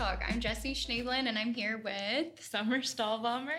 Talk. 0.00 0.24
I'm 0.26 0.40
Jesse 0.40 0.72
Schneeblen, 0.72 1.28
and 1.28 1.38
I'm 1.38 1.52
here 1.52 1.78
with 1.84 2.42
Summer 2.42 2.78
Stahlbomber. 2.78 3.50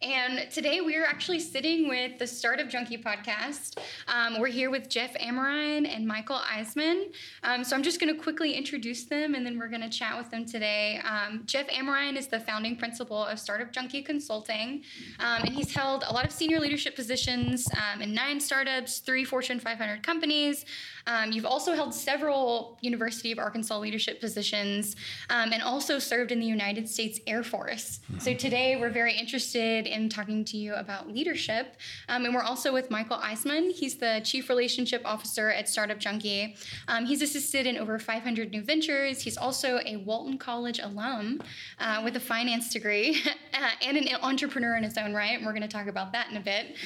And 0.00 0.48
today 0.52 0.80
we 0.80 0.94
are 0.94 1.04
actually 1.04 1.40
sitting 1.40 1.88
with 1.88 2.20
the 2.20 2.26
Startup 2.26 2.68
Junkie 2.68 2.98
podcast. 2.98 3.78
Um, 4.06 4.38
we're 4.38 4.46
here 4.46 4.70
with 4.70 4.88
Jeff 4.88 5.12
Amrine 5.14 5.88
and 5.88 6.06
Michael 6.06 6.38
Eisman. 6.38 7.12
Um, 7.42 7.64
so 7.64 7.74
I'm 7.74 7.82
just 7.82 7.98
going 7.98 8.14
to 8.14 8.22
quickly 8.22 8.52
introduce 8.52 9.06
them 9.06 9.34
and 9.34 9.44
then 9.44 9.58
we're 9.58 9.66
going 9.66 9.80
to 9.80 9.88
chat 9.88 10.16
with 10.16 10.30
them 10.30 10.46
today. 10.46 11.00
Um, 11.04 11.42
Jeff 11.46 11.66
Amrine 11.66 12.16
is 12.16 12.28
the 12.28 12.38
founding 12.38 12.76
principal 12.76 13.24
of 13.24 13.40
Startup 13.40 13.72
Junkie 13.72 14.02
Consulting, 14.02 14.84
um, 15.18 15.42
and 15.42 15.52
he's 15.52 15.74
held 15.74 16.04
a 16.06 16.12
lot 16.12 16.24
of 16.24 16.30
senior 16.30 16.60
leadership 16.60 16.94
positions 16.94 17.68
um, 17.72 18.00
in 18.00 18.14
nine 18.14 18.38
startups, 18.38 18.98
three 19.00 19.24
Fortune 19.24 19.58
500 19.58 20.04
companies. 20.04 20.64
Um, 21.08 21.32
you've 21.32 21.46
also 21.46 21.74
held 21.74 21.92
several 21.92 22.78
University 22.82 23.32
of 23.32 23.38
Arkansas 23.40 23.78
leadership 23.78 24.20
positions 24.20 24.94
and 25.28 25.60
also 25.62 25.98
served 25.98 26.30
in 26.30 26.38
the 26.38 26.46
United 26.46 26.88
States 26.88 27.18
Air 27.26 27.42
Force. 27.42 27.98
Mm-hmm. 28.12 28.20
So 28.20 28.34
today 28.34 28.76
we're 28.76 28.90
very 28.90 29.16
interested 29.16 29.87
in 29.92 30.08
talking 30.08 30.44
to 30.46 30.56
you 30.56 30.74
about 30.74 31.08
leadership. 31.08 31.76
Um, 32.08 32.24
and 32.24 32.34
we're 32.34 32.42
also 32.42 32.72
with 32.72 32.90
Michael 32.90 33.18
Eisman. 33.18 33.72
He's 33.72 33.96
the 33.96 34.20
Chief 34.24 34.48
Relationship 34.48 35.02
Officer 35.04 35.50
at 35.50 35.68
Startup 35.68 35.98
Junkie. 35.98 36.56
Um, 36.86 37.06
he's 37.06 37.22
assisted 37.22 37.66
in 37.66 37.76
over 37.76 37.98
500 37.98 38.50
new 38.50 38.62
ventures. 38.62 39.22
He's 39.22 39.36
also 39.36 39.80
a 39.84 39.96
Walton 39.96 40.38
College 40.38 40.78
alum 40.78 41.42
uh, 41.78 42.02
with 42.04 42.16
a 42.16 42.20
finance 42.20 42.72
degree 42.72 43.20
uh, 43.54 43.70
and 43.82 43.96
an 43.96 44.08
entrepreneur 44.22 44.76
in 44.76 44.84
his 44.84 44.96
own 44.96 45.14
right. 45.14 45.36
And 45.36 45.44
we're 45.44 45.52
going 45.52 45.62
to 45.62 45.68
talk 45.68 45.86
about 45.86 46.12
that 46.12 46.30
in 46.30 46.36
a 46.36 46.40
bit. 46.40 46.76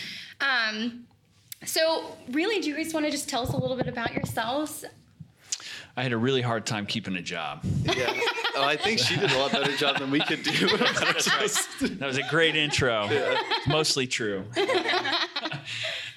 Um, 0.41 1.07
so, 1.65 2.17
really, 2.31 2.61
do 2.61 2.69
you 2.69 2.77
guys 2.77 2.93
want 2.93 3.07
to 3.07 3.13
just 3.13 3.29
tell 3.29 3.43
us 3.43 3.51
a 3.51 3.57
little 3.57 3.77
bit 3.77 3.87
about 3.87 4.13
yourselves? 4.13 4.85
I 5.97 6.03
had 6.03 6.13
a 6.13 6.17
really 6.17 6.41
hard 6.41 6.65
time 6.65 6.87
keeping 6.87 7.17
a 7.17 7.23
job. 7.23 7.65
Yeah. 7.85 8.13
Oh, 8.55 8.65
I 8.65 8.77
think 8.77 8.99
she 8.99 9.17
did 9.17 9.31
a 9.31 9.39
lot 9.39 9.53
better 9.53 9.77
job 9.77 9.99
than 9.99 10.11
we 10.11 10.21
could 10.21 10.43
do. 10.43 10.69
that 10.77 11.97
was 12.01 12.19
a 12.19 12.23
great 12.31 12.57
intro. 12.57 13.09
Yeah. 13.11 13.41
Mostly 13.67 14.07
true. 14.07 14.45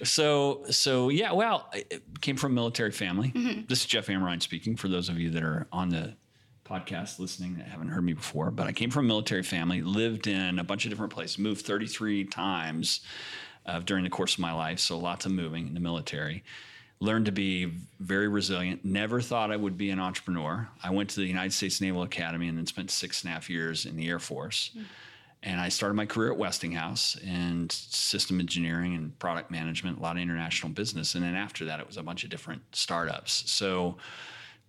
so, 0.03 0.63
so 0.69 1.09
yeah. 1.09 1.33
Well, 1.33 1.69
I 1.73 1.83
came 2.21 2.37
from 2.37 2.53
a 2.53 2.55
military 2.55 2.91
family. 2.91 3.31
Mm-hmm. 3.35 3.61
This 3.67 3.81
is 3.81 3.85
Jeff 3.85 4.07
Amrine 4.07 4.41
speaking. 4.41 4.75
For 4.75 4.87
those 4.87 5.09
of 5.09 5.19
you 5.19 5.29
that 5.31 5.43
are 5.43 5.67
on 5.71 5.89
the 5.89 6.15
podcast 6.65 7.19
listening 7.19 7.55
that 7.57 7.67
haven't 7.67 7.89
heard 7.89 8.03
me 8.03 8.13
before, 8.13 8.51
but 8.51 8.67
I 8.67 8.71
came 8.71 8.91
from 8.91 9.05
a 9.05 9.07
military 9.07 9.43
family. 9.43 9.81
Lived 9.81 10.27
in 10.27 10.59
a 10.59 10.63
bunch 10.63 10.85
of 10.85 10.91
different 10.91 11.13
places. 11.13 11.37
Moved 11.37 11.65
33 11.65 12.25
times 12.25 13.01
uh, 13.65 13.79
during 13.79 14.03
the 14.03 14.09
course 14.09 14.33
of 14.33 14.39
my 14.39 14.53
life. 14.53 14.79
So 14.79 14.97
lots 14.97 15.25
of 15.25 15.31
moving 15.31 15.67
in 15.67 15.73
the 15.73 15.79
military 15.79 16.43
learned 17.05 17.27
to 17.27 17.31
be 17.31 17.71
very 17.99 18.27
resilient. 18.27 18.83
Never 18.83 19.21
thought 19.21 19.51
I 19.51 19.55
would 19.55 19.77
be 19.77 19.91
an 19.91 19.99
entrepreneur. 19.99 20.67
I 20.83 20.89
went 20.89 21.09
to 21.11 21.21
the 21.21 21.25
United 21.25 21.53
States 21.53 21.79
Naval 21.79 22.03
Academy 22.03 22.47
and 22.47 22.57
then 22.57 22.65
spent 22.65 22.91
six 22.91 23.23
and 23.23 23.31
a 23.31 23.33
half 23.33 23.49
years 23.49 23.85
in 23.85 23.95
the 23.95 24.09
Air 24.09 24.19
Force. 24.19 24.71
Mm. 24.77 24.83
And 25.43 25.61
I 25.61 25.69
started 25.69 25.93
my 25.93 26.07
career 26.07 26.31
at 26.31 26.37
Westinghouse 26.37 27.15
in 27.17 27.69
system 27.69 28.39
engineering 28.39 28.95
and 28.95 29.17
product 29.19 29.51
management, 29.51 29.99
a 29.99 30.01
lot 30.01 30.15
of 30.15 30.21
international 30.23 30.71
business. 30.71 31.13
And 31.13 31.23
then 31.23 31.35
after 31.35 31.65
that, 31.65 31.79
it 31.79 31.85
was 31.85 31.97
a 31.97 32.03
bunch 32.03 32.23
of 32.23 32.31
different 32.31 32.63
startups. 32.75 33.49
So 33.51 33.97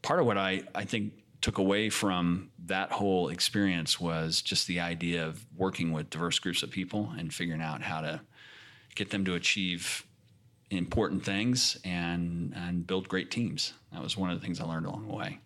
part 0.02 0.20
of 0.20 0.26
what 0.26 0.36
I, 0.36 0.64
I 0.74 0.84
think 0.84 1.14
took 1.40 1.56
away 1.58 1.88
from 1.88 2.50
that 2.66 2.92
whole 2.92 3.28
experience 3.28 3.98
was 3.98 4.42
just 4.42 4.66
the 4.66 4.80
idea 4.80 5.26
of 5.26 5.46
working 5.56 5.92
with 5.92 6.10
diverse 6.10 6.38
groups 6.38 6.62
of 6.62 6.70
people 6.70 7.10
and 7.18 7.32
figuring 7.32 7.62
out 7.62 7.80
how 7.80 8.02
to 8.02 8.20
get 8.94 9.10
them 9.10 9.24
to 9.24 9.34
achieve 9.34 10.04
important 10.70 11.24
things 11.24 11.78
and 11.84 12.52
and 12.56 12.86
build 12.86 13.08
great 13.08 13.30
teams. 13.30 13.72
That 13.92 14.02
was 14.02 14.16
one 14.16 14.30
of 14.30 14.40
the 14.40 14.44
things 14.44 14.60
I 14.60 14.64
learned 14.64 14.86
along 14.86 15.06
the 15.08 15.14
way. 15.14 15.40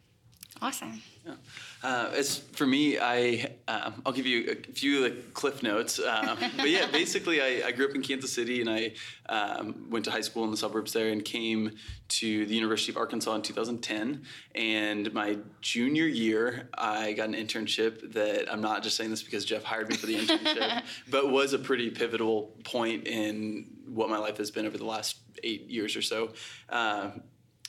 Awesome. 0.63 1.01
Yeah. 1.27 1.35
Uh, 1.83 2.11
as 2.15 2.39
for 2.39 2.67
me, 2.67 2.99
I 2.99 3.55
um, 3.67 4.03
I'll 4.05 4.13
give 4.13 4.27
you 4.27 4.51
a 4.51 4.73
few 4.73 5.05
of 5.05 5.05
the 5.05 5.23
cliff 5.33 5.63
notes. 5.63 5.99
Um, 5.99 6.39
but 6.57 6.69
yeah, 6.69 6.87
basically, 6.93 7.41
I, 7.41 7.69
I, 7.69 7.73
grew 7.73 7.89
up 7.89 7.95
in 7.95 8.03
Kansas 8.03 8.33
City, 8.33 8.61
and 8.61 8.69
I 8.69 8.93
um, 9.29 9.87
went 9.91 10.05
to 10.05 10.11
high 10.11 10.21
school 10.21 10.45
in 10.45 10.51
the 10.51 10.57
suburbs 10.57 10.93
there, 10.93 11.09
and 11.09 11.25
came 11.25 11.73
to 12.09 12.47
the 12.47 12.55
University 12.55 12.93
of 12.93 12.99
Arkansas 12.99 13.35
in 13.35 13.43
2010. 13.43 14.23
And 14.55 15.13
my 15.15 15.39
junior 15.63 16.07
year, 16.07 16.69
I 16.77 17.13
got 17.13 17.29
an 17.29 17.35
internship 17.35 18.13
that 18.13 18.53
I'm 18.53 18.61
not 18.61 18.83
just 18.83 18.97
saying 18.97 19.11
this 19.11 19.23
because 19.23 19.47
Jeff 19.47 19.63
hired 19.63 19.89
me 19.89 19.97
for 19.97 20.07
the 20.07 20.17
internship, 20.17 20.83
but 21.11 21.31
was 21.31 21.55
a 21.55 21.59
pretty 21.59 21.91
pivotal 21.91 22.55
point 22.65 23.07
in 23.07 23.67
what 23.87 24.11
my 24.11 24.19
life 24.19 24.37
has 24.37 24.51
been 24.51 24.67
over 24.67 24.77
the 24.77 24.85
last 24.85 25.17
eight 25.43 25.69
years 25.71 25.97
or 25.97 26.03
so. 26.03 26.33
Uh, 26.69 27.11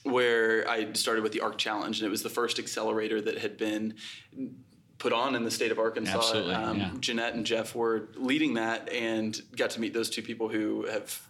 where 0.03 0.67
I 0.69 0.93
started 0.93 1.23
with 1.23 1.31
the 1.31 1.41
ARK 1.41 1.57
Challenge, 1.57 1.99
and 1.99 2.07
it 2.07 2.09
was 2.09 2.23
the 2.23 2.29
first 2.29 2.59
accelerator 2.59 3.21
that 3.21 3.37
had 3.37 3.57
been 3.57 3.95
put 4.97 5.13
on 5.13 5.35
in 5.35 5.43
the 5.43 5.51
state 5.51 5.71
of 5.71 5.79
Arkansas. 5.79 6.33
Um, 6.53 6.79
yeah. 6.79 6.91
Jeanette 6.99 7.33
and 7.33 7.45
Jeff 7.45 7.75
were 7.75 8.09
leading 8.15 8.55
that, 8.55 8.89
and 8.89 9.39
got 9.55 9.71
to 9.71 9.81
meet 9.81 9.93
those 9.93 10.09
two 10.09 10.21
people 10.21 10.47
who 10.49 10.85
have 10.85 11.27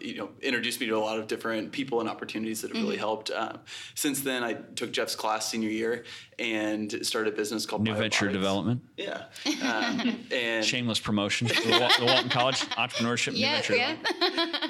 you 0.00 0.16
know 0.16 0.30
introduced 0.40 0.80
me 0.80 0.86
to 0.86 0.92
a 0.92 0.98
lot 0.98 1.18
of 1.18 1.26
different 1.26 1.72
people 1.72 2.00
and 2.00 2.08
opportunities 2.08 2.62
that 2.62 2.68
have 2.72 2.82
really 2.82 2.96
mm-hmm. 2.96 3.00
helped. 3.00 3.30
Um, 3.30 3.60
since 3.94 4.20
then, 4.20 4.42
I 4.42 4.54
took 4.54 4.92
Jeff's 4.92 5.14
class 5.14 5.48
senior 5.48 5.68
year 5.68 6.04
and 6.38 7.04
started 7.04 7.34
a 7.34 7.36
business 7.36 7.66
called 7.66 7.82
New 7.82 7.94
Venture 7.94 8.30
Development. 8.30 8.80
Yeah, 8.96 9.24
um, 9.62 10.24
and 10.32 10.64
shameless 10.64 11.00
promotion. 11.00 11.46
the, 11.48 12.02
Walton 12.02 12.28
College 12.28 12.60
Entrepreneurship 12.60 13.32
yeah, 13.34 13.48
New 13.48 13.54
Venture. 13.56 13.76
Yeah. 13.76 13.96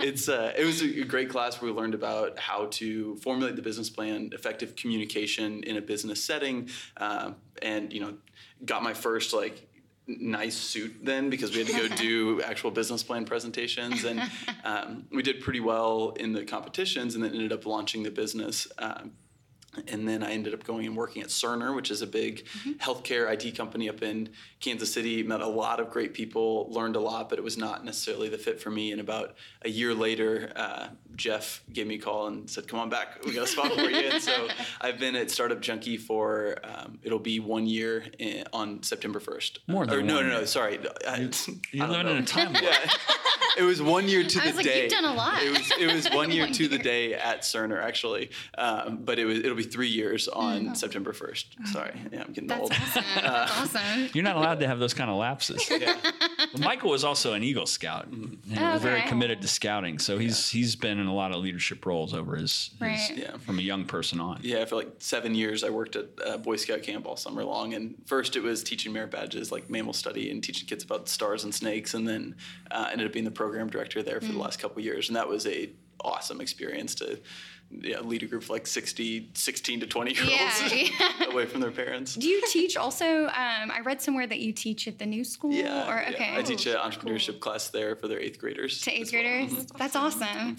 it's 0.00 0.28
uh, 0.28 0.52
it 0.56 0.64
was 0.64 0.82
a 0.82 1.04
great 1.04 1.28
class 1.28 1.60
where 1.60 1.72
we 1.72 1.78
learned 1.78 1.94
about 1.94 2.38
how 2.38 2.66
to 2.72 3.16
formulate 3.16 3.56
the 3.56 3.62
business 3.62 3.90
plan, 3.90 4.30
effective 4.32 4.76
communication 4.76 5.62
in 5.64 5.76
a 5.76 5.82
business 5.82 6.22
setting, 6.22 6.68
uh, 6.96 7.32
and 7.62 7.92
you 7.92 8.00
know 8.00 8.14
got 8.64 8.82
my 8.82 8.94
first 8.94 9.32
like 9.32 9.67
nice 10.08 10.56
suit 10.56 10.96
then 11.02 11.28
because 11.30 11.52
we 11.52 11.58
had 11.58 11.66
to 11.66 11.88
go 11.88 11.96
do 11.96 12.42
actual 12.46 12.70
business 12.70 13.02
plan 13.02 13.24
presentations. 13.24 14.04
And 14.04 14.22
um, 14.64 15.06
we 15.12 15.22
did 15.22 15.40
pretty 15.40 15.60
well 15.60 16.10
in 16.18 16.32
the 16.32 16.44
competitions 16.44 17.14
and 17.14 17.22
then 17.22 17.32
ended 17.32 17.52
up 17.52 17.66
launching 17.66 18.02
the 18.02 18.10
business 18.10 18.66
um, 18.78 19.12
and 19.86 20.08
then 20.08 20.22
I 20.22 20.32
ended 20.32 20.54
up 20.54 20.64
going 20.64 20.86
and 20.86 20.96
working 20.96 21.22
at 21.22 21.28
Cerner, 21.28 21.74
which 21.74 21.90
is 21.90 22.02
a 22.02 22.06
big 22.06 22.44
mm-hmm. 22.46 22.72
healthcare 22.72 23.30
IT 23.30 23.56
company 23.56 23.88
up 23.88 24.02
in 24.02 24.30
Kansas 24.60 24.92
City. 24.92 25.22
Met 25.22 25.40
a 25.40 25.46
lot 25.46 25.78
of 25.78 25.90
great 25.90 26.14
people, 26.14 26.68
learned 26.70 26.96
a 26.96 27.00
lot, 27.00 27.28
but 27.28 27.38
it 27.38 27.44
was 27.44 27.56
not 27.56 27.84
necessarily 27.84 28.28
the 28.28 28.38
fit 28.38 28.60
for 28.60 28.70
me. 28.70 28.92
And 28.92 29.00
about 29.00 29.36
a 29.62 29.68
year 29.68 29.94
later, 29.94 30.52
uh, 30.56 30.88
Jeff 31.16 31.62
gave 31.72 31.86
me 31.86 31.96
a 31.96 31.98
call 31.98 32.28
and 32.28 32.48
said, 32.48 32.66
"Come 32.66 32.80
on 32.80 32.88
back, 32.88 33.24
we 33.24 33.32
got 33.32 33.44
a 33.44 33.46
spot 33.46 33.72
for 33.72 33.82
you." 33.82 33.98
And 33.98 34.22
so 34.22 34.48
I've 34.80 34.98
been 34.98 35.14
at 35.16 35.30
Startup 35.30 35.60
Junkie 35.60 35.96
for 35.96 36.56
um, 36.64 36.98
it'll 37.02 37.18
be 37.18 37.38
one 37.40 37.66
year 37.66 38.04
in, 38.18 38.44
on 38.52 38.82
September 38.82 39.20
first. 39.20 39.60
More 39.66 39.86
than 39.86 39.98
or, 39.98 40.02
no, 40.02 40.22
no, 40.22 40.28
no, 40.28 40.40
no. 40.40 40.44
Sorry, 40.44 40.74
you, 40.74 41.30
you're 41.72 41.86
living 41.88 42.08
in 42.08 42.16
a 42.18 42.22
time. 42.22 42.54
yeah, 42.54 42.90
it 43.58 43.62
was 43.62 43.82
one 43.82 44.08
year 44.08 44.24
to 44.24 44.40
I 44.40 44.42
the 44.42 44.48
was 44.48 44.56
like, 44.56 44.66
day. 44.66 44.82
You've 44.84 44.92
done 44.92 45.04
a 45.04 45.14
lot. 45.14 45.42
It 45.42 45.50
was 45.50 45.72
it 45.78 45.92
was 45.92 46.06
one 46.12 46.30
year 46.30 46.44
one 46.44 46.52
to 46.52 46.62
year. 46.64 46.70
the 46.70 46.78
day 46.78 47.14
at 47.14 47.42
Cerner 47.42 47.82
actually, 47.82 48.30
um, 48.56 48.98
but 49.02 49.18
it 49.18 49.24
was 49.24 49.38
it'll 49.38 49.56
be 49.56 49.67
three 49.68 49.88
years 49.88 50.28
on 50.28 50.68
mm. 50.68 50.76
September 50.76 51.12
1st. 51.12 51.66
Sorry. 51.66 52.00
Yeah, 52.12 52.22
I'm 52.22 52.32
getting 52.32 52.48
That's 52.48 52.60
old. 52.60 52.72
Awesome. 52.72 53.04
That's 53.14 53.26
uh, 53.26 53.78
awesome. 53.78 54.08
You're 54.12 54.24
not 54.24 54.36
allowed 54.36 54.60
to 54.60 54.66
have 54.66 54.78
those 54.78 54.94
kind 54.94 55.10
of 55.10 55.16
lapses. 55.16 55.68
Yeah. 55.78 55.96
Michael 56.58 56.90
was 56.90 57.04
also 57.04 57.34
an 57.34 57.44
Eagle 57.44 57.66
Scout 57.66 58.06
and 58.08 58.38
okay. 58.50 58.72
was 58.72 58.82
very 58.82 59.02
committed 59.02 59.42
to 59.42 59.48
scouting. 59.48 59.98
So 60.00 60.18
he's 60.18 60.52
yeah. 60.52 60.58
he's 60.58 60.76
been 60.76 60.98
in 60.98 61.06
a 61.06 61.14
lot 61.14 61.30
of 61.30 61.40
leadership 61.40 61.84
roles 61.86 62.14
over 62.14 62.34
his, 62.34 62.70
right. 62.80 62.98
his 62.98 63.16
yeah. 63.16 63.36
from 63.36 63.60
a 63.60 63.62
young 63.62 63.84
person 63.84 64.18
on. 64.18 64.40
Yeah, 64.42 64.64
for 64.64 64.74
like 64.74 64.88
seven 64.98 65.34
years, 65.36 65.62
I 65.62 65.70
worked 65.70 65.94
at 65.94 66.06
uh, 66.24 66.38
Boy 66.38 66.56
Scout 66.56 66.82
camp 66.82 67.06
all 67.06 67.16
summer 67.16 67.44
long. 67.44 67.74
And 67.74 67.94
first, 68.06 68.34
it 68.34 68.42
was 68.42 68.64
teaching 68.64 68.92
merit 68.92 69.12
badges 69.12 69.52
like 69.52 69.70
mammal 69.70 69.92
study 69.92 70.30
and 70.30 70.42
teaching 70.42 70.66
kids 70.66 70.82
about 70.82 71.08
stars 71.08 71.44
and 71.44 71.54
snakes. 71.54 71.94
And 71.94 72.08
then 72.08 72.34
uh, 72.70 72.88
ended 72.90 73.06
up 73.06 73.12
being 73.12 73.24
the 73.24 73.30
program 73.30 73.70
director 73.70 74.02
there 74.02 74.20
for 74.20 74.26
mm. 74.26 74.32
the 74.32 74.38
last 74.38 74.58
couple 74.58 74.82
years. 74.82 75.08
And 75.08 75.16
that 75.16 75.28
was 75.28 75.46
a 75.46 75.70
awesome 76.00 76.40
experience 76.40 76.94
to 76.96 77.20
yeah, 77.70 78.00
lead 78.00 78.22
a 78.22 78.26
group 78.26 78.44
of 78.44 78.50
like 78.50 78.66
60, 78.66 79.30
16 79.34 79.80
to 79.80 79.86
20 79.86 80.12
year 80.12 80.22
olds 80.22 80.72
yeah, 80.72 80.88
yeah. 81.00 81.24
away 81.30 81.44
from 81.44 81.60
their 81.60 81.70
parents. 81.70 82.14
Do 82.14 82.26
you 82.26 82.42
teach 82.48 82.76
also? 82.76 83.24
Um, 83.26 83.70
I 83.70 83.80
read 83.84 84.00
somewhere 84.00 84.26
that 84.26 84.38
you 84.38 84.52
teach 84.52 84.88
at 84.88 84.98
the 84.98 85.06
new 85.06 85.22
school. 85.22 85.52
Yeah. 85.52 85.88
Or, 85.88 86.06
okay. 86.08 86.34
I 86.34 86.42
teach 86.42 86.66
an 86.66 86.76
entrepreneurship 86.76 87.32
cool. 87.32 87.40
class 87.40 87.68
there 87.68 87.94
for 87.94 88.08
their 88.08 88.20
eighth 88.20 88.38
graders. 88.38 88.80
To 88.82 88.90
eighth 88.90 89.10
graders? 89.10 89.52
Well. 89.52 89.66
That's 89.76 89.96
awesome. 89.96 90.56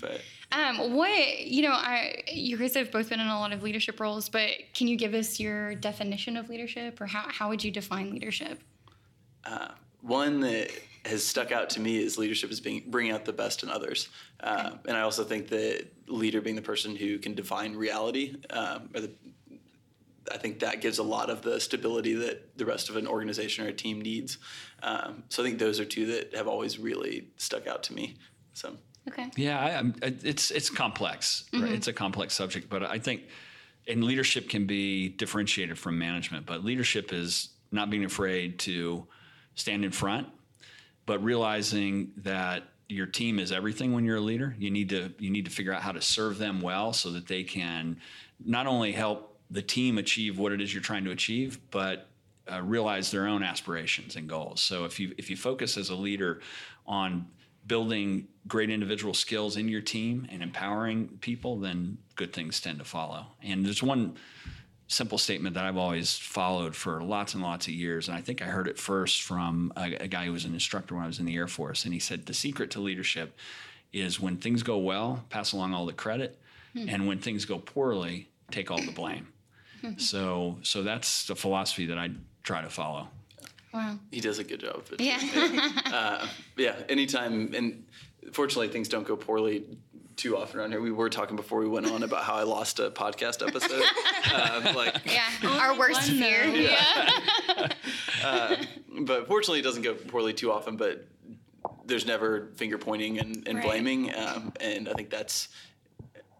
Um, 0.51 0.94
what, 0.94 1.39
you 1.39 1.63
know, 1.63 1.73
I, 1.73 2.23
you 2.31 2.57
guys 2.57 2.75
have 2.75 2.91
both 2.91 3.09
been 3.09 3.19
in 3.19 3.27
a 3.27 3.39
lot 3.39 3.53
of 3.53 3.63
leadership 3.63 4.00
roles, 4.00 4.29
but 4.29 4.51
can 4.73 4.88
you 4.88 4.95
give 4.95 5.13
us 5.13 5.39
your 5.39 5.75
definition 5.75 6.38
of 6.38 6.50
leadership 6.50 7.01
or 7.01 7.07
how, 7.07 7.25
how 7.27 7.50
would 7.50 7.63
you 7.63 7.71
define 7.71 8.12
leadership? 8.12 8.59
Uh, 9.45 9.69
one 10.01 10.39
that 10.41 10.71
has 11.06 11.24
stuck 11.24 11.51
out 11.51 11.69
to 11.72 11.80
me 11.80 11.98
is 11.98 12.18
leadership 12.18 12.51
is 12.51 12.60
being 12.60 12.84
bringing 12.88 13.12
out 13.12 13.25
the 13.25 13.34
best 13.34 13.63
in 13.63 13.69
others, 13.69 14.10
uh, 14.42 14.72
and 14.88 14.98
I 14.98 15.01
also 15.01 15.24
think 15.24 15.48
that 15.50 15.88
leader 16.07 16.42
being 16.42 16.56
the 16.56 16.62
person 16.62 16.96
who 16.96 17.18
can 17.19 17.34
define 17.36 17.75
reality, 17.75 18.36
um, 18.50 18.90
or 18.94 19.01
the, 19.01 19.12
I 20.31 20.38
think 20.38 20.60
that 20.60 20.81
gives 20.81 20.98
a 20.98 21.04
lot 21.04 21.30
of 21.30 21.42
the 21.42 21.60
stability 21.60 22.13
that 22.13 22.57
the 22.57 22.66
rest 22.66 22.90
of 22.90 22.96
an 22.96 23.07
organization 23.07 23.66
or 23.66 23.69
a 23.69 23.74
team 23.74 24.01
needs. 24.01 24.38
Um, 24.84 25.24
so 25.30 25.44
I 25.44 25.46
think 25.46 25.60
those 25.60 25.80
are 25.80 25.86
two 25.86 26.06
that 26.07 26.36
have 26.36 26.48
always 26.48 26.78
really 26.78 27.30
stuck 27.38 27.68
out 27.68 27.84
to 27.84 27.94
me. 27.94 28.18
So 28.54 28.75
okay, 29.07 29.30
yeah, 29.36 29.60
I, 29.60 30.06
I, 30.06 30.13
it's 30.24 30.51
it's 30.51 30.69
complex, 30.69 31.46
mm-hmm. 31.51 31.63
right? 31.63 31.74
It's 31.74 31.88
a 31.88 31.94
complex 31.94 32.34
subject, 32.34 32.69
but 32.69 32.84
I 32.84 33.00
think 33.00 33.24
and 33.88 34.04
leadership 34.04 34.50
can 34.50 34.66
be 34.66 35.10
differentiated 35.10 35.78
from 35.78 35.98
management, 35.98 36.46
but 36.46 36.63
leadership 36.63 37.12
is 37.12 37.50
not 37.72 37.90
being 37.90 38.06
afraid 38.06 38.60
to 38.60 39.07
stand 39.56 39.84
in 39.84 39.92
front, 39.92 40.28
but 41.09 41.23
realizing 41.23 42.11
that 42.17 42.61
your 42.88 43.07
team 43.07 43.39
is 43.39 43.51
everything 43.51 43.94
when 43.94 44.06
you're 44.06 44.17
a 44.17 44.21
leader. 44.21 44.56
You 44.59 44.69
need 44.69 44.89
to 44.89 45.11
you 45.17 45.31
need 45.31 45.45
to 45.45 45.51
figure 45.51 45.73
out 45.73 45.81
how 45.81 45.91
to 45.91 46.01
serve 46.01 46.38
them 46.38 46.61
well 46.61 46.94
so 46.94 47.09
that 47.13 47.25
they 47.25 47.44
can 47.44 47.97
not 48.45 48.67
only 48.67 48.91
help 48.91 49.35
the 49.50 49.63
team 49.63 49.97
achieve 49.97 50.38
what 50.38 50.51
it 50.51 50.61
is 50.61 50.71
you're 50.71 50.83
trying 50.83 51.06
to 51.06 51.11
achieve, 51.11 51.59
but 51.71 52.09
uh, 52.51 52.61
realize 52.61 53.09
their 53.09 53.25
own 53.25 53.41
aspirations 53.41 54.17
and 54.17 54.29
goals. 54.29 54.61
So 54.61 54.85
if 54.85 55.00
you 55.00 55.15
if 55.17 55.31
you 55.31 55.35
focus 55.35 55.77
as 55.77 55.89
a 55.89 55.95
leader 55.95 56.41
on 56.85 57.25
building 57.65 58.27
great 58.47 58.69
individual 58.69 59.15
skills 59.15 59.57
in 59.57 59.67
your 59.67 59.81
team 59.81 60.27
and 60.29 60.44
empowering 60.44 61.07
people, 61.21 61.57
then 61.57 61.97
good 62.17 62.33
things 62.33 62.62
tend 62.62 62.77
to 62.77 62.85
follow. 62.85 63.25
And 63.41 63.65
there's 63.65 63.81
one 63.81 64.15
simple 64.89 65.19
statement 65.19 65.53
that 65.53 65.65
I've 65.65 65.77
always 65.77 66.18
followed 66.18 66.75
for 66.75 67.01
lots 67.01 67.36
and 67.36 67.44
lots 67.44 67.68
of 67.68 67.74
years. 67.74 68.09
And 68.09 68.18
I 68.18 68.21
think 68.21 68.41
I 68.41 68.45
heard 68.45 68.68
it 68.68 68.77
first 68.77 69.21
from 69.21 69.71
a, 69.77 69.94
a, 70.03 70.07
guy 70.07 70.25
who 70.25 70.33
was 70.33 70.45
an 70.45 70.53
instructor 70.53 70.95
when 70.95 71.03
I 71.03 71.07
was 71.07 71.19
in 71.19 71.25
the 71.25 71.36
Air 71.36 71.47
Force. 71.47 71.86
And 71.86 71.94
he 71.94 72.00
said, 72.00 72.25
The 72.25 72.33
secret 72.33 72.71
to 72.71 72.81
leadership 72.81 73.38
is 73.94 74.19
when 74.19 74.38
things 74.38 74.63
go 74.63 74.80
well, 74.80 75.24
pass 75.30 75.53
along 75.53 75.74
all 75.75 75.86
the 75.86 75.94
credit. 75.94 76.39
Hmm. 76.74 76.89
And 76.89 77.07
when 77.07 77.19
things 77.19 77.45
go 77.45 77.59
poorly, 77.59 78.30
take 78.51 78.71
all 78.71 78.81
the 78.81 78.91
blame. 78.91 79.27
Hmm. 79.81 79.97
so, 79.97 80.57
so 80.63 80.83
that's 80.83 81.27
the 81.27 81.36
philosophy 81.36 81.86
that 81.86 81.97
I 81.97 82.09
try 82.44 82.62
to 82.62 82.69
follow. 82.69 83.07
Wow. 83.74 84.00
He 84.12 84.19
does 84.19 84.39
a 84.39 84.44
good 84.44 84.59
job 84.59 84.77
of 84.77 84.94
it. 84.94 85.01
Yeah. 85.01 85.19
uh, 85.86 86.27
yeah. 86.57 86.75
Anytime, 86.89 87.53
and 87.53 87.86
fortunately, 88.33 88.69
things 88.69 88.89
don't 88.89 89.07
go 89.07 89.15
poorly 89.15 89.65
too 90.19 90.38
often 90.38 90.60
around 90.60 90.71
here. 90.71 90.81
We 90.81 90.92
were 90.92 91.10
talking 91.10 91.38
before 91.38 91.60
we 91.60 91.68
went 91.68 91.89
on 91.89 92.04
about 92.04 92.24
how 92.24 92.36
I 92.36 92.44
lost 92.44 92.80
a 92.80 92.92
podcast 92.92 93.45
episode. 93.45 93.83
um, 94.33 94.75
like, 94.75 94.98
yeah, 95.06 95.30
our 95.60 95.77
worst 95.77 96.12
fear. 96.12 96.44
Yeah. 96.45 97.71
uh, 98.24 98.57
but 99.01 99.27
fortunately, 99.27 99.60
it 99.60 99.63
doesn't 99.63 99.81
go 99.81 99.94
poorly 99.95 100.33
too 100.33 100.51
often. 100.51 100.75
But 100.75 101.07
there's 101.86 102.06
never 102.06 102.50
finger 102.56 102.77
pointing 102.77 103.18
and, 103.18 103.48
and 103.48 103.57
right. 103.57 103.66
blaming, 103.66 104.13
um, 104.13 104.54
and 104.60 104.89
I 104.89 104.94
think 104.94 105.10
that's 105.10 105.48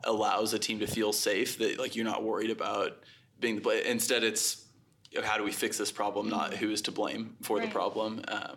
allows 0.06 0.54
a 0.54 0.60
team 0.60 0.80
to 0.80 0.88
feel 0.88 1.12
safe 1.12 1.58
that 1.58 1.78
like 1.80 1.96
you're 1.96 2.06
not 2.06 2.24
worried 2.24 2.52
about 2.52 2.98
being 3.40 3.56
the 3.56 3.62
play. 3.62 3.86
Instead, 3.86 4.24
it's 4.24 4.66
you 5.10 5.22
know, 5.22 5.25
how 5.25 5.38
do 5.38 5.44
we 5.44 5.52
fix 5.52 5.78
this 5.78 5.92
problem, 5.92 6.30
not 6.30 6.54
who 6.54 6.70
is 6.70 6.82
to 6.84 6.92
blame 6.92 7.38
for 7.42 7.58
right. 7.58 7.66
the 7.66 7.72
problem. 7.72 8.22
Uh, 8.28 8.56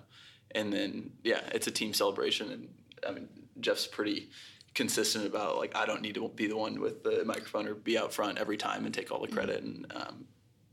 and 0.51 0.73
then 0.73 1.13
yeah, 1.23 1.41
it's 1.53 1.69
a 1.69 1.71
team 1.71 1.95
celebration, 1.95 2.51
and 2.51 2.69
I 3.09 3.13
mean 3.13 3.29
Jeff's 3.61 3.87
pretty 3.87 4.31
consistent 4.75 5.27
about 5.27 5.59
like 5.59 5.77
I 5.77 5.87
don't 5.87 6.03
need 6.03 6.15
to 6.15 6.29
be 6.29 6.47
the 6.47 6.57
one 6.57 6.81
with 6.81 7.03
the 7.03 7.25
microphone 7.25 7.69
or 7.69 7.75
be 7.75 7.99
out 7.99 8.13
front 8.13 8.39
every 8.39 8.57
time 8.57 8.85
and 8.85 8.95
take 8.95 9.11
all 9.11 9.21
the 9.21 9.29
credit 9.29 9.63
and 9.63 9.93
um, 9.95 10.25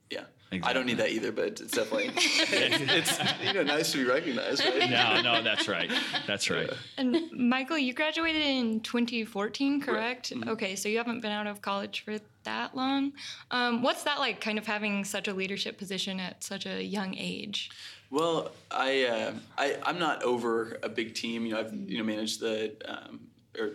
yeah. 0.10 0.24
Exactly. 0.52 0.70
I 0.70 0.74
don't 0.74 0.86
need 0.88 0.98
that 0.98 1.12
either, 1.12 1.32
but 1.32 1.62
it's 1.62 1.74
definitely 1.74 2.10
it's 2.16 3.20
you 3.44 3.54
know 3.54 3.62
nice 3.62 3.92
to 3.92 4.00
be 4.00 4.04
recognized. 4.04 4.66
Right? 4.66 4.90
No, 4.90 5.22
no, 5.22 5.44
that's 5.44 5.68
right. 5.68 5.92
That's 6.26 6.50
right. 6.50 6.68
And 6.98 7.32
Michael, 7.32 7.78
you 7.78 7.94
graduated 7.94 8.42
in 8.42 8.80
2014, 8.80 9.80
correct? 9.80 10.32
Right. 10.32 10.40
Mm-hmm. 10.40 10.50
Okay, 10.50 10.76
so 10.76 10.90
you 10.90 10.98
haven't 10.98 11.22
been 11.22 11.32
out 11.32 11.46
of 11.46 11.62
college 11.62 12.04
for 12.04 12.18
that 12.46 12.76
long. 12.76 13.14
Um, 13.52 13.84
what's 13.84 14.02
that 14.06 14.18
like, 14.18 14.42
kind 14.42 14.58
of 14.58 14.66
having 14.66 15.06
such 15.06 15.28
a 15.28 15.34
leadership 15.34 15.78
position 15.78 16.20
at 16.20 16.44
such 16.44 16.66
a 16.66 16.84
young 16.84 17.14
age? 17.16 17.70
Well, 18.10 18.52
I, 18.72 19.06
uh, 19.06 19.34
I 19.56 19.78
I'm 19.84 20.00
not 20.00 20.24
over 20.24 20.80
a 20.82 20.90
big 20.90 21.14
team. 21.14 21.46
You 21.46 21.54
know, 21.54 21.60
I've 21.60 21.74
you 21.74 22.00
know 22.00 22.04
managed 22.04 22.40
the 22.40 22.76
um, 22.86 23.28
or 23.56 23.74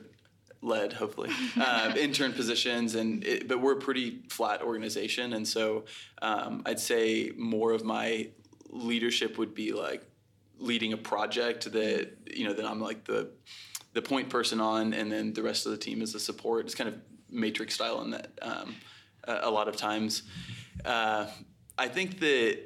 led 0.64 0.92
hopefully 0.92 1.30
uh, 1.60 1.92
intern 1.96 2.32
positions 2.32 2.94
and 2.94 3.24
it, 3.24 3.46
but 3.46 3.60
we're 3.60 3.74
a 3.74 3.80
pretty 3.80 4.22
flat 4.28 4.62
organization 4.62 5.34
and 5.34 5.46
so 5.46 5.84
um, 6.22 6.62
i'd 6.66 6.80
say 6.80 7.32
more 7.36 7.72
of 7.72 7.84
my 7.84 8.28
leadership 8.70 9.38
would 9.38 9.54
be 9.54 9.72
like 9.72 10.04
leading 10.58 10.92
a 10.92 10.96
project 10.96 11.70
that 11.72 12.10
you 12.26 12.46
know 12.46 12.52
that 12.52 12.64
i'm 12.64 12.80
like 12.80 13.04
the 13.04 13.28
the 13.94 14.02
point 14.02 14.28
person 14.28 14.60
on 14.60 14.92
and 14.92 15.10
then 15.10 15.32
the 15.32 15.42
rest 15.42 15.66
of 15.66 15.72
the 15.72 15.78
team 15.78 16.02
is 16.02 16.12
the 16.12 16.20
support. 16.20 16.66
It's 16.66 16.74
kind 16.74 16.88
of 16.88 16.96
matrix 17.30 17.74
style 17.74 18.02
in 18.02 18.10
that 18.10 18.32
um, 18.42 18.74
a, 19.24 19.40
a, 19.44 19.50
lot 19.50 19.68
of 19.68 19.76
times. 19.76 20.24
Uh, 20.84 21.26
i 21.78 21.88
think 21.88 22.20
that 22.20 22.58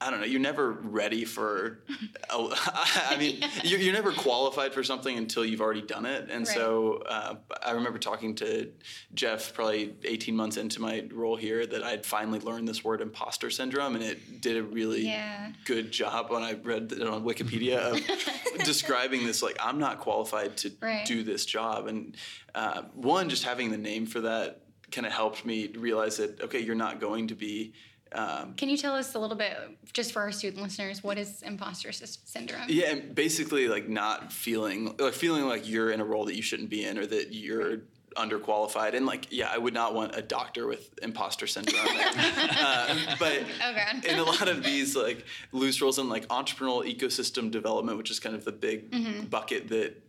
I 0.00 0.10
don't 0.10 0.20
know. 0.20 0.26
You're 0.26 0.40
never 0.40 0.70
ready 0.70 1.24
for. 1.24 1.80
I 2.30 3.16
mean, 3.18 3.42
you're, 3.64 3.80
you're, 3.80 3.92
never 3.92 4.12
qualified 4.12 4.72
for 4.72 4.84
something 4.84 5.16
until 5.16 5.44
you've 5.44 5.60
already 5.60 5.82
done 5.82 6.06
it. 6.06 6.28
And 6.30 6.46
right. 6.46 6.56
so 6.56 7.02
uh, 7.08 7.34
I 7.64 7.72
remember 7.72 7.98
talking 7.98 8.36
to 8.36 8.70
Jeff 9.14 9.52
probably 9.54 9.96
18 10.04 10.36
months 10.36 10.56
into 10.56 10.80
my 10.80 11.08
role 11.12 11.34
here 11.34 11.66
that 11.66 11.82
I'd 11.82 12.06
finally 12.06 12.38
learned 12.38 12.68
this 12.68 12.84
word 12.84 13.00
imposter 13.00 13.50
syndrome, 13.50 13.96
and 13.96 14.04
it 14.04 14.40
did 14.40 14.56
a 14.56 14.62
really 14.62 15.06
yeah. 15.06 15.50
good 15.64 15.90
job 15.90 16.30
when 16.30 16.44
I 16.44 16.52
read 16.52 16.92
it 16.92 17.06
on 17.06 17.24
Wikipedia 17.24 17.92
of 17.92 18.64
describing 18.64 19.26
this. 19.26 19.42
Like, 19.42 19.56
I'm 19.60 19.80
not 19.80 19.98
qualified 19.98 20.56
to 20.58 20.70
right. 20.80 21.04
do 21.06 21.24
this 21.24 21.44
job, 21.44 21.88
and 21.88 22.16
uh, 22.54 22.82
one, 22.94 23.28
just 23.28 23.42
having 23.42 23.72
the 23.72 23.78
name 23.78 24.06
for 24.06 24.20
that 24.20 24.62
kind 24.90 25.06
of 25.06 25.12
helped 25.12 25.44
me 25.44 25.68
realize 25.76 26.16
that 26.16 26.40
okay, 26.40 26.60
you're 26.60 26.74
not 26.74 27.00
going 27.00 27.28
to 27.28 27.34
be 27.34 27.74
um, 28.12 28.54
Can 28.54 28.68
you 28.68 28.76
tell 28.76 28.94
us 28.94 29.14
a 29.14 29.18
little 29.18 29.36
bit, 29.36 29.56
just 29.92 30.12
for 30.12 30.22
our 30.22 30.32
student 30.32 30.62
listeners, 30.62 31.02
what 31.02 31.18
is 31.18 31.42
imposter 31.42 31.92
syndrome? 31.92 32.62
Yeah, 32.68 32.94
basically 32.94 33.68
like 33.68 33.88
not 33.88 34.32
feeling 34.32 34.96
like 34.98 35.14
feeling 35.14 35.46
like 35.46 35.68
you're 35.68 35.90
in 35.90 36.00
a 36.00 36.04
role 36.04 36.24
that 36.26 36.34
you 36.34 36.42
shouldn't 36.42 36.70
be 36.70 36.84
in, 36.84 36.98
or 36.98 37.06
that 37.06 37.34
you're 37.34 37.82
underqualified. 38.16 38.94
And 38.94 39.06
like, 39.06 39.28
yeah, 39.30 39.50
I 39.52 39.58
would 39.58 39.74
not 39.74 39.94
want 39.94 40.16
a 40.16 40.22
doctor 40.22 40.66
with 40.66 40.90
imposter 41.02 41.46
syndrome. 41.46 41.84
uh, 41.86 43.16
but 43.18 43.44
oh 43.62 43.74
in 44.08 44.18
a 44.18 44.24
lot 44.24 44.48
of 44.48 44.62
these 44.62 44.96
like 44.96 45.24
loose 45.52 45.80
roles 45.80 45.98
in 45.98 46.08
like 46.08 46.26
entrepreneurial 46.28 46.84
ecosystem 46.84 47.50
development, 47.50 47.98
which 47.98 48.10
is 48.10 48.20
kind 48.20 48.34
of 48.34 48.44
the 48.44 48.52
big 48.52 48.90
mm-hmm. 48.90 49.26
bucket 49.26 49.68
that 49.68 50.02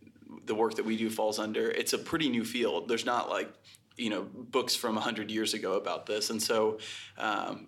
the 0.46 0.54
work 0.54 0.74
that 0.74 0.84
we 0.84 0.96
do 0.96 1.10
falls 1.10 1.38
under, 1.38 1.70
it's 1.70 1.92
a 1.92 1.98
pretty 1.98 2.28
new 2.28 2.44
field. 2.44 2.88
There's 2.88 3.04
not 3.04 3.28
like 3.28 3.52
you 3.96 4.08
know 4.08 4.26
books 4.32 4.74
from 4.74 4.94
100 4.94 5.30
years 5.30 5.52
ago 5.52 5.74
about 5.74 6.06
this 6.06 6.30
and 6.30 6.42
so 6.42 6.78
um, 7.18 7.66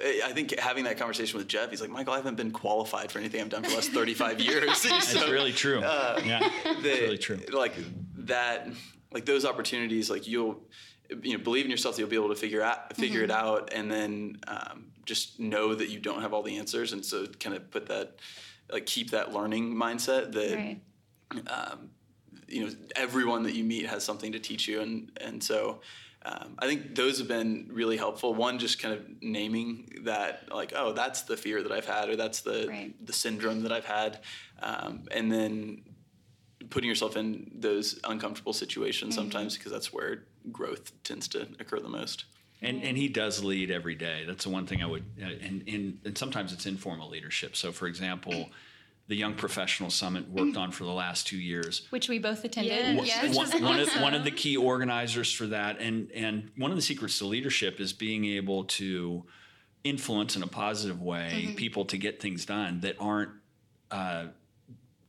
I 0.00 0.32
think 0.32 0.58
having 0.58 0.84
that 0.84 0.98
conversation 0.98 1.38
with 1.38 1.46
Jeff, 1.46 1.70
he's 1.70 1.80
like, 1.80 1.90
Michael, 1.90 2.14
I 2.14 2.16
haven't 2.16 2.36
been 2.36 2.50
qualified 2.50 3.12
for 3.12 3.20
anything 3.20 3.40
I've 3.40 3.48
done 3.48 3.62
for 3.62 3.70
the 3.70 3.76
last 3.76 3.92
35 3.92 4.40
years. 4.40 4.78
so, 4.82 4.88
That's 4.88 5.28
really 5.28 5.52
true. 5.52 5.80
Uh, 5.80 6.20
yeah, 6.24 6.48
the, 6.82 6.90
really 6.90 7.18
true. 7.18 7.38
Like 7.52 7.74
that, 8.18 8.68
like 9.12 9.24
those 9.24 9.44
opportunities, 9.44 10.10
like 10.10 10.26
you'll, 10.26 10.60
you 11.22 11.36
know, 11.36 11.44
believe 11.44 11.64
in 11.64 11.70
yourself, 11.70 11.94
that 11.94 12.00
you'll 12.00 12.10
be 12.10 12.16
able 12.16 12.30
to 12.30 12.34
figure 12.34 12.60
out, 12.60 12.96
figure 12.96 13.22
mm-hmm. 13.22 13.30
it 13.30 13.36
out, 13.36 13.72
and 13.72 13.88
then 13.88 14.38
um, 14.48 14.86
just 15.04 15.38
know 15.38 15.74
that 15.76 15.90
you 15.90 16.00
don't 16.00 16.22
have 16.22 16.32
all 16.32 16.42
the 16.42 16.58
answers, 16.58 16.92
and 16.92 17.04
so 17.04 17.26
kind 17.38 17.54
of 17.54 17.70
put 17.70 17.86
that, 17.86 18.16
like, 18.72 18.86
keep 18.86 19.10
that 19.10 19.32
learning 19.32 19.74
mindset 19.74 20.32
that, 20.32 20.56
right. 20.56 20.80
um, 21.48 21.90
you 22.48 22.66
know, 22.66 22.72
everyone 22.96 23.44
that 23.44 23.54
you 23.54 23.62
meet 23.62 23.86
has 23.86 24.02
something 24.02 24.32
to 24.32 24.40
teach 24.40 24.66
you, 24.66 24.80
and 24.80 25.16
and 25.20 25.42
so 25.42 25.80
um, 26.24 26.54
I 26.58 26.66
think 26.66 26.94
those 26.94 27.18
have 27.18 27.28
been 27.28 27.68
really 27.70 27.96
helpful. 27.96 28.34
One, 28.34 28.58
just 28.58 28.80
kind 28.80 28.94
of 28.94 29.04
naming 29.20 30.00
that, 30.04 30.48
like, 30.52 30.72
oh, 30.74 30.92
that's 30.92 31.22
the 31.22 31.36
fear 31.36 31.62
that 31.62 31.70
I've 31.70 31.86
had, 31.86 32.08
or 32.08 32.16
that's 32.16 32.40
the 32.40 32.66
right. 32.68 33.06
the 33.06 33.12
syndrome 33.12 33.62
that 33.62 33.72
I've 33.72 33.84
had, 33.84 34.20
um, 34.62 35.02
and 35.10 35.30
then 35.30 35.82
putting 36.70 36.88
yourself 36.88 37.16
in 37.16 37.50
those 37.54 38.00
uncomfortable 38.04 38.52
situations 38.52 39.14
mm-hmm. 39.14 39.22
sometimes 39.22 39.56
because 39.56 39.70
that's 39.70 39.92
where 39.92 40.24
growth 40.50 40.92
tends 41.04 41.28
to 41.28 41.42
occur 41.60 41.78
the 41.78 41.88
most. 41.88 42.24
And, 42.62 42.82
and 42.82 42.96
he 42.96 43.08
does 43.08 43.44
lead 43.44 43.70
every 43.70 43.94
day. 43.94 44.24
That's 44.26 44.44
the 44.44 44.50
one 44.50 44.66
thing 44.66 44.82
I 44.82 44.86
would, 44.86 45.04
uh, 45.22 45.26
and, 45.26 45.62
and, 45.68 45.98
and 46.04 46.16
sometimes 46.16 46.52
it's 46.52 46.64
informal 46.64 47.10
leadership. 47.10 47.56
So, 47.56 47.72
for 47.72 47.86
example, 47.86 48.48
the 49.06 49.16
Young 49.16 49.34
Professional 49.34 49.90
Summit 49.90 50.30
worked 50.30 50.56
on 50.56 50.70
for 50.70 50.84
the 50.84 50.92
last 50.92 51.26
two 51.26 51.36
years. 51.36 51.86
Which 51.90 52.08
we 52.08 52.18
both 52.18 52.44
attended. 52.44 53.04
Yes. 53.04 53.36
One, 53.36 53.50
one, 53.62 53.80
of, 53.80 53.88
one, 54.00 54.14
of, 54.14 54.24
the 54.24 54.30
key 54.42 54.56
organizers 54.56 55.30
for 55.30 55.46
that. 55.48 55.78
And, 55.78 56.10
and 56.12 56.50
one 56.56 56.70
of 56.70 56.76
the 56.76 56.82
secrets 56.82 57.18
to 57.18 57.26
leadership 57.26 57.80
is 57.80 57.92
being 57.92 58.24
able 58.24 58.64
to 58.64 59.24
influence 59.82 60.36
in 60.36 60.42
a 60.42 60.46
positive 60.46 61.02
way 61.02 61.44
mm-hmm. 61.44 61.54
people 61.54 61.84
to 61.86 61.98
get 61.98 62.22
things 62.22 62.46
done 62.46 62.80
that 62.80 62.96
aren't 62.98 63.30
uh, 63.90 64.26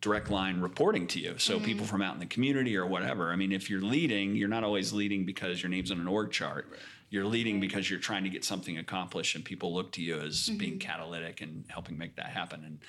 direct 0.02 0.30
line 0.30 0.60
reporting 0.60 1.08
to 1.08 1.20
you. 1.20 1.38
So 1.38 1.56
mm-hmm. 1.56 1.66
people 1.66 1.86
from 1.86 2.02
out 2.02 2.16
in 2.16 2.20
the 2.20 2.25
community 2.25 2.75
or 2.75 2.86
whatever. 2.86 3.32
I 3.32 3.38
mean, 3.38 3.54
if 3.54 3.70
you're 3.70 3.82
leading, 3.82 4.36
you're 4.36 4.50
not 4.50 4.66
always 4.66 4.92
leading 4.92 5.25
because 5.25 5.64
your 5.64 5.70
name's 5.70 5.90
on 5.90 6.02
an 6.02 6.08
org 6.08 6.32
chart. 6.32 6.68
Right 6.70 6.80
you're 7.10 7.26
leading 7.26 7.60
because 7.60 7.90
you're 7.90 8.00
trying 8.00 8.24
to 8.24 8.30
get 8.30 8.44
something 8.44 8.78
accomplished 8.78 9.36
and 9.36 9.46
people 9.46 9.74
look 9.74 9.92
to 9.94 10.02
you 10.02 10.20
as 10.20 10.48
mm-hmm. 10.48 10.58
being 10.58 10.80
catalytic 10.80 11.42
and 11.42 11.64
helping 11.68 11.98
make 11.98 12.16
that 12.16 12.28
happen 12.28 12.64
and 12.66 12.80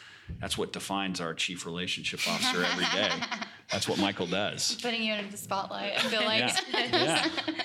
that's 0.40 0.58
what 0.58 0.72
defines 0.72 1.20
our 1.20 1.34
chief 1.34 1.66
relationship 1.66 2.20
officer 2.28 2.64
every 2.64 2.84
day 2.86 3.10
that's 3.70 3.88
what 3.88 3.98
michael 3.98 4.26
does 4.26 4.78
putting 4.82 5.02
you 5.02 5.14
in 5.14 5.30
the 5.30 5.36
spotlight 5.36 5.92
i 5.96 6.08
feel 6.08 6.20
like 6.24 6.40
yeah. 6.72 7.28
yeah. 7.46 7.62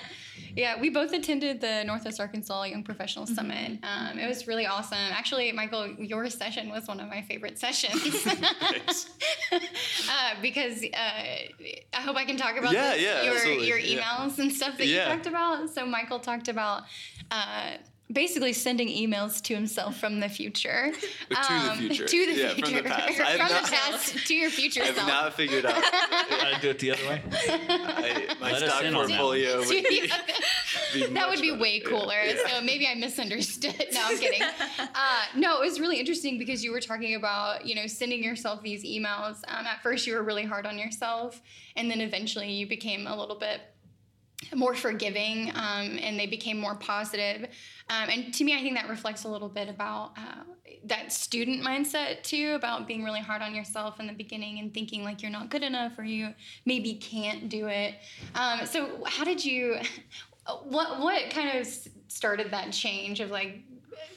Yeah, 0.55 0.79
we 0.79 0.89
both 0.89 1.13
attended 1.13 1.61
the 1.61 1.83
Northwest 1.85 2.19
Arkansas 2.19 2.63
Young 2.63 2.83
Professional 2.83 3.25
mm-hmm. 3.25 3.35
Summit. 3.35 3.79
Um, 3.83 4.19
it 4.19 4.27
was 4.27 4.47
really 4.47 4.65
awesome. 4.65 4.97
Actually, 4.97 5.51
Michael, 5.51 5.87
your 5.87 6.29
session 6.29 6.69
was 6.69 6.87
one 6.87 6.99
of 6.99 7.09
my 7.09 7.21
favorite 7.21 7.57
sessions. 7.57 8.25
uh, 9.51 9.57
because 10.41 10.83
uh, 10.83 10.87
I 11.93 12.01
hope 12.01 12.15
I 12.15 12.25
can 12.25 12.37
talk 12.37 12.57
about 12.57 12.73
yeah, 12.73 12.91
this, 12.91 13.01
yeah, 13.01 13.23
your, 13.23 13.45
your 13.45 13.77
emails 13.77 14.37
yeah. 14.37 14.43
and 14.43 14.51
stuff 14.51 14.77
that 14.77 14.87
you 14.87 14.99
talked 14.99 15.27
about. 15.27 15.69
So, 15.69 15.85
Michael 15.85 16.19
talked 16.19 16.47
about. 16.47 16.83
Uh, 17.29 17.77
basically 18.11 18.53
sending 18.53 18.87
emails 18.87 19.41
to 19.43 19.53
himself 19.55 19.97
from 19.97 20.19
the 20.19 20.29
future. 20.29 20.91
But 21.29 21.35
to 21.43 21.53
the 21.53 21.71
Um, 21.71 21.77
future. 21.77 22.07
To 22.07 22.25
the 22.25 22.33
Yeah, 22.39 22.53
future. 22.53 22.65
from 22.65 22.75
the 22.75 22.83
past. 22.89 23.19
I 23.21 23.37
From 23.37 23.47
not- 23.47 23.63
the 23.65 23.71
past 23.71 24.27
to 24.27 24.33
your 24.33 24.49
future 24.49 24.79
self. 24.83 24.89
I've 24.89 24.95
self. 24.95 25.07
not 25.07 25.33
figured 25.33 25.65
out. 25.65 25.81
Gotta 26.29 26.61
do 26.61 26.69
it 26.69 26.79
the 26.79 26.91
other 26.91 27.07
way. 27.07 27.21
I, 27.31 28.35
my 28.39 28.51
Let 28.51 28.61
stock 28.69 28.81
that 28.83 28.93
portfolio 28.93 29.59
would 29.59 29.69
be, 29.69 29.81
be 29.81 30.07
that 31.13 31.29
would 31.29 31.41
be 31.41 31.49
better. 31.51 31.61
way 31.61 31.81
Yeah. 31.83 31.89
cooler. 31.89 32.21
So 32.47 32.61
maybe 32.61 32.87
I 32.87 32.95
misunderstood. 32.95 33.85
No, 33.93 34.01
I'm 34.05 34.17
kidding. 34.17 34.41
Uh, 34.79 35.21
no, 35.35 35.61
it 35.61 35.65
was 35.69 35.79
really 35.79 35.99
interesting 35.99 36.37
because 36.37 36.63
you 36.63 36.71
were 36.71 36.81
talking 36.81 37.15
about, 37.15 37.65
you 37.65 37.75
know, 37.75 37.87
sending 37.87 38.23
yourself 38.23 38.61
these 38.61 38.83
emails. 38.83 39.41
Um, 39.47 39.65
at 39.65 39.81
first, 39.81 40.05
you 40.07 40.15
were 40.15 40.23
really 40.23 40.43
hard 40.43 40.65
on 40.65 40.77
yourself, 40.77 41.41
and 41.75 41.89
then 41.89 42.01
eventually 42.01 42.51
you 42.51 42.67
became 42.67 43.07
a 43.07 43.15
little 43.17 43.37
bit 43.37 43.61
more 44.55 44.75
forgiving 44.75 45.49
um, 45.55 45.97
and 46.01 46.19
they 46.19 46.27
became 46.27 46.59
more 46.59 46.75
positive. 46.75 47.49
Um, 47.89 48.09
and 48.09 48.33
to 48.33 48.43
me, 48.43 48.55
I 48.55 48.61
think 48.61 48.75
that 48.75 48.89
reflects 48.89 49.23
a 49.23 49.29
little 49.29 49.49
bit 49.49 49.69
about 49.69 50.13
uh, 50.17 50.43
that 50.85 51.11
student 51.11 51.63
mindset 51.63 52.23
too, 52.23 52.53
about 52.55 52.87
being 52.87 53.03
really 53.03 53.21
hard 53.21 53.41
on 53.41 53.53
yourself 53.55 53.99
in 53.99 54.07
the 54.07 54.13
beginning 54.13 54.59
and 54.59 54.73
thinking 54.73 55.03
like 55.03 55.21
you're 55.21 55.31
not 55.31 55.49
good 55.49 55.63
enough 55.63 55.97
or 55.97 56.03
you 56.03 56.33
maybe 56.65 56.95
can't 56.95 57.49
do 57.49 57.67
it. 57.67 57.95
Um, 58.35 58.65
so, 58.65 59.03
how 59.05 59.23
did 59.23 59.43
you? 59.43 59.77
What 60.63 60.99
what 60.99 61.29
kind 61.29 61.59
of 61.59 61.67
started 62.07 62.49
that 62.49 62.73
change 62.73 63.19
of 63.19 63.29
like 63.29 63.59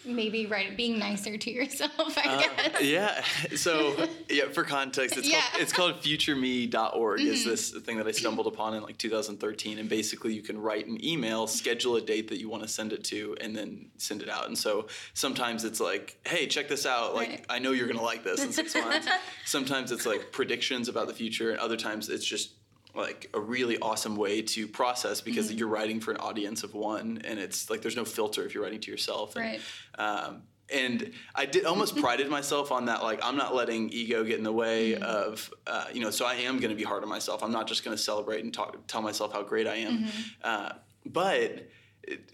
maybe 0.04 0.46
right 0.46 0.76
being 0.76 0.98
nicer 0.98 1.36
to 1.38 1.50
yourself? 1.50 1.92
I 2.18 2.22
Uh, 2.28 2.40
guess. 2.40 2.82
yeah. 2.82 3.24
So 3.56 4.08
yeah, 4.28 4.48
for 4.52 4.64
context, 4.64 5.16
it's 5.16 5.28
Yeah. 5.28 5.40
Mm-hmm. 5.40 5.50
called 5.52 5.62
it's 5.62 5.72
called 5.72 5.94
futureme.org. 6.02 7.20
Is 7.20 7.44
this 7.44 7.70
thing 7.70 7.96
that 7.98 8.06
I 8.06 8.10
stumbled 8.12 8.46
upon 8.46 8.74
in 8.74 8.82
like 8.82 8.98
2013, 8.98 9.78
and 9.78 9.88
basically 9.88 10.32
you 10.34 10.42
can 10.42 10.60
write 10.60 10.86
an 10.86 11.02
email, 11.04 11.46
schedule 11.46 11.96
a 11.96 12.00
date 12.00 12.28
that 12.28 12.38
you 12.38 12.48
want 12.48 12.62
to 12.62 12.68
send 12.68 12.92
it 12.92 13.04
to, 13.04 13.36
and 13.40 13.54
then 13.56 13.90
send 13.98 14.22
it 14.22 14.28
out. 14.28 14.46
And 14.46 14.56
so 14.58 14.88
sometimes 15.14 15.64
it's 15.64 15.80
like, 15.80 16.18
hey, 16.26 16.46
check 16.46 16.68
this 16.68 16.86
out. 16.86 17.14
Like 17.14 17.28
Right. 17.28 17.44
I 17.48 17.58
know 17.58 17.72
you're 17.72 17.86
gonna 17.88 18.02
like 18.02 18.24
this 18.24 18.42
in 18.44 18.52
six 18.52 18.74
months. 18.74 19.06
sometimes 19.46 19.92
it's 19.92 20.06
like 20.06 20.32
predictions 20.32 20.88
about 20.88 21.06
the 21.08 21.14
future, 21.14 21.50
and 21.50 21.58
other 21.60 21.76
times 21.76 22.08
it's 22.08 22.24
just 22.24 22.50
like 22.94 23.30
a 23.34 23.40
really 23.40 23.78
awesome 23.80 24.16
way 24.16 24.42
to 24.42 24.68
process 24.68 25.20
because 25.20 25.48
Mm-hmm. 25.48 25.58
you're 25.58 25.68
writing 25.68 26.00
for 26.00 26.10
an 26.12 26.18
audience 26.18 26.62
of 26.62 26.74
one 26.74 27.20
and 27.24 27.38
it's 27.38 27.68
like 27.70 27.82
there's 27.82 27.96
no 27.96 28.04
filter 28.04 28.44
if 28.46 28.54
you're 28.54 28.62
writing 28.62 28.80
to 28.80 28.90
yourself 28.90 29.36
and, 29.36 29.44
Right. 29.44 29.60
um, 29.98 30.42
and 30.72 31.12
I 31.34 31.44
did 31.44 31.66
almost 31.66 31.96
prided 31.96 32.30
myself 32.30 32.72
on 32.72 32.86
that. 32.86 33.02
Like 33.02 33.20
I'm 33.22 33.36
not 33.36 33.54
letting 33.54 33.90
ego 33.90 34.24
get 34.24 34.38
in 34.38 34.44
the 34.44 34.52
way 34.52 34.92
Mm-hmm. 34.92 35.02
of, 35.02 35.52
uh, 35.66 35.84
you 35.92 36.00
know. 36.00 36.10
So 36.10 36.24
I 36.24 36.34
am 36.34 36.58
going 36.58 36.70
to 36.70 36.76
be 36.76 36.84
hard 36.84 37.02
on 37.02 37.08
myself. 37.08 37.42
I'm 37.42 37.52
not 37.52 37.66
just 37.66 37.84
going 37.84 37.94
to 37.96 38.02
celebrate 38.02 38.42
and 38.44 38.52
talk, 38.54 38.86
tell 38.86 39.02
myself 39.02 39.32
how 39.34 39.42
great 39.42 39.66
I 39.66 39.74
am. 39.76 39.98
Mm-hmm. 40.04 40.20
Uh, 40.42 40.70
but 41.04 41.68
it, 42.02 42.30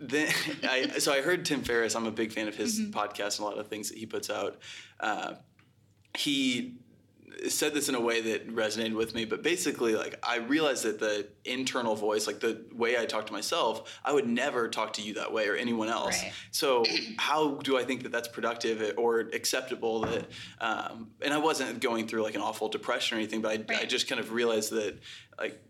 then 0.00 0.32
I 0.62 0.98
so 0.98 1.12
I 1.12 1.20
heard 1.20 1.44
Tim 1.44 1.60
Ferriss. 1.62 1.94
I'm 1.94 2.06
a 2.06 2.10
big 2.10 2.32
fan 2.32 2.48
of 2.48 2.56
his 2.56 2.80
Mm-hmm. 2.80 2.98
podcast 2.98 3.38
and 3.38 3.40
a 3.40 3.50
lot 3.50 3.58
of 3.58 3.68
things 3.68 3.90
that 3.90 3.98
he 3.98 4.06
puts 4.06 4.30
out. 4.30 4.58
Uh, 4.98 5.34
he 6.16 6.76
said 7.48 7.74
this 7.74 7.88
in 7.88 7.94
a 7.94 8.00
way 8.00 8.20
that 8.20 8.48
resonated 8.54 8.94
with 8.94 9.14
me 9.14 9.24
but 9.24 9.42
basically 9.42 9.94
like 9.94 10.14
i 10.22 10.36
realized 10.36 10.84
that 10.84 10.98
the 10.98 11.26
internal 11.44 11.94
voice 11.94 12.26
like 12.26 12.40
the 12.40 12.64
way 12.74 12.96
i 12.98 13.04
talk 13.04 13.26
to 13.26 13.32
myself 13.32 13.98
i 14.04 14.12
would 14.12 14.26
never 14.26 14.68
talk 14.68 14.92
to 14.92 15.02
you 15.02 15.14
that 15.14 15.32
way 15.32 15.48
or 15.48 15.54
anyone 15.56 15.88
else 15.88 16.22
Right. 16.22 16.32
so 16.50 16.84
how 17.18 17.54
do 17.56 17.76
i 17.78 17.84
think 17.84 18.02
that 18.04 18.12
that's 18.12 18.28
productive 18.28 18.94
or 18.96 19.20
acceptable 19.20 20.00
that 20.00 20.26
um, 20.60 21.08
and 21.22 21.32
i 21.34 21.38
wasn't 21.38 21.80
going 21.80 22.06
through 22.08 22.22
like 22.22 22.34
an 22.34 22.40
awful 22.42 22.68
depression 22.68 23.16
or 23.16 23.20
anything 23.20 23.40
but 23.42 23.70
i, 23.70 23.80
I 23.80 23.84
just 23.84 24.08
kind 24.08 24.20
of 24.20 24.32
realized 24.32 24.70
that 24.72 24.98
like 25.38 25.60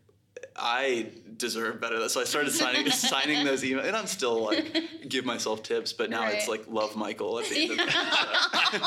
I 0.56 1.08
deserve 1.36 1.80
better. 1.80 2.08
So 2.08 2.20
I 2.20 2.24
started 2.24 2.52
signing 2.52 2.88
signing 2.90 3.44
those 3.44 3.62
emails, 3.62 3.86
and 3.86 3.96
I'm 3.96 4.06
still 4.06 4.44
like 4.44 4.74
give 5.08 5.24
myself 5.24 5.62
tips, 5.62 5.92
but 5.92 6.10
now 6.10 6.26
it's 6.28 6.46
like 6.48 6.64
love 6.68 6.94
Michael 6.96 7.38
at 7.40 7.46
the 7.46 7.62
end 7.62 7.70
of 7.72 7.76
the 8.74 8.82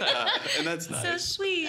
uh, 0.00 0.28
and 0.58 0.66
that's 0.66 0.86
So 0.88 1.16
sweet. 1.16 1.68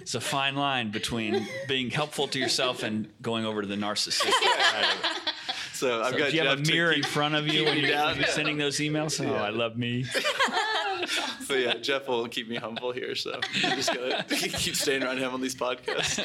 It's 0.00 0.14
a 0.14 0.20
fine 0.20 0.54
line 0.56 0.90
between 0.90 1.46
being 1.66 1.90
helpful 1.90 2.28
to 2.28 2.38
yourself 2.38 2.82
and 2.82 3.08
going 3.22 3.44
over 3.44 3.62
to 3.62 3.68
the 3.68 3.76
narcissistic 3.76 4.32
side 4.32 4.84
of. 4.84 5.34
So 5.72 6.02
I've 6.02 6.12
So 6.12 6.18
got 6.18 6.30
do 6.30 6.36
you 6.36 6.42
have 6.42 6.52
a 6.52 6.56
Jeff 6.56 6.64
to 6.66 6.72
mirror 6.72 6.92
in 6.92 7.02
front 7.04 7.34
of 7.36 7.46
you 7.46 7.64
when 7.64 7.74
you're, 7.78 7.86
me 7.86 7.92
down. 7.92 8.22
sending 8.30 8.58
those 8.58 8.78
emails? 8.78 9.24
Oh, 9.24 9.30
Yeah. 9.32 9.42
I 9.42 9.50
love 9.50 9.76
me. 9.76 10.04
But 11.46 11.60
yeah, 11.60 11.74
Jeff 11.74 12.08
will 12.08 12.26
keep 12.28 12.48
me 12.48 12.56
humble 12.56 12.90
here, 12.92 13.14
so 13.14 13.40
I'm 13.64 13.76
just 13.76 13.94
gonna 13.94 14.24
keep 14.28 14.74
staying 14.74 15.02
around 15.04 15.18
him 15.18 15.32
on 15.32 15.40
these 15.40 15.54
podcasts. 15.54 16.18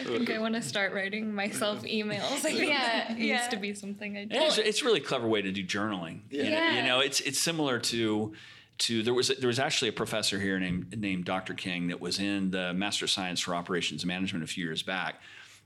I 0.00 0.04
think 0.04 0.30
I 0.30 0.38
want 0.38 0.54
to 0.54 0.62
start 0.62 0.92
writing 0.92 1.34
myself 1.34 1.82
emails. 1.82 2.22
I 2.32 2.36
think 2.38 2.68
Yeah, 2.68 3.08
that 3.08 3.18
yeah. 3.18 3.38
used 3.38 3.50
to 3.50 3.56
be 3.56 3.74
something 3.74 4.16
I 4.16 4.24
did. 4.24 4.42
It's, 4.42 4.58
it's 4.58 4.82
a 4.82 4.84
really 4.84 5.00
clever 5.00 5.28
way 5.28 5.42
to 5.42 5.52
do 5.52 5.64
journaling. 5.64 6.20
You 6.30 6.44
know- 6.44 6.50
Yeah. 6.50 6.76
You 6.76 6.88
know, 6.88 7.00
it's 7.00 7.20
it's 7.20 7.38
similar 7.38 7.78
to 7.78 8.32
to 8.78 9.02
there 9.02 9.14
was 9.14 9.28
there 9.28 9.48
was 9.48 9.58
actually 9.58 9.88
a 9.88 9.92
professor 9.92 10.40
here 10.40 10.58
named 10.58 10.98
named 10.98 11.24
Dr. 11.24 11.54
King 11.54 11.88
that 11.88 12.00
was 12.00 12.18
in 12.18 12.50
the 12.50 12.72
Master 12.72 13.04
of 13.04 13.10
Science 13.10 13.40
for 13.40 13.54
Operations 13.54 14.04
Management 14.04 14.42
a 14.42 14.46
few 14.46 14.64
years 14.64 14.82
back. 14.82 15.16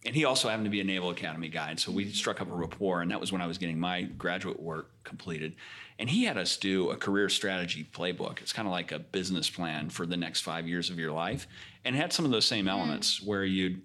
And 0.07 0.15
he 0.15 0.27
also 0.27 0.51
happened 0.51 0.67
to 0.67 0.71
be 0.71 0.81
a 0.81 0.85
Naval 0.85 1.11
Academy 1.11 1.49
guy. 1.49 1.71
And 1.71 1.81
so 1.81 1.91
we 1.91 2.11
struck 2.11 2.43
up 2.43 2.51
a 2.51 2.55
rapport, 2.55 3.01
and 3.01 3.11
that 3.11 3.21
was 3.21 3.33
when 3.33 3.41
I 3.41 3.47
was 3.47 3.57
getting 3.57 3.81
my 3.81 4.03
graduate 4.03 4.61
work 4.61 4.91
completed. 5.03 5.57
And 5.99 6.11
he 6.11 6.25
had 6.25 6.37
us 6.37 6.59
do 6.59 6.91
a 6.91 6.97
career 6.97 7.31
strategy 7.31 7.89
playbook. 7.91 8.43
It's 8.43 8.53
kind 8.53 8.69
of 8.69 8.73
like 8.73 8.93
a 8.93 8.99
business 8.99 9.49
plan 9.49 9.89
for 9.89 10.05
the 10.05 10.17
next 10.17 10.43
five 10.43 10.69
years 10.69 10.91
of 10.91 10.99
your 10.99 11.13
life. 11.13 11.47
And 11.85 11.97
it 11.97 11.99
had 11.99 12.13
some 12.13 12.27
of 12.27 12.33
those 12.33 12.45
same 12.45 12.65
hmm. 12.65 12.71
elements 12.71 13.23
where 13.23 13.45
you'd 13.45 13.81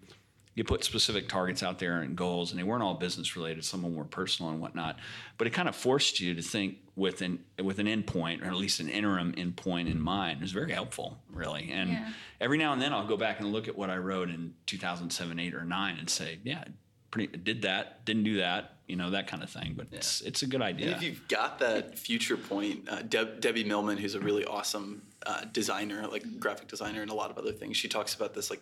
you 0.55 0.63
put 0.63 0.83
specific 0.83 1.29
targets 1.29 1.63
out 1.63 1.79
there 1.79 2.01
and 2.01 2.15
goals, 2.17 2.51
and 2.51 2.59
they 2.59 2.63
weren't 2.63 2.83
all 2.83 2.95
business 2.95 3.35
related. 3.35 3.63
Some 3.63 3.79
of 3.85 3.91
them 3.91 3.95
were 3.95 4.03
personal 4.03 4.51
and 4.51 4.59
whatnot. 4.59 4.97
But 5.37 5.47
it 5.47 5.51
kind 5.51 5.69
of 5.69 5.75
forced 5.75 6.19
you 6.19 6.33
to 6.33 6.41
think 6.41 6.77
with 6.95 7.21
an 7.21 7.43
with 7.63 7.79
an 7.79 7.87
endpoint, 7.87 8.41
or 8.43 8.47
at 8.47 8.55
least 8.55 8.79
an 8.81 8.89
interim 8.89 9.31
endpoint 9.33 9.89
in 9.89 10.01
mind. 10.01 10.39
It 10.39 10.41
was 10.41 10.51
very 10.51 10.71
helpful, 10.73 11.17
really. 11.31 11.71
And 11.71 11.91
Yeah. 11.91 12.11
every 12.41 12.57
now 12.57 12.73
and 12.73 12.81
then, 12.81 12.91
I'll 12.93 13.07
go 13.07 13.15
back 13.15 13.39
and 13.39 13.51
look 13.53 13.67
at 13.69 13.77
what 13.77 13.89
I 13.89 13.97
wrote 13.97 14.29
in 14.29 14.53
2007, 14.65 15.39
eight, 15.39 15.53
or 15.53 15.63
nine, 15.63 15.97
and 15.97 16.09
say, 16.09 16.39
yeah, 16.43 16.65
pretty 17.11 17.37
did 17.37 17.61
that, 17.61 18.03
didn't 18.05 18.23
do 18.23 18.37
that, 18.37 18.77
you 18.87 18.95
know, 18.97 19.11
that 19.11 19.27
kind 19.27 19.41
of 19.43 19.49
thing. 19.49 19.75
But 19.77 19.87
it's 19.93 20.19
it's 20.21 20.41
a 20.41 20.45
good 20.47 20.61
And 20.61 20.63
idea. 20.75 20.91
if 20.95 21.01
you've 21.01 21.25
got 21.29 21.59
that 21.59 21.97
future 21.97 22.35
point, 22.37 22.89
uh, 22.89 23.01
Deb, 23.03 23.39
Debbie 23.39 23.63
Millman, 23.63 23.97
who's 23.97 24.15
a 24.15 24.19
really 24.19 24.43
awesome 24.45 25.03
uh, 25.25 25.45
designer, 25.53 26.05
like 26.07 26.39
graphic 26.39 26.67
designer, 26.67 27.01
and 27.01 27.11
a 27.11 27.13
lot 27.13 27.29
of 27.31 27.37
other 27.37 27.53
things, 27.53 27.77
she 27.77 27.87
talks 27.87 28.13
about 28.13 28.33
this 28.33 28.49
like 28.49 28.61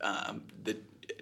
um, 0.00 0.42
the 0.64 0.76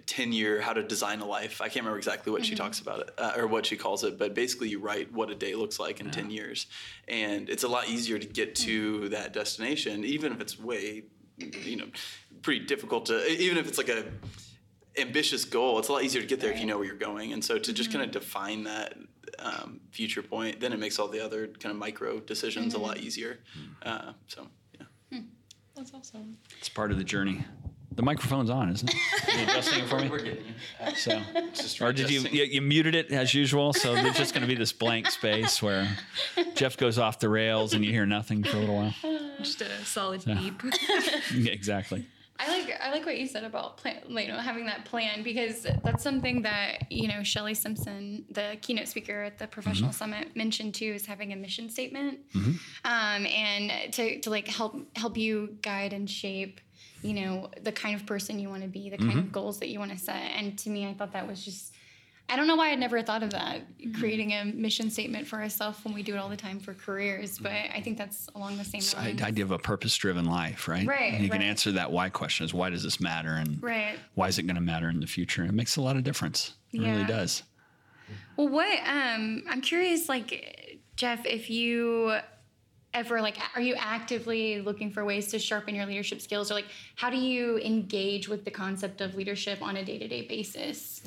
10 0.05 0.31
year 0.31 0.61
how 0.61 0.73
to 0.73 0.83
design 0.83 1.19
a 1.19 1.25
life. 1.25 1.61
I 1.61 1.65
can't 1.65 1.77
remember 1.77 1.97
exactly 1.97 2.31
what 2.31 2.45
she 2.45 2.55
talks 2.55 2.79
about 2.79 2.99
it 3.01 3.09
uh, 3.17 3.33
or 3.37 3.47
what 3.47 3.65
she 3.65 3.75
calls 3.75 4.03
it, 4.03 4.17
but 4.17 4.33
basically 4.33 4.69
you 4.69 4.79
write 4.79 5.11
what 5.13 5.29
a 5.29 5.35
day 5.35 5.53
looks 5.55 5.79
like 5.79 5.99
in 5.99 6.11
10 6.11 6.31
years. 6.31 6.67
And 7.07 7.49
it's 7.49 7.63
a 7.63 7.67
lot 7.67 7.89
easier 7.89 8.17
to 8.17 8.27
get 8.27 8.55
to 8.55 9.09
that 9.09 9.33
destination, 9.33 10.03
even 10.05 10.31
if 10.31 10.41
it's 10.41 10.59
way, 10.59 11.03
you 11.37 11.75
know, 11.75 11.87
pretty 12.41 12.65
difficult 12.65 13.07
to, 13.07 13.27
even 13.29 13.57
if 13.57 13.67
it's 13.67 13.77
like 13.77 13.89
a, 13.89 14.05
ambitious 14.97 15.45
goal, 15.45 15.77
it's 15.79 15.89
a 15.89 15.91
lot 15.91 16.03
easier 16.03 16.21
to 16.21 16.27
get 16.27 16.39
there 16.39 16.51
if 16.51 16.59
you 16.59 16.65
know 16.65 16.77
where 16.77 16.85
you're 16.85 16.95
going. 16.95 17.33
And 17.33 17.43
so 17.43 17.57
to 17.57 17.73
just 17.73 17.91
kind 17.91 18.03
of 18.03 18.11
define 18.11 18.63
that 18.63 18.95
um, 19.39 19.79
future 19.91 20.23
point, 20.23 20.59
then 20.59 20.73
it 20.73 20.79
makes 20.79 20.99
all 20.99 21.07
the 21.07 21.23
other 21.23 21.47
kind 21.47 21.71
of 21.71 21.77
micro 21.77 22.19
decisions 22.19 22.73
a 22.73 22.79
lot 22.79 22.97
easier. 22.97 23.39
Uh, 23.83 24.13
so 24.27 24.47
yeah. 24.79 25.19
That's 25.75 25.93
awesome. 25.93 26.37
It's 26.57 26.69
part 26.69 26.91
of 26.91 26.97
the 26.97 27.03
journey. 27.03 27.45
The 27.97 28.03
microphone's 28.03 28.51
on, 28.51 28.69
isn't 28.69 28.93
it? 28.93 28.95
Are 29.27 29.37
you 29.39 29.43
adjusting 29.45 29.83
it 29.83 29.89
for 29.89 29.99
me? 29.99 30.07
getting 30.07 30.45
you. 30.45 30.95
So, 30.95 31.83
or 31.83 31.91
did 31.91 32.11
you, 32.11 32.21
you 32.29 32.43
you 32.43 32.61
muted 32.61 32.93
it 32.93 33.11
as 33.11 33.33
usual? 33.33 33.73
So 33.73 33.95
there's 33.95 34.15
just 34.15 34.35
going 34.35 34.43
to 34.43 34.47
be 34.47 34.53
this 34.53 34.71
blank 34.71 35.09
space 35.09 35.63
where 35.63 35.89
Jeff 36.53 36.77
goes 36.77 36.99
off 36.99 37.17
the 37.17 37.27
rails 37.27 37.73
and 37.73 37.83
you 37.83 37.91
hear 37.91 38.05
nothing 38.05 38.43
for 38.43 38.55
a 38.55 38.59
little 38.59 38.75
while. 38.75 38.93
Just 39.39 39.61
a 39.61 39.83
solid 39.83 40.23
beep. 40.23 40.61
Yeah, 41.33 41.51
exactly. 41.51 42.05
I 42.39 42.47
like 42.49 42.79
I 42.79 42.91
like 42.91 43.03
what 43.05 43.17
you 43.17 43.25
said 43.25 43.43
about 43.43 43.77
plan, 43.77 44.01
you 44.09 44.27
know 44.27 44.37
having 44.37 44.67
that 44.67 44.85
plan 44.85 45.23
because 45.23 45.65
that's 45.83 46.03
something 46.03 46.43
that 46.43 46.91
you 46.91 47.07
know 47.07 47.23
Shelley 47.23 47.55
Simpson, 47.55 48.25
the 48.29 48.57
keynote 48.61 48.87
speaker 48.87 49.23
at 49.23 49.39
the 49.39 49.47
Professional 49.47 49.91
Summit, 49.91 50.35
mentioned 50.35 50.75
too 50.75 50.93
is 50.93 51.07
having 51.07 51.33
a 51.33 51.35
mission 51.35 51.67
statement, 51.67 52.19
um, 52.35 53.25
and 53.25 53.91
to, 53.93 54.19
to 54.21 54.29
like 54.29 54.47
help 54.47 54.77
help 54.95 55.17
you 55.17 55.57
guide 55.63 55.93
and 55.93 56.07
shape 56.07 56.61
you 57.07 57.13
know 57.13 57.49
the 57.61 57.71
kind 57.71 57.95
of 57.95 58.05
person 58.05 58.39
you 58.39 58.49
want 58.49 58.63
to 58.63 58.67
be, 58.67 58.89
the 58.89 58.97
kind 58.97 59.11
of 59.11 59.17
mm-hmm. 59.17 59.31
goals 59.31 59.59
that 59.59 59.69
you 59.69 59.79
want 59.79 59.91
to 59.91 59.97
set. 59.97 60.31
And 60.35 60.57
to 60.59 60.69
me, 60.69 60.87
I 60.87 60.93
thought 60.93 61.13
that 61.13 61.27
was 61.27 61.43
just 61.43 61.73
I 62.29 62.35
don't 62.35 62.47
know 62.47 62.57
why 62.57 62.71
I'd 62.71 62.79
never 62.79 63.01
thought 63.01 63.23
of 63.23 63.29
that, 63.29 63.61
mm-hmm. 63.61 63.97
creating 63.99 64.33
a 64.33 64.43
mission 64.43 64.89
statement 64.89 65.27
for 65.27 65.39
ourselves 65.39 65.79
when 65.85 65.93
we 65.93 66.03
do 66.03 66.13
it 66.13 66.17
all 66.17 66.27
the 66.27 66.35
time 66.35 66.59
for 66.59 66.73
careers. 66.73 67.35
Mm-hmm. 67.35 67.43
But 67.43 67.75
I 67.75 67.81
think 67.81 67.97
that's 67.97 68.27
along 68.35 68.57
the 68.57 68.65
same 68.65 68.81
the 68.81 69.09
lines. 69.09 69.21
idea 69.21 69.45
of 69.45 69.51
a 69.51 69.57
purpose-driven 69.57 70.25
life, 70.25 70.67
right? 70.67 70.85
Right, 70.85 71.13
And 71.13 71.23
you 71.23 71.29
can 71.29 71.41
answer 71.41 71.71
that 71.73 71.91
why 71.91 72.09
question: 72.09 72.45
is 72.45 72.53
why 72.53 72.69
does 72.69 72.83
this 72.83 72.99
matter, 72.99 73.33
and 73.33 73.63
Right. 73.63 73.97
why 74.15 74.27
is 74.27 74.37
it 74.37 74.43
going 74.43 74.55
to 74.55 74.61
matter 74.61 74.89
in 74.89 74.99
the 74.99 75.07
future? 75.07 75.45
It 75.45 75.53
makes 75.53 75.77
a 75.77 75.81
lot 75.81 75.95
of 75.95 76.03
difference. 76.03 76.53
It 76.73 76.81
really 76.81 77.05
does. 77.05 77.43
Well, 78.35 78.49
what 78.49 78.79
um, 78.85 79.43
I'm 79.49 79.61
curious, 79.61 80.09
like 80.09 80.81
Jeff, 80.97 81.25
if 81.25 81.49
you 81.49 82.17
ever 82.93 83.21
like, 83.21 83.37
are 83.55 83.61
you 83.61 83.75
actively 83.77 84.61
looking 84.61 84.91
for 84.91 85.05
ways 85.05 85.27
to 85.27 85.39
sharpen 85.39 85.75
your 85.75 85.85
leadership 85.85 86.21
skills, 86.21 86.51
or 86.51 86.55
like, 86.55 86.67
how 86.95 87.09
do 87.09 87.17
you 87.17 87.57
engage 87.59 88.27
with 88.27 88.45
the 88.45 88.51
concept 88.51 89.01
of 89.01 89.15
leadership 89.15 89.61
on 89.61 89.77
a 89.77 89.85
day 89.85 89.97
to 89.97 90.07
day 90.07 90.25
basis? 90.27 91.01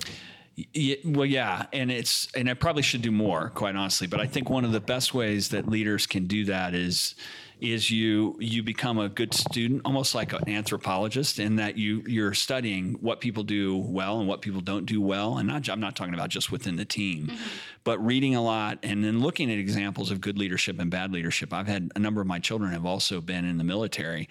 Yeah, 0.74 0.96
well, 1.04 1.24
yeah, 1.24 1.66
and 1.72 1.90
it's 1.90 2.28
and 2.34 2.50
I 2.50 2.54
probably 2.54 2.82
should 2.82 3.02
do 3.02 3.10
more, 3.10 3.50
quite 3.50 3.76
honestly. 3.76 4.06
But 4.06 4.20
I 4.20 4.26
think 4.26 4.50
one 4.50 4.64
of 4.64 4.72
the 4.72 4.80
best 4.80 5.14
ways 5.14 5.48
that 5.50 5.68
leaders 5.68 6.06
can 6.06 6.26
do 6.26 6.44
that 6.46 6.74
is 6.74 7.14
is 7.60 7.90
you 7.90 8.36
you 8.40 8.62
become 8.62 8.98
a 8.98 9.08
good 9.08 9.34
student, 9.34 9.82
almost 9.84 10.14
like 10.14 10.32
an 10.32 10.48
anthropologist, 10.48 11.38
in 11.38 11.56
that 11.56 11.76
you 11.76 12.02
you're 12.06 12.34
studying 12.34 12.94
what 13.00 13.20
people 13.20 13.42
do 13.42 13.76
well 13.76 14.18
and 14.18 14.28
what 14.28 14.42
people 14.42 14.60
don't 14.60 14.86
do 14.86 15.00
well, 15.00 15.38
and 15.38 15.48
not 15.48 15.68
I'm 15.68 15.80
not 15.80 15.96
talking 15.96 16.14
about 16.14 16.30
just 16.30 16.50
within 16.50 16.76
the 16.76 16.84
team, 16.84 17.26
mm-hmm. 17.26 17.36
but 17.84 18.04
reading 18.04 18.34
a 18.34 18.42
lot 18.42 18.78
and 18.82 19.04
then 19.04 19.20
looking 19.20 19.50
at 19.50 19.58
examples 19.58 20.10
of 20.10 20.20
good 20.20 20.38
leadership 20.38 20.78
and 20.78 20.90
bad 20.90 21.12
leadership. 21.12 21.52
I've 21.52 21.68
had 21.68 21.90
a 21.94 21.98
number 21.98 22.20
of 22.20 22.26
my 22.26 22.38
children 22.38 22.72
have 22.72 22.86
also 22.86 23.20
been 23.20 23.44
in 23.44 23.58
the 23.58 23.64
military, 23.64 24.28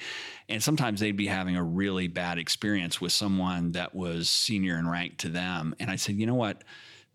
and 0.48 0.62
sometimes 0.62 1.00
they'd 1.00 1.18
be 1.18 1.28
having 1.28 1.56
a 1.56 1.64
really 1.64 2.08
bad 2.08 2.38
experience 2.38 3.00
with 3.00 3.12
someone 3.12 3.74
that 3.74 3.94
was 3.94 4.30
senior 4.30 4.78
in 4.78 4.88
rank 4.88 5.18
to 5.20 5.30
them, 5.30 5.76
and 5.80 5.92
I 5.92 5.96
said, 5.96 6.16
you 6.16 6.26
know 6.26 6.36
what, 6.36 6.64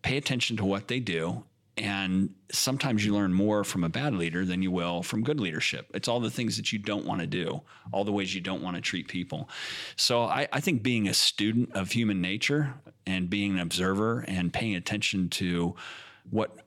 pay 0.02 0.16
attention 0.16 0.56
to 0.58 0.64
what 0.64 0.88
they 0.88 1.00
do 1.00 1.44
and 1.76 2.30
sometimes 2.52 3.04
you 3.04 3.12
learn 3.12 3.34
more 3.34 3.64
from 3.64 3.82
a 3.82 3.88
bad 3.88 4.14
leader 4.14 4.44
than 4.44 4.62
you 4.62 4.70
will 4.70 5.02
from 5.02 5.24
good 5.24 5.40
leadership. 5.40 5.90
It's 5.92 6.06
all 6.06 6.20
the 6.20 6.30
things 6.30 6.56
that 6.56 6.72
you 6.72 6.78
don't 6.78 7.04
want 7.04 7.20
to 7.20 7.26
do, 7.26 7.62
all 7.90 8.04
the 8.04 8.12
ways 8.12 8.34
you 8.34 8.40
don't 8.40 8.62
want 8.62 8.76
to 8.76 8.80
treat 8.80 9.08
people. 9.08 9.48
So 9.96 10.22
I, 10.22 10.46
I, 10.52 10.60
think 10.60 10.82
being 10.82 11.08
a 11.08 11.14
student 11.14 11.72
of 11.72 11.90
human 11.90 12.20
nature 12.20 12.74
and 13.06 13.28
being 13.28 13.54
an 13.54 13.58
observer 13.58 14.24
and 14.28 14.52
paying 14.52 14.76
attention 14.76 15.28
to 15.30 15.74
what 16.30 16.58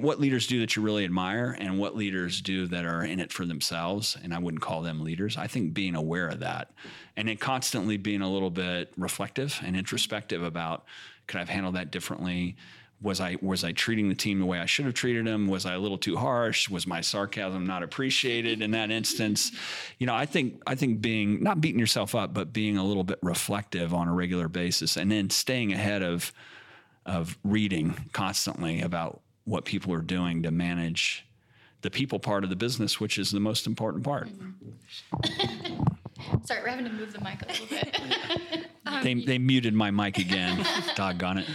what 0.00 0.18
leaders 0.18 0.48
do 0.48 0.58
that 0.58 0.74
you 0.74 0.82
really 0.82 1.04
admire 1.04 1.56
and 1.60 1.78
what 1.78 1.94
leaders 1.94 2.40
do 2.40 2.66
that 2.66 2.84
are 2.84 3.04
in 3.04 3.20
it 3.20 3.32
for 3.32 3.46
themselves 3.46 4.16
and 4.24 4.34
i 4.34 4.38
wouldn't 4.40 4.60
call 4.60 4.82
them 4.82 5.04
leaders 5.04 5.36
i 5.36 5.46
think 5.46 5.72
being 5.72 5.94
aware 5.94 6.26
of 6.26 6.40
that 6.40 6.72
and 7.16 7.28
then 7.28 7.36
constantly 7.36 7.96
being 7.96 8.22
a 8.22 8.28
little 8.28 8.50
bit 8.50 8.92
reflective 8.96 9.60
and 9.64 9.76
introspective 9.76 10.42
about 10.42 10.84
could 11.28 11.40
i've 11.40 11.48
handled 11.48 11.76
that 11.76 11.92
differently 11.92 12.56
was 13.00 13.20
I 13.20 13.36
was 13.42 13.62
I 13.62 13.72
treating 13.72 14.08
the 14.08 14.14
team 14.14 14.38
the 14.40 14.46
way 14.46 14.58
I 14.58 14.66
should 14.66 14.86
have 14.86 14.94
treated 14.94 15.26
them? 15.26 15.48
Was 15.48 15.66
I 15.66 15.74
a 15.74 15.78
little 15.78 15.98
too 15.98 16.16
harsh? 16.16 16.68
Was 16.70 16.86
my 16.86 17.00
sarcasm 17.02 17.66
not 17.66 17.82
appreciated 17.82 18.62
in 18.62 18.70
that 18.70 18.90
instance? 18.90 19.52
You 19.98 20.06
know, 20.06 20.14
I 20.14 20.26
think 20.26 20.62
I 20.66 20.74
think 20.74 21.00
being 21.00 21.42
not 21.42 21.60
beating 21.60 21.78
yourself 21.78 22.14
up, 22.14 22.32
but 22.32 22.52
being 22.52 22.78
a 22.78 22.84
little 22.84 23.04
bit 23.04 23.18
reflective 23.22 23.92
on 23.92 24.08
a 24.08 24.14
regular 24.14 24.48
basis, 24.48 24.96
and 24.96 25.10
then 25.10 25.30
staying 25.30 25.72
ahead 25.72 26.02
of 26.02 26.32
of 27.04 27.38
reading 27.44 27.94
constantly 28.12 28.80
about 28.80 29.20
what 29.44 29.64
people 29.64 29.92
are 29.92 30.02
doing 30.02 30.42
to 30.42 30.50
manage 30.50 31.24
the 31.82 31.90
people 31.90 32.18
part 32.18 32.44
of 32.44 32.50
the 32.50 32.56
business, 32.56 32.98
which 32.98 33.18
is 33.18 33.30
the 33.30 33.38
most 33.40 33.66
important 33.66 34.02
part. 34.04 34.28
Mm-hmm. 34.28 35.82
Sorry, 36.44 36.62
we're 36.62 36.68
having 36.68 36.86
to 36.86 36.92
move 36.92 37.12
the 37.12 37.20
mic 37.20 37.42
a 37.42 37.46
little 37.46 37.66
bit. 37.66 38.66
um, 38.86 39.04
they, 39.04 39.14
they 39.14 39.38
muted 39.38 39.74
my 39.74 39.90
mic 39.90 40.18
again. 40.18 40.66
Doggone 40.96 41.38
it 41.38 41.46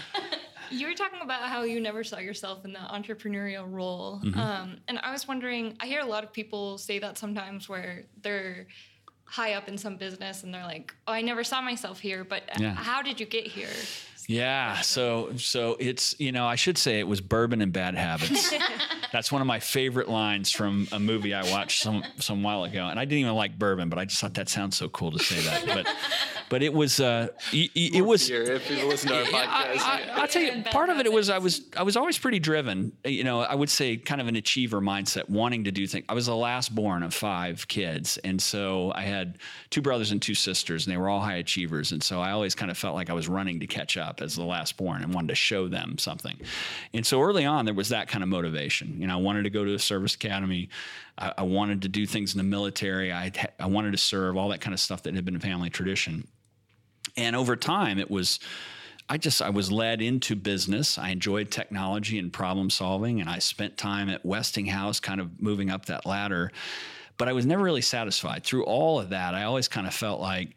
you 0.71 0.87
were 0.87 0.93
talking 0.93 1.19
about 1.21 1.43
how 1.49 1.63
you 1.63 1.79
never 1.79 2.03
saw 2.03 2.19
yourself 2.19 2.65
in 2.65 2.73
the 2.73 2.79
entrepreneurial 2.79 3.71
role. 3.71 4.21
Mm-hmm. 4.23 4.39
Um, 4.39 4.77
and 4.87 4.99
I 4.99 5.11
was 5.11 5.27
wondering, 5.27 5.75
I 5.79 5.85
hear 5.85 6.01
a 6.01 6.05
lot 6.05 6.23
of 6.23 6.33
people 6.33 6.77
say 6.77 6.99
that 6.99 7.17
sometimes 7.17 7.69
where 7.69 8.05
they're 8.21 8.67
high 9.25 9.53
up 9.53 9.67
in 9.67 9.77
some 9.77 9.95
business 9.95 10.43
and 10.43 10.53
they're 10.53 10.65
like, 10.65 10.93
oh, 11.07 11.13
I 11.13 11.21
never 11.21 11.43
saw 11.43 11.61
myself 11.61 11.99
here, 11.99 12.23
but 12.23 12.43
yeah. 12.59 12.73
how 12.73 13.01
did 13.01 13.19
you 13.19 13.25
get 13.25 13.47
here? 13.47 13.69
Yeah, 14.27 14.81
so 14.81 15.35
so 15.37 15.75
it's 15.79 16.15
you 16.19 16.31
know 16.31 16.45
I 16.45 16.55
should 16.55 16.77
say 16.77 16.99
it 16.99 17.07
was 17.07 17.21
bourbon 17.21 17.61
and 17.61 17.73
bad 17.73 17.95
habits. 17.95 18.53
That's 19.11 19.31
one 19.31 19.41
of 19.41 19.47
my 19.47 19.59
favorite 19.59 20.07
lines 20.07 20.51
from 20.51 20.87
a 20.91 20.99
movie 20.99 21.33
I 21.33 21.49
watched 21.51 21.81
some 21.81 22.03
some 22.17 22.43
while 22.43 22.63
ago, 22.63 22.85
and 22.87 22.99
I 22.99 23.05
didn't 23.05 23.19
even 23.19 23.35
like 23.35 23.57
bourbon, 23.57 23.89
but 23.89 23.99
I 23.99 24.05
just 24.05 24.21
thought 24.21 24.35
that 24.35 24.49
sounds 24.49 24.77
so 24.77 24.89
cool 24.89 25.11
to 25.11 25.19
say 25.19 25.41
that. 25.41 25.65
But 25.65 25.87
but 26.51 26.61
it 26.61 26.73
was 26.73 26.99
uh, 26.99 27.29
it, 27.53 27.71
it 27.75 28.01
was. 28.01 28.29
If 28.29 28.67
people 28.67 28.89
listen 28.89 29.09
to 29.09 29.19
our 29.19 29.23
podcast, 29.23 29.81
I, 29.85 30.19
will 30.19 30.27
tell 30.27 30.41
you, 30.41 30.63
part 30.63 30.89
of 30.89 30.99
it, 30.99 31.05
it 31.05 31.13
was 31.13 31.29
I 31.29 31.37
was 31.37 31.61
I 31.77 31.83
was 31.83 31.95
always 31.95 32.17
pretty 32.17 32.39
driven. 32.39 32.91
You 33.05 33.23
know, 33.23 33.39
I 33.39 33.55
would 33.55 33.69
say 33.69 33.95
kind 33.95 34.19
of 34.19 34.27
an 34.27 34.35
achiever 34.35 34.81
mindset, 34.81 35.29
wanting 35.29 35.63
to 35.63 35.71
do 35.71 35.87
things. 35.87 36.03
I 36.09 36.13
was 36.13 36.25
the 36.25 36.35
last 36.35 36.75
born 36.75 37.03
of 37.03 37.13
five 37.13 37.65
kids, 37.69 38.17
and 38.25 38.41
so 38.41 38.91
I 38.93 39.03
had 39.03 39.37
two 39.69 39.81
brothers 39.81 40.11
and 40.11 40.21
two 40.21 40.35
sisters, 40.35 40.85
and 40.85 40.93
they 40.93 40.97
were 40.97 41.07
all 41.07 41.21
high 41.21 41.37
achievers, 41.37 41.93
and 41.93 42.03
so 42.03 42.19
I 42.19 42.31
always 42.31 42.53
kind 42.53 42.69
of 42.69 42.77
felt 42.77 42.95
like 42.95 43.09
I 43.09 43.13
was 43.13 43.29
running 43.29 43.61
to 43.61 43.67
catch 43.67 43.95
up 43.95 44.10
as 44.19 44.35
the 44.35 44.43
last 44.43 44.77
born 44.77 45.03
and 45.03 45.13
wanted 45.13 45.27
to 45.27 45.35
show 45.35 45.67
them 45.67 45.99
something. 45.99 46.37
And 46.91 47.05
so 47.05 47.21
early 47.21 47.45
on, 47.45 47.65
there 47.65 47.73
was 47.73 47.89
that 47.89 48.07
kind 48.07 48.23
of 48.23 48.29
motivation. 48.29 48.99
You 48.99 49.07
know, 49.07 49.13
I 49.13 49.21
wanted 49.21 49.43
to 49.43 49.51
go 49.51 49.63
to 49.63 49.75
a 49.75 49.79
service 49.79 50.15
academy. 50.15 50.69
I, 51.17 51.33
I 51.37 51.43
wanted 51.43 51.83
to 51.83 51.87
do 51.87 52.07
things 52.07 52.33
in 52.33 52.39
the 52.39 52.43
military. 52.43 53.13
I 53.13 53.31
I 53.59 53.67
wanted 53.67 53.91
to 53.91 53.97
serve 53.97 54.35
all 54.37 54.49
that 54.49 54.59
kind 54.59 54.73
of 54.73 54.79
stuff 54.79 55.03
that 55.03 55.13
had 55.13 55.23
been 55.23 55.35
a 55.35 55.39
family 55.39 55.69
tradition. 55.69 56.27
And 57.15 57.35
over 57.35 57.55
time, 57.55 57.99
it 57.99 58.09
was. 58.09 58.39
I 59.09 59.17
just 59.17 59.41
I 59.41 59.49
was 59.49 59.69
led 59.71 60.01
into 60.01 60.35
business. 60.35 60.97
I 60.97 61.09
enjoyed 61.09 61.51
technology 61.51 62.17
and 62.17 62.31
problem 62.31 62.69
solving, 62.69 63.19
and 63.19 63.29
I 63.29 63.39
spent 63.39 63.77
time 63.77 64.09
at 64.09 64.25
Westinghouse, 64.25 65.01
kind 65.01 65.19
of 65.19 65.41
moving 65.41 65.69
up 65.69 65.87
that 65.87 66.05
ladder. 66.05 66.51
But 67.17 67.27
I 67.27 67.33
was 67.33 67.45
never 67.45 67.61
really 67.61 67.81
satisfied. 67.81 68.45
Through 68.45 68.63
all 68.63 68.99
of 68.99 69.09
that, 69.09 69.35
I 69.35 69.43
always 69.43 69.67
kind 69.67 69.85
of 69.85 69.93
felt 69.93 70.21
like 70.21 70.55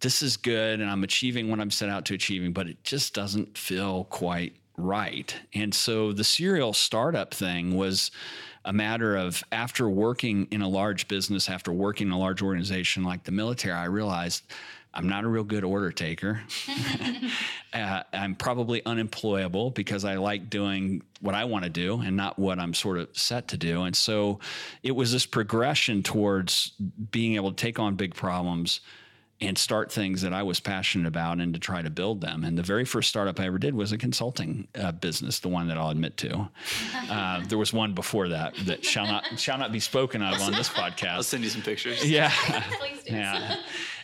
this 0.00 0.22
is 0.22 0.36
good, 0.36 0.80
and 0.80 0.90
I'm 0.90 1.04
achieving 1.04 1.50
what 1.50 1.60
I'm 1.60 1.70
set 1.70 1.88
out 1.88 2.04
to 2.06 2.14
achieving, 2.14 2.52
but 2.52 2.66
it 2.66 2.82
just 2.84 3.14
doesn't 3.14 3.56
feel 3.56 4.04
quite 4.04 4.54
right. 4.76 5.34
And 5.54 5.74
so 5.74 6.12
the 6.12 6.24
serial 6.24 6.72
startup 6.72 7.34
thing 7.34 7.76
was 7.76 8.10
a 8.64 8.72
matter 8.72 9.16
of 9.16 9.42
after 9.52 9.88
working 9.88 10.48
in 10.50 10.62
a 10.62 10.68
large 10.68 11.08
business, 11.08 11.48
after 11.48 11.72
working 11.72 12.08
in 12.08 12.12
a 12.12 12.18
large 12.18 12.42
organization 12.42 13.04
like 13.04 13.24
the 13.24 13.32
military, 13.32 13.74
I 13.74 13.86
realized 13.86 14.44
I'm 14.92 15.08
not 15.08 15.24
a 15.24 15.28
real 15.28 15.44
good 15.44 15.64
order 15.64 15.92
taker. 15.92 16.40
uh, 17.72 18.02
I'm 18.12 18.34
probably 18.34 18.84
unemployable 18.84 19.70
because 19.70 20.04
I 20.04 20.16
like 20.16 20.50
doing 20.50 21.02
what 21.20 21.34
I 21.34 21.44
want 21.44 21.64
to 21.64 21.70
do 21.70 22.00
and 22.00 22.16
not 22.16 22.38
what 22.38 22.58
I'm 22.58 22.74
sort 22.74 22.98
of 22.98 23.08
set 23.12 23.48
to 23.48 23.56
do. 23.56 23.82
And 23.82 23.94
so 23.94 24.40
it 24.82 24.92
was 24.92 25.12
this 25.12 25.26
progression 25.26 26.02
towards 26.02 26.72
being 27.10 27.36
able 27.36 27.50
to 27.50 27.56
take 27.56 27.78
on 27.78 27.94
big 27.94 28.14
problems 28.14 28.80
and 29.40 29.56
start 29.56 29.90
things 29.90 30.20
that 30.22 30.32
I 30.32 30.42
was 30.42 30.60
passionate 30.60 31.06
about 31.06 31.40
and 31.40 31.54
to 31.54 31.60
try 31.60 31.80
to 31.80 31.90
build 31.90 32.20
them. 32.20 32.44
And 32.44 32.58
the 32.58 32.62
very 32.62 32.84
first 32.84 33.08
startup 33.08 33.40
I 33.40 33.46
ever 33.46 33.58
did 33.58 33.74
was 33.74 33.90
a 33.90 33.98
consulting 33.98 34.68
uh, 34.74 34.92
business, 34.92 35.40
the 35.40 35.48
one 35.48 35.68
that 35.68 35.78
I'll 35.78 35.90
admit 35.90 36.16
to. 36.18 36.48
Uh, 37.10 37.44
there 37.48 37.58
was 37.58 37.72
one 37.72 37.92
before 37.92 38.28
that 38.28 38.54
that 38.66 38.84
shall 38.84 39.04
not 39.04 39.24
shall 39.36 39.58
not 39.58 39.72
be 39.72 39.80
spoken 39.80 40.22
of 40.22 40.40
on 40.40 40.52
this 40.52 40.68
podcast. 40.80 41.08
I'll 41.08 41.22
send 41.24 41.42
you 41.42 41.50
some 41.50 41.62
pictures. 41.62 42.08
Yeah, 42.08 42.32
yeah 43.04 43.56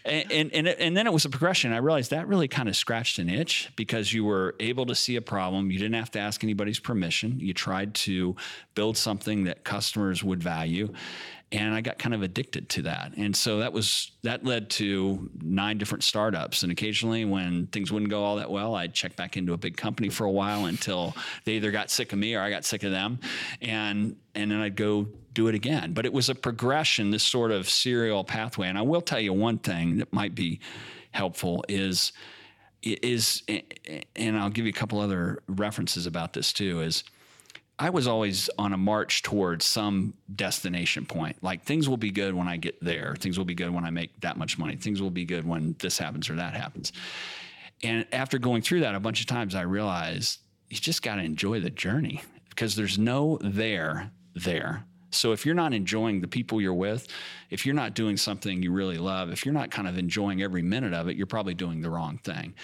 and, 0.06 0.52
and, 0.52 0.68
and 0.68 0.96
then 0.96 1.06
it 1.06 1.12
was 1.12 1.24
a 1.24 1.28
progression. 1.28 1.72
I 1.72 1.78
realized 1.78 2.10
that 2.10 2.28
really 2.28 2.48
kind 2.48 2.68
of 2.68 2.76
scratched 2.76 3.18
an 3.18 3.28
itch 3.28 3.70
because 3.76 4.12
you 4.12 4.24
were 4.24 4.54
able 4.60 4.86
to 4.86 4.94
see 4.94 5.16
a 5.16 5.22
problem. 5.22 5.70
You 5.70 5.78
didn't 5.78 5.94
have 5.94 6.10
to 6.12 6.18
ask 6.18 6.44
anybody's 6.44 6.78
permission. 6.78 7.40
You 7.40 7.52
tried 7.52 7.94
to 7.94 8.36
build 8.74 8.96
something 8.96 9.44
that 9.44 9.64
customers 9.64 10.22
would 10.22 10.42
value. 10.42 10.92
And 11.56 11.74
I 11.74 11.80
got 11.80 11.98
kind 11.98 12.14
of 12.14 12.22
addicted 12.22 12.68
to 12.70 12.82
that. 12.82 13.12
And 13.16 13.34
so 13.34 13.60
that 13.60 13.72
was 13.72 14.12
that 14.22 14.44
led 14.44 14.68
to 14.70 15.30
nine 15.40 15.78
different 15.78 16.04
startups. 16.04 16.62
And 16.62 16.70
occasionally 16.70 17.24
when 17.24 17.66
things 17.68 17.90
wouldn't 17.90 18.10
go 18.10 18.22
all 18.22 18.36
that 18.36 18.50
well, 18.50 18.74
I'd 18.74 18.92
check 18.92 19.16
back 19.16 19.38
into 19.38 19.54
a 19.54 19.56
big 19.56 19.76
company 19.76 20.10
for 20.10 20.24
a 20.24 20.30
while 20.30 20.66
until 20.66 21.14
they 21.44 21.52
either 21.54 21.70
got 21.70 21.90
sick 21.90 22.12
of 22.12 22.18
me 22.18 22.34
or 22.34 22.42
I 22.42 22.50
got 22.50 22.66
sick 22.66 22.82
of 22.82 22.90
them. 22.90 23.20
And 23.62 24.16
and 24.34 24.50
then 24.50 24.60
I'd 24.60 24.76
go 24.76 25.08
do 25.32 25.48
it 25.48 25.54
again. 25.54 25.94
But 25.94 26.04
it 26.04 26.12
was 26.12 26.28
a 26.28 26.34
progression, 26.34 27.10
this 27.10 27.24
sort 27.24 27.50
of 27.50 27.70
serial 27.70 28.22
pathway. 28.22 28.68
And 28.68 28.76
I 28.76 28.82
will 28.82 29.00
tell 29.00 29.20
you 29.20 29.32
one 29.32 29.58
thing 29.58 29.98
that 29.98 30.12
might 30.12 30.34
be 30.34 30.60
helpful 31.12 31.64
is 31.68 32.12
is 32.82 33.42
and 34.14 34.38
I'll 34.38 34.50
give 34.50 34.66
you 34.66 34.70
a 34.70 34.74
couple 34.74 35.00
other 35.00 35.42
references 35.48 36.06
about 36.06 36.34
this 36.34 36.52
too 36.52 36.82
is 36.82 37.02
I 37.78 37.90
was 37.90 38.06
always 38.06 38.48
on 38.58 38.72
a 38.72 38.78
march 38.78 39.22
towards 39.22 39.66
some 39.66 40.14
destination 40.34 41.04
point. 41.04 41.42
Like 41.42 41.64
things 41.64 41.88
will 41.88 41.98
be 41.98 42.10
good 42.10 42.34
when 42.34 42.48
I 42.48 42.56
get 42.56 42.82
there. 42.82 43.14
Things 43.18 43.36
will 43.36 43.44
be 43.44 43.54
good 43.54 43.70
when 43.70 43.84
I 43.84 43.90
make 43.90 44.18
that 44.22 44.38
much 44.38 44.58
money. 44.58 44.76
Things 44.76 45.02
will 45.02 45.10
be 45.10 45.26
good 45.26 45.46
when 45.46 45.76
this 45.80 45.98
happens 45.98 46.30
or 46.30 46.36
that 46.36 46.54
happens. 46.54 46.92
And 47.82 48.06
after 48.12 48.38
going 48.38 48.62
through 48.62 48.80
that 48.80 48.94
a 48.94 49.00
bunch 49.00 49.20
of 49.20 49.26
times, 49.26 49.54
I 49.54 49.62
realized 49.62 50.40
you 50.68 50.78
just 50.78 51.02
got 51.02 51.16
to 51.16 51.22
enjoy 51.22 51.60
the 51.60 51.70
journey 51.70 52.22
because 52.48 52.76
there's 52.76 52.98
no 52.98 53.38
there 53.42 54.10
there. 54.34 54.86
So 55.10 55.32
if 55.32 55.46
you're 55.46 55.54
not 55.54 55.72
enjoying 55.72 56.20
the 56.20 56.28
people 56.28 56.60
you're 56.60 56.74
with, 56.74 57.08
if 57.50 57.64
you're 57.64 57.74
not 57.74 57.94
doing 57.94 58.16
something 58.16 58.62
you 58.62 58.72
really 58.72 58.98
love, 58.98 59.30
if 59.30 59.44
you're 59.44 59.54
not 59.54 59.70
kind 59.70 59.88
of 59.88 59.98
enjoying 59.98 60.42
every 60.42 60.62
minute 60.62 60.92
of 60.92 61.08
it, 61.08 61.16
you're 61.16 61.26
probably 61.26 61.54
doing 61.54 61.80
the 61.80 61.90
wrong 61.90 62.18
thing. 62.18 62.54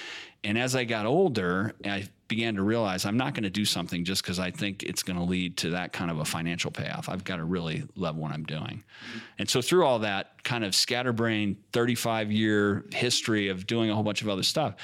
And 0.44 0.58
as 0.58 0.74
I 0.74 0.84
got 0.84 1.06
older, 1.06 1.72
I 1.84 2.08
began 2.26 2.56
to 2.56 2.62
realize 2.62 3.04
I'm 3.04 3.16
not 3.16 3.34
going 3.34 3.44
to 3.44 3.50
do 3.50 3.64
something 3.64 4.04
just 4.04 4.22
because 4.22 4.38
I 4.38 4.50
think 4.50 4.82
it's 4.82 5.02
going 5.02 5.18
to 5.18 5.22
lead 5.22 5.56
to 5.58 5.70
that 5.70 5.92
kind 5.92 6.10
of 6.10 6.18
a 6.18 6.24
financial 6.24 6.70
payoff. 6.70 7.08
I've 7.08 7.24
got 7.24 7.36
to 7.36 7.44
really 7.44 7.84
love 7.94 8.16
what 8.16 8.32
I'm 8.32 8.44
doing. 8.44 8.82
Mm-hmm. 8.82 9.18
And 9.38 9.50
so 9.50 9.62
through 9.62 9.84
all 9.84 10.00
that 10.00 10.42
kind 10.42 10.64
of 10.64 10.74
scatterbrain 10.74 11.56
35 11.72 12.32
year 12.32 12.84
history 12.92 13.48
of 13.48 13.66
doing 13.66 13.90
a 13.90 13.94
whole 13.94 14.02
bunch 14.02 14.22
of 14.22 14.28
other 14.28 14.42
stuff, 14.42 14.74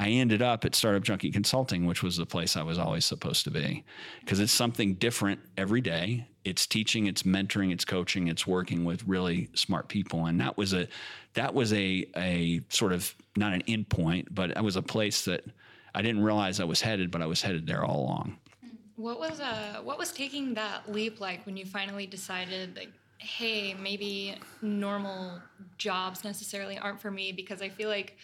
I 0.00 0.08
ended 0.08 0.40
up 0.40 0.64
at 0.64 0.74
Startup 0.74 1.02
Junkie 1.02 1.30
Consulting, 1.30 1.84
which 1.84 2.02
was 2.02 2.16
the 2.16 2.24
place 2.24 2.56
I 2.56 2.62
was 2.62 2.78
always 2.78 3.04
supposed 3.04 3.44
to 3.44 3.50
be 3.50 3.84
because 4.20 4.40
it's 4.40 4.50
something 4.50 4.94
different 4.94 5.40
every 5.58 5.82
day. 5.82 6.26
It's 6.42 6.66
teaching, 6.66 7.06
it's 7.06 7.24
mentoring, 7.24 7.70
it's 7.70 7.84
coaching, 7.84 8.28
it's 8.28 8.46
working 8.46 8.86
with 8.86 9.06
really 9.06 9.50
smart 9.52 9.90
people. 9.90 10.24
And 10.24 10.40
that 10.40 10.56
was 10.56 10.72
a 10.72 10.88
that 11.34 11.52
was 11.52 11.74
a 11.74 12.06
a 12.16 12.62
sort 12.70 12.94
of 12.94 13.14
not 13.36 13.52
an 13.52 13.62
endpoint, 13.68 14.28
but 14.30 14.52
it 14.52 14.64
was 14.64 14.76
a 14.76 14.82
place 14.82 15.26
that 15.26 15.44
I 15.94 16.00
didn't 16.00 16.22
realize 16.22 16.60
I 16.60 16.64
was 16.64 16.80
headed, 16.80 17.10
but 17.10 17.20
I 17.20 17.26
was 17.26 17.42
headed 17.42 17.66
there 17.66 17.84
all 17.84 18.00
along. 18.00 18.38
What 18.96 19.20
was 19.20 19.38
uh 19.38 19.80
what 19.84 19.98
was 19.98 20.12
taking 20.12 20.54
that 20.54 20.90
leap 20.90 21.20
like 21.20 21.44
when 21.44 21.58
you 21.58 21.66
finally 21.66 22.06
decided 22.06 22.74
like 22.74 22.92
hey, 23.18 23.74
maybe 23.74 24.36
normal 24.62 25.42
jobs 25.76 26.24
necessarily 26.24 26.78
aren't 26.78 27.02
for 27.02 27.10
me 27.10 27.32
because 27.32 27.60
I 27.60 27.68
feel 27.68 27.90
like 27.90 28.16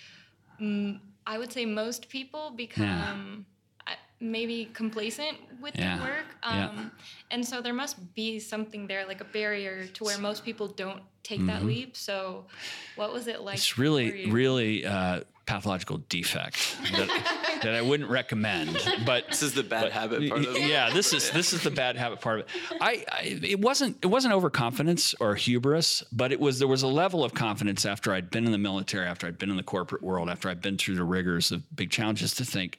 mm, 0.59 0.99
I 1.27 1.39
would 1.39 1.53
say 1.53 1.65
most 1.67 2.09
people 2.09 2.51
become 2.51 3.47
uh, 3.87 3.93
maybe 4.21 4.67
complacent 4.73 5.39
with 5.61 5.77
Yeah. 5.77 5.99
their 5.99 6.07
work. 6.07 6.27
Yeah. 6.43 6.69
Um, 6.69 6.93
And 7.31 7.45
so 7.45 7.61
there 7.61 7.75
must 7.75 8.15
be 8.15 8.39
something 8.39 8.87
there, 8.87 9.05
like 9.07 9.21
a 9.21 9.25
barrier 9.25 9.87
to 9.87 10.05
where 10.05 10.19
most 10.19 10.45
people 10.45 10.69
don't 10.69 11.03
take 11.23 11.45
that 11.47 11.65
leap. 11.65 11.97
So 11.97 12.47
what 12.95 13.13
was 13.13 13.27
it 13.27 13.41
like? 13.41 13.59
Mm-hmm. 13.59 13.73
It's 13.73 13.79
really, 13.79 14.31
really 14.31 14.87
uh, 14.87 15.21
pathological 15.47 15.99
defect 16.09 16.77
that, 16.93 17.59
that 17.63 17.75
I 17.75 17.81
wouldn't 17.81 18.11
recommend. 18.11 18.77
But 19.07 19.29
This 19.29 19.43
is 19.43 19.55
the 19.55 19.63
bad 19.63 19.93
habit 19.93 20.29
part 20.29 20.45
of 20.45 20.57
it. 20.57 20.69
yeah, 20.69 20.91
this 20.91 21.13
is 21.13 21.31
this 21.31 21.53
is 21.53 21.63
the 21.63 21.71
bad 21.71 21.97
habit 21.97 22.21
part 22.21 22.41
of 22.41 22.47
it. 22.47 22.53
I, 22.81 23.05
I 23.11 23.39
it 23.43 23.61
wasn't 23.61 23.99
it 24.03 24.09
wasn't 24.09 24.35
overconfidence 24.35 25.15
or 25.21 25.35
hubris, 25.37 26.03
but 26.13 26.33
it 26.33 26.41
was 26.41 26.59
there 26.59 26.69
was 26.69 26.83
a 26.83 26.89
level 26.89 27.25
of 27.25 27.33
confidence 27.33 27.87
after 27.87 28.13
I'd 28.13 28.31
been 28.31 28.45
in 28.45 28.53
the 28.53 28.59
military, 28.59 29.07
after 29.07 29.27
I'd 29.27 29.39
been 29.39 29.51
in 29.51 29.57
the 29.57 29.63
corporate 29.63 30.03
world, 30.03 30.29
after 30.29 30.49
I'd 30.49 30.61
been 30.61 30.77
through 30.77 30.97
the 30.97 31.05
rigors 31.05 31.53
of 31.53 31.63
big 31.75 31.91
challenges 31.91 32.35
to 32.35 32.45
think. 32.45 32.79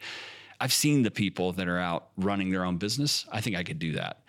I've 0.60 0.74
seen 0.74 1.04
the 1.04 1.12
people 1.12 1.52
that 1.54 1.68
are 1.68 1.78
out 1.78 2.08
running 2.18 2.50
their 2.50 2.66
own 2.66 2.78
business. 2.78 3.28
I 3.32 3.42
think 3.42 3.56
I 3.56 3.64
could 3.64 3.78
do 3.78 3.92
that. 3.94 4.24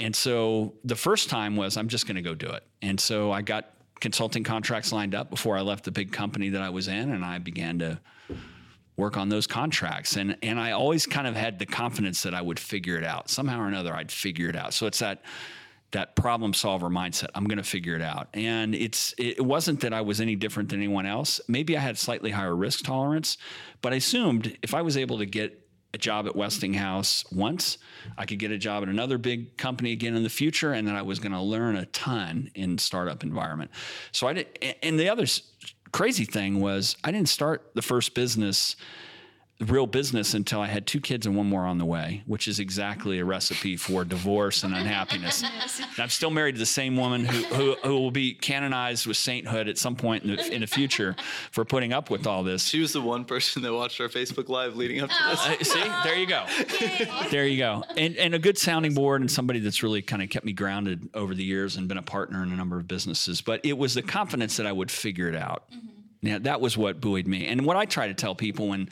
And 0.00 0.14
so 0.14 0.74
the 0.84 0.96
first 0.96 1.30
time 1.30 1.54
was 1.54 1.76
I'm 1.76 1.86
just 1.86 2.04
going 2.06 2.16
to 2.16 2.22
go 2.22 2.34
do 2.34 2.48
it. 2.48 2.64
And 2.82 2.98
so 2.98 3.30
I 3.30 3.42
got 3.42 3.70
consulting 4.00 4.44
contracts 4.44 4.92
lined 4.92 5.14
up 5.14 5.30
before 5.30 5.56
I 5.56 5.62
left 5.62 5.84
the 5.84 5.90
big 5.90 6.12
company 6.12 6.50
that 6.50 6.62
I 6.62 6.70
was 6.70 6.88
in 6.88 7.12
and 7.12 7.24
I 7.24 7.38
began 7.38 7.78
to 7.80 8.00
work 8.96 9.16
on 9.16 9.28
those 9.28 9.46
contracts. 9.46 10.16
And 10.16 10.36
and 10.42 10.58
I 10.58 10.72
always 10.72 11.06
kind 11.06 11.26
of 11.26 11.36
had 11.36 11.58
the 11.58 11.66
confidence 11.66 12.22
that 12.22 12.34
I 12.34 12.42
would 12.42 12.58
figure 12.58 12.96
it 12.96 13.04
out. 13.04 13.30
Somehow 13.30 13.60
or 13.60 13.68
another 13.68 13.94
I'd 13.94 14.12
figure 14.12 14.48
it 14.48 14.56
out. 14.56 14.74
So 14.74 14.86
it's 14.86 14.98
that 14.98 15.22
that 15.92 16.16
problem 16.16 16.52
solver 16.52 16.90
mindset. 16.90 17.28
I'm 17.34 17.44
going 17.44 17.58
to 17.58 17.64
figure 17.64 17.94
it 17.94 18.02
out. 18.02 18.28
And 18.34 18.74
it's 18.74 19.14
it 19.16 19.42
wasn't 19.42 19.80
that 19.80 19.94
I 19.94 20.02
was 20.02 20.20
any 20.20 20.36
different 20.36 20.68
than 20.68 20.80
anyone 20.80 21.06
else. 21.06 21.40
Maybe 21.48 21.76
I 21.76 21.80
had 21.80 21.96
slightly 21.96 22.30
higher 22.30 22.54
risk 22.54 22.84
tolerance, 22.84 23.38
but 23.80 23.92
I 23.92 23.96
assumed 23.96 24.58
if 24.62 24.74
I 24.74 24.82
was 24.82 24.96
able 24.96 25.18
to 25.18 25.26
get 25.26 25.67
a 25.94 25.98
job 25.98 26.26
at 26.26 26.36
Westinghouse 26.36 27.24
once, 27.32 27.78
I 28.16 28.26
could 28.26 28.38
get 28.38 28.50
a 28.50 28.58
job 28.58 28.82
at 28.82 28.88
another 28.88 29.18
big 29.18 29.56
company 29.56 29.92
again 29.92 30.14
in 30.14 30.22
the 30.22 30.28
future, 30.30 30.72
and 30.72 30.86
then 30.86 30.94
I 30.94 31.02
was 31.02 31.18
going 31.18 31.32
to 31.32 31.40
learn 31.40 31.76
a 31.76 31.86
ton 31.86 32.50
in 32.54 32.78
startup 32.78 33.22
environment. 33.22 33.70
So 34.12 34.26
I 34.26 34.34
did. 34.34 34.76
And 34.82 34.98
the 35.00 35.08
other 35.08 35.24
crazy 35.92 36.24
thing 36.24 36.60
was 36.60 36.96
I 37.04 37.10
didn't 37.10 37.28
start 37.28 37.70
the 37.74 37.82
first 37.82 38.14
business 38.14 38.76
real 39.66 39.86
business 39.86 40.34
until 40.34 40.60
I 40.60 40.68
had 40.68 40.86
two 40.86 41.00
kids 41.00 41.26
and 41.26 41.36
one 41.36 41.46
more 41.46 41.64
on 41.64 41.78
the 41.78 41.84
way, 41.84 42.22
which 42.26 42.46
is 42.46 42.60
exactly 42.60 43.18
a 43.18 43.24
recipe 43.24 43.76
for 43.76 44.04
divorce 44.04 44.62
and 44.62 44.74
unhappiness. 44.74 45.42
And 45.78 46.00
I'm 46.00 46.08
still 46.10 46.30
married 46.30 46.54
to 46.54 46.58
the 46.58 46.66
same 46.66 46.96
woman 46.96 47.24
who, 47.24 47.42
who, 47.54 47.76
who 47.82 47.98
will 47.98 48.10
be 48.10 48.34
canonized 48.34 49.06
with 49.06 49.16
sainthood 49.16 49.68
at 49.68 49.78
some 49.78 49.96
point 49.96 50.24
in 50.24 50.36
the, 50.36 50.54
in 50.54 50.60
the 50.60 50.66
future 50.66 51.16
for 51.50 51.64
putting 51.64 51.92
up 51.92 52.10
with 52.10 52.26
all 52.26 52.44
this. 52.44 52.64
She 52.64 52.80
was 52.80 52.92
the 52.92 53.00
one 53.00 53.24
person 53.24 53.62
that 53.62 53.72
watched 53.72 54.00
our 54.00 54.08
Facebook 54.08 54.48
Live 54.48 54.76
leading 54.76 55.00
up 55.00 55.10
to 55.10 55.16
this. 55.28 55.46
Uh, 55.46 55.64
see, 55.64 55.84
there 56.04 56.16
you 56.16 56.26
go. 56.26 56.46
There 57.30 57.46
you 57.46 57.58
go. 57.58 57.84
And, 57.96 58.16
and 58.16 58.34
a 58.34 58.38
good 58.38 58.58
sounding 58.58 58.94
board 58.94 59.20
and 59.20 59.30
somebody 59.30 59.58
that's 59.60 59.82
really 59.82 60.02
kind 60.02 60.22
of 60.22 60.30
kept 60.30 60.44
me 60.44 60.52
grounded 60.52 61.08
over 61.14 61.34
the 61.34 61.44
years 61.44 61.76
and 61.76 61.88
been 61.88 61.98
a 61.98 62.02
partner 62.02 62.42
in 62.42 62.52
a 62.52 62.56
number 62.56 62.78
of 62.78 62.86
businesses. 62.86 63.40
But 63.40 63.60
it 63.64 63.76
was 63.76 63.94
the 63.94 64.02
confidence 64.02 64.56
that 64.58 64.66
I 64.66 64.72
would 64.72 64.90
figure 64.90 65.28
it 65.28 65.36
out. 65.36 65.64
Yeah, 66.20 66.38
that 66.40 66.60
was 66.60 66.76
what 66.76 67.00
buoyed 67.00 67.26
me. 67.26 67.46
And 67.46 67.64
what 67.64 67.76
I 67.76 67.84
try 67.84 68.08
to 68.08 68.14
tell 68.14 68.34
people 68.34 68.68
when 68.68 68.88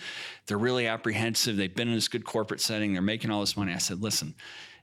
they're 0.47 0.59
really 0.59 0.87
apprehensive, 0.87 1.57
they've 1.57 1.75
been 1.75 1.89
in 1.89 1.95
this 1.95 2.09
good 2.09 2.25
corporate 2.25 2.61
setting, 2.61 2.93
they're 2.93 3.03
making 3.03 3.31
all 3.31 3.41
this 3.41 3.57
money. 3.57 3.73
I 3.73 3.79
said, 3.79 4.01
listen, 4.01 4.35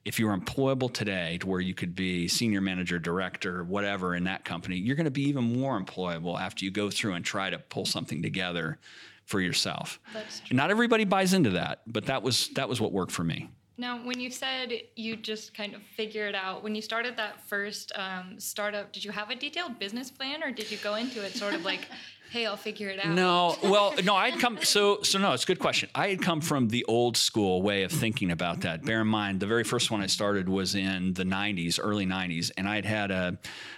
if 0.03 0.19
you're 0.19 0.35
employable 0.35 0.93
today 0.93 1.37
to 1.39 1.47
where 1.47 1.61
you 1.61 1.73
could 1.73 1.95
be 1.95 2.27
senior 2.27 2.59
manager, 2.59 2.99
director, 2.99 3.63
whatever 3.63 4.15
in 4.15 4.25
that 4.25 4.43
company, 4.43 4.75
you're 4.75 4.97
going 4.97 5.05
to 5.05 5.11
be 5.11 5.23
even 5.23 5.57
more 5.57 5.81
employable 5.81 6.37
after 6.39 6.65
you 6.65 6.71
go 6.71 6.89
through 6.89 7.13
and 7.13 7.23
try 7.23 7.49
to 7.49 7.57
pull 7.57 7.85
something 7.85 8.21
together 8.21 8.79
for 9.25 9.39
yourself. 9.39 10.01
That's 10.13 10.41
Not 10.51 10.69
everybody 10.69 11.05
buys 11.05 11.33
into 11.33 11.51
that, 11.51 11.81
but 11.87 12.05
that 12.07 12.21
was 12.23 12.49
that 12.55 12.67
was 12.67 12.81
what 12.81 12.91
worked 12.91 13.13
for 13.13 13.23
me. 13.23 13.49
Now, 13.77 14.05
when 14.05 14.19
you 14.19 14.29
said 14.29 14.71
you 14.95 15.15
just 15.15 15.55
kind 15.55 15.73
of 15.73 15.81
figure 15.81 16.27
it 16.27 16.35
out, 16.35 16.63
when 16.63 16.75
you 16.75 16.81
started 16.81 17.17
that 17.17 17.41
first 17.47 17.91
um, 17.95 18.39
startup, 18.39 18.93
did 18.93 19.03
you 19.03 19.11
have 19.11 19.31
a 19.31 19.35
detailed 19.35 19.79
business 19.79 20.11
plan, 20.11 20.43
or 20.43 20.51
did 20.51 20.69
you 20.69 20.77
go 20.77 20.95
into 20.95 21.25
it 21.25 21.33
sort 21.33 21.55
of 21.55 21.65
like, 21.65 21.87
"Hey, 22.33 22.47
I'll 22.47 22.57
figure 22.57 22.89
it 22.89 23.05
out"? 23.05 23.13
No, 23.13 23.55
well, 23.61 23.93
no, 24.03 24.15
I'd 24.15 24.39
come. 24.39 24.57
So, 24.63 25.03
so 25.03 25.19
no, 25.19 25.33
it's 25.33 25.43
a 25.43 25.45
good 25.45 25.59
question. 25.59 25.87
I 25.93 26.07
had 26.07 26.19
come 26.19 26.41
from 26.41 26.69
the 26.69 26.83
old 26.85 27.15
school 27.15 27.61
way 27.61 27.83
of 27.83 27.91
thinking 27.91 28.31
about 28.31 28.61
that. 28.61 28.83
Bear 28.83 29.01
in 29.01 29.07
mind, 29.07 29.39
the 29.39 29.45
very 29.45 29.63
first 29.63 29.91
one 29.91 30.01
I 30.01 30.07
started 30.07 30.49
was 30.49 30.73
in 30.73 31.13
the 31.13 31.25
'90s, 31.25 31.79
early 31.81 32.07
'90s, 32.07 32.51
and 32.57 32.67
I'd 32.67 32.85
had 32.85 33.11
a 33.11 33.37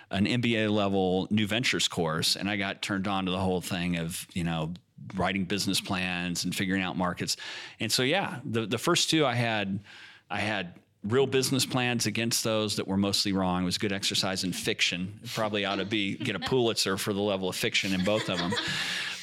an 0.09 0.25
MBA 0.25 0.71
level 0.71 1.27
new 1.29 1.45
ventures 1.45 1.89
course, 1.89 2.37
and 2.37 2.49
I 2.49 2.55
got 2.55 2.81
turned 2.81 3.09
on 3.09 3.25
to 3.25 3.31
the 3.31 3.39
whole 3.39 3.59
thing 3.59 3.97
of 3.97 4.25
you 4.33 4.45
know 4.45 4.73
writing 5.15 5.43
business 5.43 5.81
plans 5.81 6.45
and 6.45 6.55
figuring 6.55 6.81
out 6.81 6.97
markets. 6.97 7.35
And 7.81 7.91
so, 7.91 8.03
yeah, 8.03 8.39
the 8.45 8.65
the 8.65 8.77
first 8.77 9.09
two 9.09 9.25
I 9.25 9.35
had, 9.35 9.81
I 10.29 10.39
had 10.39 10.73
real 11.05 11.27
business 11.27 11.65
plans 11.65 12.05
against 12.05 12.43
those 12.43 12.75
that 12.77 12.87
were 12.87 12.97
mostly 12.97 13.31
wrong. 13.31 13.61
It 13.61 13.65
was 13.65 13.77
good 13.77 13.93
exercise 13.93 14.43
in 14.43 14.53
fiction. 14.53 15.19
It 15.23 15.31
probably 15.33 15.65
ought 15.65 15.75
to 15.75 15.85
be 15.85 16.15
get 16.15 16.35
a 16.35 16.39
Pulitzer 16.39 16.97
for 16.97 17.13
the 17.13 17.21
level 17.21 17.47
of 17.49 17.55
fiction 17.55 17.93
in 17.93 18.03
both 18.03 18.29
of 18.29 18.37
them. 18.37 18.53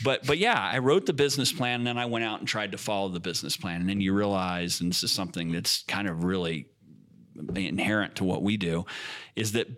But 0.05 0.27
but 0.27 0.38
yeah, 0.38 0.59
I 0.59 0.79
wrote 0.79 1.07
the 1.07 1.12
business 1.12 1.53
plan 1.53 1.81
and 1.81 1.87
then 1.87 1.99
I 1.99 2.07
went 2.07 2.25
out 2.25 2.38
and 2.38 2.49
tried 2.49 2.73
to 2.73 2.79
follow 2.79 3.09
the 3.09 3.21
business 3.21 3.57
plan. 3.57 3.81
And 3.81 3.88
then 3.88 4.01
you 4.01 4.14
realize, 4.14 4.81
and 4.81 4.90
this 4.90 5.03
is 5.03 5.12
something 5.12 5.53
that's 5.53 5.83
kind 5.85 6.09
of 6.09 6.25
really 6.25 6.68
inherent 7.55 8.16
to 8.16 8.25
what 8.25 8.42
we 8.42 8.57
do, 8.57 8.85
is 9.37 9.53
that 9.53 9.68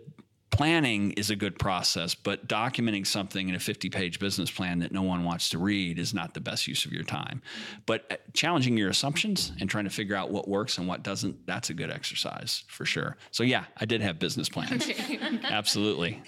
planning 0.55 1.11
is 1.11 1.29
a 1.29 1.35
good 1.35 1.59
process, 1.59 2.15
but 2.15 2.47
documenting 2.47 3.05
something 3.05 3.49
in 3.49 3.55
a 3.55 3.59
50 3.59 3.89
page 3.89 4.19
business 4.19 4.49
plan 4.49 4.79
that 4.79 4.91
no 4.91 5.01
one 5.01 5.23
wants 5.23 5.49
to 5.49 5.57
read 5.57 5.99
is 5.99 6.13
not 6.13 6.33
the 6.33 6.39
best 6.39 6.67
use 6.67 6.85
of 6.85 6.91
your 6.93 7.03
time. 7.03 7.41
But 7.85 8.05
uh, 8.11 8.15
challenging 8.33 8.77
your 8.77 8.89
assumptions 8.89 9.51
and 9.59 9.69
trying 9.69 9.83
to 9.83 9.89
figure 9.89 10.15
out 10.15 10.31
what 10.31 10.47
works 10.47 10.77
and 10.77 10.87
what 10.87 11.03
doesn't, 11.03 11.45
that's 11.45 11.69
a 11.69 11.73
good 11.73 11.91
exercise 11.91 12.63
for 12.67 12.85
sure. 12.85 13.17
So, 13.31 13.43
yeah, 13.43 13.65
I 13.77 13.85
did 13.85 14.01
have 14.01 14.17
business 14.19 14.47
plans. 14.49 14.89
Absolutely. 15.43 16.21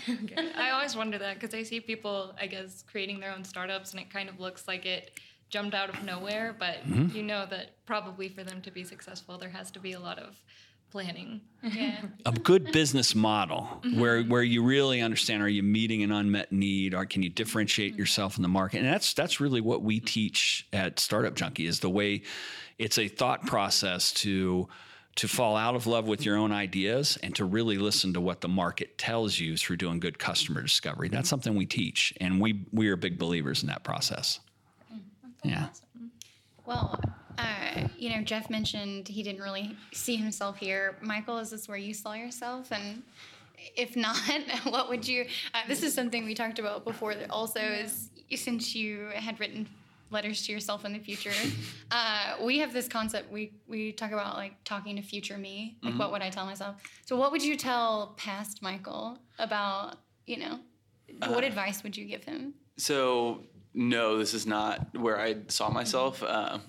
I 0.55 0.71
always 0.71 0.95
wonder 0.95 1.17
that 1.17 1.39
because 1.39 1.53
I 1.55 1.63
see 1.63 1.79
people, 1.79 2.35
I 2.39 2.47
guess, 2.47 2.83
creating 2.89 3.19
their 3.19 3.31
own 3.31 3.43
startups, 3.43 3.91
and 3.91 3.99
it 4.01 4.09
kind 4.09 4.29
of 4.29 4.39
looks 4.39 4.67
like 4.67 4.85
it 4.85 5.11
jumped 5.49 5.73
out 5.73 5.89
of 5.89 6.03
nowhere. 6.03 6.55
But 6.57 6.85
Mm-hmm. 6.87 7.15
you 7.15 7.23
know 7.23 7.45
that 7.49 7.85
probably 7.85 8.27
for 8.29 8.43
them 8.43 8.61
to 8.61 8.71
be 8.71 8.83
successful, 8.83 9.37
there 9.37 9.49
has 9.49 9.71
to 9.71 9.79
be 9.79 9.93
a 9.93 9.99
lot 9.99 10.19
of 10.19 10.35
planning. 10.97 11.41
Yeah. 11.61 12.01
a 12.25 12.31
good 12.31 12.71
business 12.71 13.13
model 13.13 13.83
where 13.95 14.23
where 14.23 14.41
you 14.41 14.63
really 14.63 15.01
understand 15.01 15.43
are 15.43 15.49
you 15.49 15.61
meeting 15.61 16.01
an 16.01 16.11
unmet 16.11 16.51
need? 16.51 16.95
Or 16.95 17.05
can 17.05 17.21
you 17.21 17.29
differentiate 17.29 17.91
mm-hmm. 17.91 17.99
yourself 17.99 18.37
in 18.37 18.41
the 18.41 18.49
market? 18.49 18.79
And 18.79 18.87
that's 18.87 19.13
that's 19.13 19.39
really 19.39 19.61
what 19.61 19.83
we 19.83 19.99
teach 19.99 20.67
at 20.73 20.99
startup 20.99 21.35
junkie 21.35 21.67
is 21.67 21.81
the 21.81 21.89
way 21.89 22.23
it's 22.79 22.97
a 22.97 23.07
thought 23.07 23.45
process 23.45 24.11
to 24.13 24.67
to 25.17 25.27
fall 25.27 25.55
out 25.55 25.75
of 25.75 25.85
love 25.85 26.07
with 26.07 26.25
your 26.25 26.35
own 26.35 26.51
ideas 26.51 27.17
and 27.21 27.35
to 27.35 27.45
really 27.45 27.77
listen 27.77 28.13
to 28.13 28.21
what 28.21 28.41
the 28.41 28.47
market 28.47 28.97
tells 28.97 29.39
you 29.39 29.55
through 29.55 29.77
doing 29.77 29.99
good 29.99 30.17
customer 30.17 30.63
discovery. 30.63 31.09
That's 31.09 31.29
something 31.29 31.55
we 31.55 31.67
teach 31.67 32.11
and 32.19 32.41
we 32.41 32.65
we 32.71 32.87
are 32.89 32.95
big 32.95 33.19
believers 33.19 33.61
in 33.61 33.67
that 33.67 33.83
process. 33.83 34.39
Mm-hmm. 34.91 35.49
Yeah. 35.49 35.67
Well, 36.65 36.99
uh, 37.37 37.87
you 37.97 38.09
know, 38.09 38.21
Jeff 38.21 38.49
mentioned 38.49 39.07
he 39.07 39.23
didn't 39.23 39.41
really 39.41 39.75
see 39.91 40.15
himself 40.15 40.57
here. 40.57 40.97
Michael, 41.01 41.37
is 41.37 41.51
this 41.51 41.67
where 41.67 41.77
you 41.77 41.93
saw 41.93 42.13
yourself? 42.13 42.71
And 42.71 43.03
if 43.75 43.95
not, 43.95 44.17
what 44.63 44.89
would 44.89 45.07
you? 45.07 45.25
Uh, 45.53 45.61
this 45.67 45.83
is 45.83 45.93
something 45.93 46.25
we 46.25 46.33
talked 46.33 46.59
about 46.59 46.83
before. 46.83 47.15
That 47.15 47.29
also 47.29 47.59
is 47.59 48.09
since 48.35 48.75
you 48.75 49.09
had 49.13 49.39
written 49.39 49.67
letters 50.09 50.45
to 50.45 50.51
yourself 50.53 50.85
in 50.85 50.93
the 50.93 50.99
future. 50.99 51.33
Uh, 51.89 52.35
we 52.43 52.59
have 52.59 52.73
this 52.73 52.85
concept. 52.89 53.31
We 53.31 53.53
we 53.65 53.93
talk 53.93 54.11
about 54.11 54.35
like 54.35 54.61
talking 54.65 54.97
to 54.97 55.01
future 55.01 55.37
me. 55.37 55.77
Like, 55.81 55.97
what 55.97 56.11
would 56.11 56.21
I 56.21 56.29
tell 56.29 56.45
myself? 56.45 56.75
So, 57.05 57.15
what 57.15 57.31
would 57.31 57.41
you 57.41 57.55
tell 57.55 58.13
past 58.17 58.61
Michael 58.61 59.17
about? 59.39 59.95
You 60.25 60.39
know, 60.39 60.59
what 61.27 61.45
advice 61.45 61.83
would 61.83 61.95
you 61.95 62.03
give 62.03 62.25
him? 62.25 62.55
So 62.77 63.43
no, 63.73 64.17
this 64.17 64.33
is 64.33 64.45
not 64.45 64.97
where 64.97 65.19
I 65.19 65.37
saw 65.47 65.69
myself. 65.69 66.21
Uh, 66.21 66.59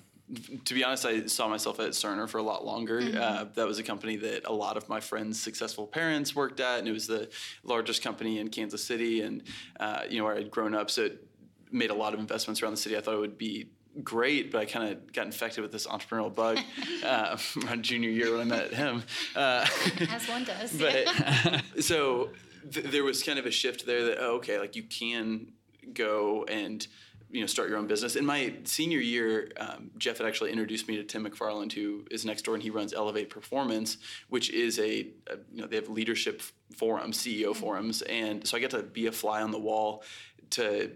to 0.65 0.73
be 0.73 0.83
honest, 0.83 1.05
I 1.05 1.25
saw 1.25 1.47
myself 1.47 1.79
at 1.79 1.91
Cerner 1.91 2.29
for 2.29 2.37
a 2.37 2.43
lot 2.43 2.65
longer. 2.65 2.99
Uh, 2.99 3.45
that 3.55 3.65
was 3.67 3.79
a 3.79 3.83
company 3.83 4.15
that 4.17 4.45
a 4.45 4.53
lot 4.53 4.77
of 4.77 4.87
my 4.87 4.99
friends' 4.99 5.41
successful 5.41 5.87
parents 5.87 6.35
worked 6.35 6.59
at, 6.59 6.79
and 6.79 6.87
it 6.87 6.91
was 6.91 7.07
the 7.07 7.29
largest 7.63 8.03
company 8.03 8.39
in 8.39 8.49
Kansas 8.49 8.83
City, 8.83 9.21
and 9.21 9.43
uh, 9.79 10.03
you 10.09 10.19
know 10.19 10.25
where 10.25 10.35
I'd 10.35 10.51
grown 10.51 10.75
up. 10.75 10.91
So 10.91 11.05
it 11.05 11.25
made 11.71 11.89
a 11.89 11.95
lot 11.95 12.13
of 12.13 12.19
investments 12.19 12.61
around 12.61 12.73
the 12.73 12.77
city. 12.77 12.97
I 12.97 13.01
thought 13.01 13.15
it 13.15 13.19
would 13.19 13.37
be 13.37 13.69
great, 14.03 14.51
but 14.51 14.61
I 14.61 14.65
kind 14.65 14.91
of 14.91 15.11
got 15.13 15.25
infected 15.25 15.61
with 15.61 15.71
this 15.71 15.87
entrepreneurial 15.87 16.33
bug 16.33 16.59
uh, 17.03 17.37
around 17.65 17.83
junior 17.83 18.09
year 18.09 18.31
when 18.31 18.41
I 18.41 18.43
met 18.43 18.73
him. 18.73 19.03
Uh, 19.35 19.65
As 20.09 20.27
one 20.27 20.43
does. 20.43 20.73
but 20.73 21.63
so 21.79 22.29
th- 22.71 22.85
there 22.87 23.03
was 23.03 23.23
kind 23.23 23.39
of 23.39 23.45
a 23.45 23.51
shift 23.51 23.85
there 23.85 24.05
that 24.05 24.17
oh, 24.19 24.35
okay 24.35 24.59
like 24.59 24.75
you 24.75 24.83
can 24.83 25.53
go 25.93 26.43
and 26.45 26.85
you 27.31 27.41
know 27.41 27.47
start 27.47 27.69
your 27.69 27.77
own 27.77 27.87
business. 27.87 28.15
In 28.15 28.25
my 28.25 28.53
senior 28.63 28.99
year, 28.99 29.51
um, 29.57 29.91
Jeff 29.97 30.17
had 30.17 30.27
actually 30.27 30.51
introduced 30.51 30.87
me 30.87 30.97
to 30.97 31.03
Tim 31.03 31.25
McFarland, 31.25 31.73
who 31.73 32.05
is 32.09 32.25
next 32.25 32.43
door, 32.43 32.55
and 32.55 32.63
he 32.63 32.69
runs 32.69 32.93
Elevate 32.93 33.29
Performance, 33.29 33.97
which 34.29 34.49
is 34.51 34.79
a, 34.79 35.07
a 35.27 35.37
you 35.51 35.61
know 35.61 35.67
they 35.67 35.75
have 35.75 35.89
leadership 35.89 36.41
forums, 36.75 37.17
CEO 37.17 37.55
forums, 37.55 38.01
and 38.03 38.47
so 38.47 38.57
I 38.57 38.59
get 38.59 38.71
to 38.71 38.83
be 38.83 39.07
a 39.07 39.11
fly 39.11 39.41
on 39.41 39.51
the 39.51 39.59
wall 39.59 40.03
to 40.51 40.91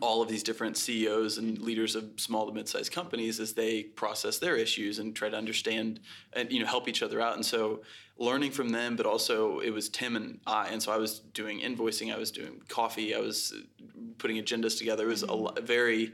all 0.00 0.22
of 0.22 0.28
these 0.28 0.42
different 0.42 0.76
CEOs 0.76 1.38
and 1.38 1.58
leaders 1.60 1.94
of 1.94 2.08
small 2.16 2.46
to 2.46 2.52
mid-sized 2.52 2.90
companies 2.90 3.38
as 3.38 3.52
they 3.52 3.82
process 3.82 4.38
their 4.38 4.56
issues 4.56 4.98
and 4.98 5.14
try 5.14 5.28
to 5.28 5.36
understand 5.36 6.00
and 6.32 6.50
you 6.50 6.60
know 6.60 6.66
help 6.66 6.88
each 6.88 7.02
other 7.02 7.20
out. 7.20 7.34
And 7.34 7.44
so 7.44 7.82
learning 8.18 8.52
from 8.52 8.70
them, 8.70 8.96
but 8.96 9.06
also 9.06 9.60
it 9.60 9.70
was 9.70 9.88
Tim 9.88 10.16
and 10.16 10.40
I, 10.46 10.68
and 10.68 10.82
so 10.82 10.92
I 10.92 10.96
was 10.96 11.18
doing 11.18 11.60
invoicing, 11.60 12.14
I 12.14 12.18
was 12.18 12.30
doing 12.30 12.62
coffee, 12.68 13.14
I 13.14 13.20
was 13.20 13.54
putting 14.18 14.36
agendas 14.38 14.78
together. 14.78 15.04
It 15.04 15.08
was 15.08 15.22
a 15.22 15.26
mm-hmm. 15.26 15.64
very 15.64 16.12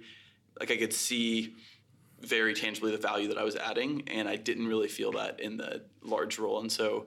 like 0.59 0.71
I 0.71 0.77
could 0.77 0.93
see 0.93 1.55
very 2.21 2.55
tangibly 2.55 2.91
the 2.91 2.99
value 2.99 3.29
that 3.29 3.39
I 3.39 3.45
was 3.45 3.57
adding, 3.57 4.03
and 4.09 4.29
I 4.29 4.37
didn't 4.37 4.67
really 4.67 4.89
feel 4.89 5.13
that 5.13 5.41
in 5.41 5.57
the 5.57 5.85
large 6.03 6.39
role. 6.39 6.61
And 6.61 6.71
so 6.71 7.07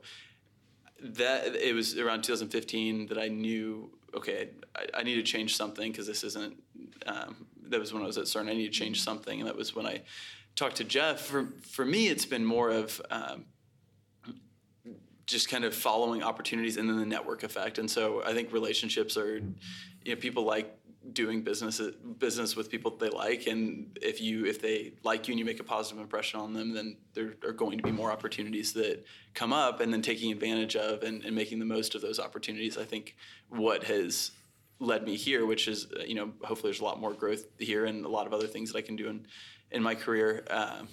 that 1.01 1.55
it 1.55 1.75
was 1.75 1.97
around 1.97 2.23
2015 2.23 3.07
that 3.07 3.17
I 3.17 3.27
knew 3.27 3.91
okay, 4.15 4.49
I, 4.75 4.99
I 4.99 5.03
need 5.03 5.15
to 5.15 5.23
change 5.23 5.55
something 5.55 5.91
because 5.91 6.07
this 6.07 6.23
isn't. 6.23 6.61
Um, 7.05 7.47
that 7.69 7.79
was 7.79 7.93
when 7.93 8.03
I 8.03 8.05
was 8.05 8.17
at 8.17 8.25
Cerner. 8.25 8.49
I 8.49 8.53
need 8.53 8.71
to 8.71 8.79
change 8.79 9.01
something, 9.01 9.39
and 9.39 9.47
that 9.47 9.55
was 9.55 9.75
when 9.75 9.85
I 9.85 10.03
talked 10.55 10.77
to 10.77 10.83
Jeff. 10.83 11.21
For 11.21 11.47
for 11.69 11.85
me, 11.85 12.07
it's 12.07 12.25
been 12.25 12.45
more 12.45 12.69
of 12.69 13.01
um, 13.09 13.45
just 15.25 15.49
kind 15.49 15.63
of 15.63 15.73
following 15.73 16.21
opportunities 16.23 16.77
and 16.77 16.87
then 16.89 16.97
the 16.97 17.05
network 17.05 17.43
effect. 17.43 17.77
And 17.79 17.89
so 17.89 18.23
I 18.23 18.33
think 18.33 18.51
relationships 18.51 19.17
are, 19.17 19.37
you 19.37 20.15
know, 20.15 20.15
people 20.15 20.43
like 20.43 20.77
doing 21.11 21.41
business 21.41 21.81
business 22.17 22.55
with 22.55 22.69
people 22.69 22.91
that 22.91 22.99
they 22.99 23.09
like. 23.15 23.47
And 23.47 23.97
if 24.01 24.21
you 24.21 24.45
if 24.45 24.61
they 24.61 24.93
like 25.03 25.27
you 25.27 25.33
and 25.33 25.39
you 25.39 25.45
make 25.45 25.59
a 25.59 25.63
positive 25.63 26.01
impression 26.01 26.39
on 26.39 26.53
them 26.53 26.73
then 26.73 26.97
there 27.13 27.33
are 27.45 27.51
going 27.51 27.77
to 27.77 27.83
be 27.83 27.91
more 27.91 28.11
opportunities 28.11 28.73
that 28.73 29.05
come 29.33 29.51
up. 29.51 29.81
And 29.81 29.91
then 29.91 30.01
taking 30.01 30.31
advantage 30.31 30.75
of 30.75 31.03
and, 31.03 31.23
and 31.25 31.35
making 31.35 31.59
the 31.59 31.65
most 31.65 31.95
of 31.95 32.01
those 32.01 32.19
opportunities 32.19 32.77
i 32.77 32.85
think 32.85 33.15
what 33.49 33.83
has 33.83 34.31
led 34.79 35.03
me 35.03 35.15
here 35.15 35.45
which 35.45 35.67
is 35.67 35.87
uh, 35.97 36.03
you 36.03 36.15
know 36.15 36.31
hopefully 36.43 36.71
there's 36.71 36.81
a 36.81 36.83
lot 36.83 36.99
more 36.99 37.13
growth 37.13 37.45
here 37.57 37.85
and 37.85 38.05
a 38.05 38.09
lot 38.09 38.27
of 38.27 38.33
other 38.33 38.47
things 38.47 38.71
that 38.71 38.77
i 38.77 38.81
can 38.81 38.95
do 38.95 39.07
in 39.07 39.25
in 39.73 39.83
my 39.83 39.95
career. 39.95 40.45
Um, 40.49 40.87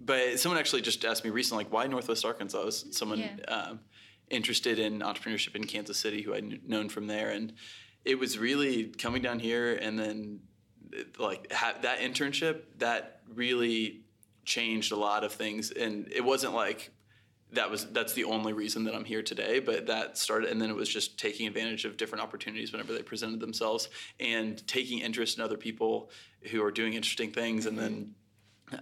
but 0.00 0.40
someone 0.40 0.58
actually 0.58 0.82
just 0.82 1.04
asked 1.04 1.22
me 1.22 1.30
recently 1.30 1.64
like 1.64 1.72
why 1.72 1.86
northwest 1.86 2.24
arkansas? 2.24 2.64
Was 2.64 2.86
someone 2.90 3.20
yeah. 3.20 3.44
um, 3.46 3.80
interested 4.30 4.78
in 4.78 5.00
entrepreneurship 5.00 5.54
in 5.54 5.64
kansas 5.64 5.98
city 5.98 6.22
who 6.22 6.34
i'd 6.34 6.68
known 6.68 6.88
from 6.88 7.06
there. 7.06 7.30
And 7.30 7.52
it 8.04 8.18
was 8.18 8.38
really 8.38 8.86
coming 8.86 9.22
down 9.22 9.38
here 9.38 9.74
and 9.74 9.98
then 9.98 10.40
like 11.18 11.52
ha- 11.52 11.76
that 11.82 12.00
internship 12.00 12.62
that 12.78 13.20
really 13.32 14.02
changed 14.44 14.92
a 14.92 14.96
lot 14.96 15.24
of 15.24 15.32
things. 15.32 15.70
And 15.70 16.10
it 16.12 16.24
wasn't 16.24 16.54
like 16.54 16.90
that 17.52 17.70
was 17.70 17.84
that's 17.92 18.14
the 18.14 18.24
only 18.24 18.52
reason 18.52 18.84
that 18.84 18.94
I'm 18.94 19.04
here 19.04 19.22
today 19.22 19.60
but 19.60 19.86
that 19.86 20.16
started 20.16 20.50
and 20.50 20.60
then 20.60 20.70
it 20.70 20.76
was 20.76 20.88
just 20.88 21.18
taking 21.18 21.46
advantage 21.46 21.84
of 21.84 21.96
different 21.96 22.24
opportunities 22.24 22.72
whenever 22.72 22.94
they 22.94 23.02
presented 23.02 23.40
themselves 23.40 23.90
and 24.18 24.66
taking 24.66 25.00
interest 25.00 25.36
in 25.36 25.44
other 25.44 25.58
people 25.58 26.10
who 26.50 26.64
are 26.64 26.70
doing 26.70 26.94
interesting 26.94 27.30
things 27.30 27.66
and 27.66 27.78
then 27.78 28.14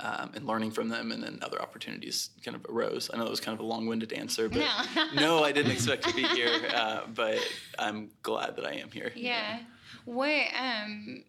um, 0.01 0.33
and 0.35 0.47
learning 0.47 0.71
from 0.71 0.89
them, 0.89 1.13
and 1.13 1.23
then 1.23 1.39
other 1.43 1.61
opportunities 1.61 2.31
kind 2.45 2.55
of 2.57 2.65
arose. 2.69 3.11
I 3.13 3.17
know 3.17 3.25
that 3.25 3.31
was 3.31 3.41
kind 3.41 3.55
of 3.55 3.61
a 3.61 3.67
long-winded 3.67 4.13
answer, 4.13 4.49
but 4.49 4.65
no, 4.95 5.07
no 5.15 5.45
I 5.45 5.53
didn't 5.53 5.73
expect 5.73 6.09
to 6.09 6.15
be 6.15 6.23
here, 6.23 6.61
uh, 6.75 7.03
but 7.15 7.39
I'm 7.79 8.11
glad 8.23 8.57
that 8.57 8.67
I 8.67 8.75
am 8.75 8.91
here. 8.91 9.13
Yeah. 9.15 9.61
What? 10.05 10.47
Um, 10.59 11.25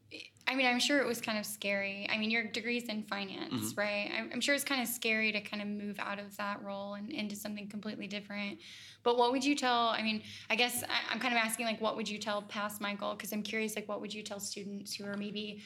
I 0.47 0.56
mean, 0.56 0.65
I'm 0.65 0.80
sure 0.80 1.00
it 1.00 1.08
was 1.08 1.21
kind 1.21 1.38
of 1.38 1.45
scary. 1.45 2.08
I 2.10 2.17
mean, 2.17 2.30
your 2.32 2.43
degree's 2.43 2.86
in 2.86 3.04
finance, 3.04 3.54
mm-hmm. 3.54 3.80
right? 3.80 4.12
I'm, 4.17 4.30
I'm, 4.34 4.41
sure 4.41 4.56
it's 4.56 4.63
kind 4.63 4.82
of 4.82 4.88
scary 4.88 5.32
to 5.32 5.39
kind 5.39 5.62
of 5.62 5.67
move 5.67 5.97
out 6.00 6.19
of 6.19 6.36
that 6.38 6.62
role 6.63 6.95
and 6.95 7.12
into 7.12 7.36
something 7.36 7.67
completely 7.67 8.08
different. 8.08 8.60
But 9.04 9.17
what 9.17 9.32
would 9.32 9.45
you 9.45 9.56
tell? 9.56 9.88
I 9.89 10.02
mean, 10.02 10.24
I 10.50 10.56
guess 10.56 10.84
I, 10.84 11.13
I'm 11.13 11.19
kind 11.19 11.34
of 11.34 11.39
asking 11.39 11.67
like, 11.67 11.80
what 11.80 11.95
would 11.95 12.10
you 12.10 12.17
tell 12.17 12.41
past 12.41 12.82
Michael? 12.82 13.13
Because 13.13 13.32
I'm 13.32 13.43
curious, 13.43 13.76
like, 13.76 13.88
what 13.88 14.02
would 14.02 14.13
you 14.13 14.24
tell 14.24 14.39
students 14.39 14.93
who 14.93 15.06
are 15.06 15.15
maybe 15.15 15.62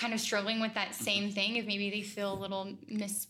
kind 0.00 0.14
of 0.14 0.20
struggling 0.20 0.60
with 0.60 0.72
that 0.74 0.94
same 0.94 1.30
thing 1.30 1.56
if 1.56 1.66
maybe 1.66 1.90
they 1.90 2.00
feel 2.00 2.32
a 2.32 2.38
little 2.38 2.72
mis 2.88 3.26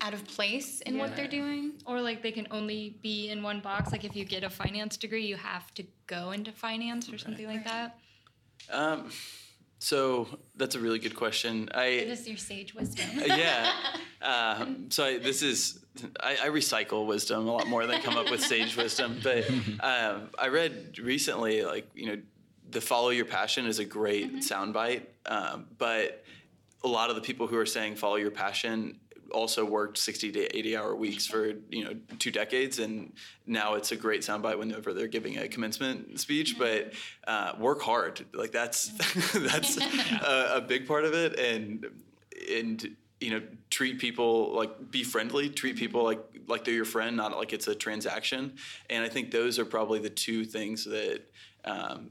out 0.00 0.14
of 0.14 0.24
place 0.26 0.80
in 0.80 0.94
yeah. 0.94 1.00
what 1.00 1.14
they're 1.14 1.28
doing. 1.28 1.74
Or 1.86 2.00
like 2.00 2.22
they 2.22 2.32
can 2.32 2.48
only 2.50 2.98
be 3.02 3.28
in 3.28 3.42
one 3.42 3.60
box. 3.60 3.92
Like 3.92 4.04
if 4.04 4.16
you 4.16 4.24
get 4.24 4.42
a 4.42 4.50
finance 4.50 4.96
degree 4.96 5.26
you 5.26 5.36
have 5.36 5.72
to 5.74 5.84
go 6.06 6.32
into 6.32 6.50
finance 6.50 7.08
or 7.08 7.14
okay. 7.14 7.24
something 7.24 7.46
like 7.46 7.64
that. 7.64 7.98
Um, 8.70 9.10
so 9.78 10.26
that's 10.56 10.74
a 10.74 10.80
really 10.80 10.98
good 10.98 11.14
question. 11.14 11.68
I 11.74 11.84
It 11.84 12.08
is 12.08 12.26
your 12.26 12.38
sage 12.38 12.74
wisdom? 12.74 13.06
Yeah. 13.14 13.70
Um, 14.20 14.90
so 14.90 15.04
I, 15.04 15.18
this 15.18 15.42
is 15.42 15.78
I, 16.18 16.32
I, 16.42 16.48
recycle 16.48 17.06
wisdom 17.06 17.46
a 17.46 17.52
lot 17.52 17.68
more 17.68 17.86
than 17.86 18.02
come 18.02 18.16
up 18.16 18.28
with 18.32 18.40
sage 18.40 18.76
wisdom. 18.76 19.20
But 19.22 19.48
um, 19.80 20.30
i 20.36 20.48
read 20.48 20.98
recently 20.98 21.62
like 21.62 21.88
you 21.94 22.06
know 22.06 22.18
the 22.70 22.80
follow 22.80 23.10
your 23.10 23.24
passion 23.24 23.66
is 23.66 23.78
a 23.78 23.84
great 23.84 24.28
mm-hmm. 24.28 24.38
soundbite, 24.38 25.02
um, 25.26 25.66
but 25.78 26.24
a 26.84 26.88
lot 26.88 27.10
of 27.10 27.16
the 27.16 27.22
people 27.22 27.46
who 27.46 27.56
are 27.56 27.66
saying 27.66 27.96
follow 27.96 28.16
your 28.16 28.30
passion 28.30 28.98
also 29.30 29.64
worked 29.64 29.98
60 29.98 30.32
to 30.32 30.56
80 30.56 30.76
hour 30.76 30.96
weeks 30.96 31.26
for 31.26 31.52
you 31.70 31.84
know 31.84 31.92
two 32.18 32.30
decades 32.30 32.78
and 32.78 33.12
now 33.46 33.74
it's 33.74 33.92
a 33.92 33.96
great 33.96 34.22
soundbite 34.22 34.58
whenever 34.58 34.94
they're 34.94 35.06
giving 35.06 35.38
a 35.38 35.48
commencement 35.48 36.18
speech 36.18 36.58
but 36.58 36.94
uh, 37.26 37.52
work 37.58 37.82
hard 37.82 38.24
like 38.32 38.52
that's 38.52 38.88
that's 39.34 39.76
a, 40.22 40.52
a, 40.56 40.60
big 40.60 40.86
part 40.86 41.04
of 41.04 41.12
it 41.12 41.38
and 41.38 41.86
and 42.50 42.96
you 43.20 43.30
know 43.30 43.42
treat 43.70 43.98
people 43.98 44.54
like 44.54 44.90
be 44.90 45.02
friendly 45.02 45.50
treat 45.50 45.74
mm-hmm. 45.74 45.80
people 45.80 46.04
like 46.04 46.24
like 46.46 46.64
they're 46.64 46.74
your 46.74 46.84
friend 46.84 47.16
not 47.16 47.36
like 47.36 47.52
it's 47.52 47.68
a 47.68 47.74
transaction 47.74 48.54
and 48.88 49.04
i 49.04 49.08
think 49.08 49.30
those 49.30 49.58
are 49.58 49.66
probably 49.66 49.98
the 49.98 50.10
two 50.10 50.44
things 50.44 50.84
that 50.84 51.20
um, 51.64 52.10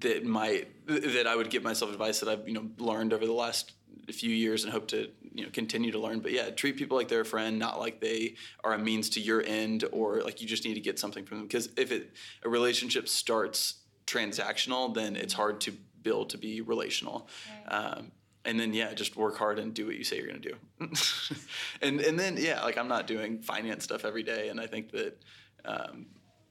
that 0.00 0.24
might 0.24 0.68
that 0.86 1.26
I 1.26 1.36
would 1.36 1.50
give 1.50 1.62
myself 1.62 1.92
advice 1.92 2.20
that 2.20 2.28
I've 2.28 2.46
you 2.48 2.54
know 2.54 2.68
learned 2.78 3.12
over 3.12 3.26
the 3.26 3.32
last 3.32 3.72
few 4.10 4.30
years 4.30 4.64
and 4.64 4.72
hope 4.72 4.88
to 4.88 5.08
you 5.32 5.44
know 5.44 5.50
continue 5.52 5.92
to 5.92 5.98
learn. 5.98 6.20
But 6.20 6.32
yeah, 6.32 6.50
treat 6.50 6.76
people 6.76 6.96
like 6.96 7.08
they're 7.08 7.20
a 7.20 7.26
friend, 7.26 7.58
not 7.58 7.78
like 7.78 8.00
they 8.00 8.34
are 8.64 8.74
a 8.74 8.78
means 8.78 9.10
to 9.10 9.20
your 9.20 9.42
end 9.42 9.84
or 9.92 10.22
like 10.22 10.40
you 10.40 10.48
just 10.48 10.64
need 10.64 10.74
to 10.74 10.80
get 10.80 10.98
something 10.98 11.24
from 11.24 11.38
them. 11.38 11.46
Because 11.46 11.68
if 11.76 11.92
it 11.92 12.12
a 12.44 12.48
relationship 12.48 13.08
starts 13.08 13.74
transactional, 14.06 14.92
then 14.94 15.16
it's 15.16 15.34
hard 15.34 15.60
to 15.62 15.72
build 16.02 16.30
to 16.30 16.38
be 16.38 16.60
relational. 16.60 17.28
Right. 17.66 17.74
Um, 17.74 18.12
and 18.44 18.58
then 18.58 18.72
yeah, 18.72 18.92
just 18.92 19.16
work 19.16 19.36
hard 19.36 19.60
and 19.60 19.72
do 19.72 19.86
what 19.86 19.96
you 19.96 20.04
say 20.04 20.16
you're 20.16 20.26
gonna 20.26 20.40
do. 20.40 20.56
and 21.82 22.00
and 22.00 22.18
then 22.18 22.36
yeah, 22.38 22.62
like 22.62 22.76
I'm 22.76 22.88
not 22.88 23.06
doing 23.06 23.40
finance 23.40 23.84
stuff 23.84 24.04
every 24.04 24.24
day, 24.24 24.48
and 24.48 24.60
I 24.60 24.66
think 24.66 24.90
that 24.90 25.22
um, 25.64 26.06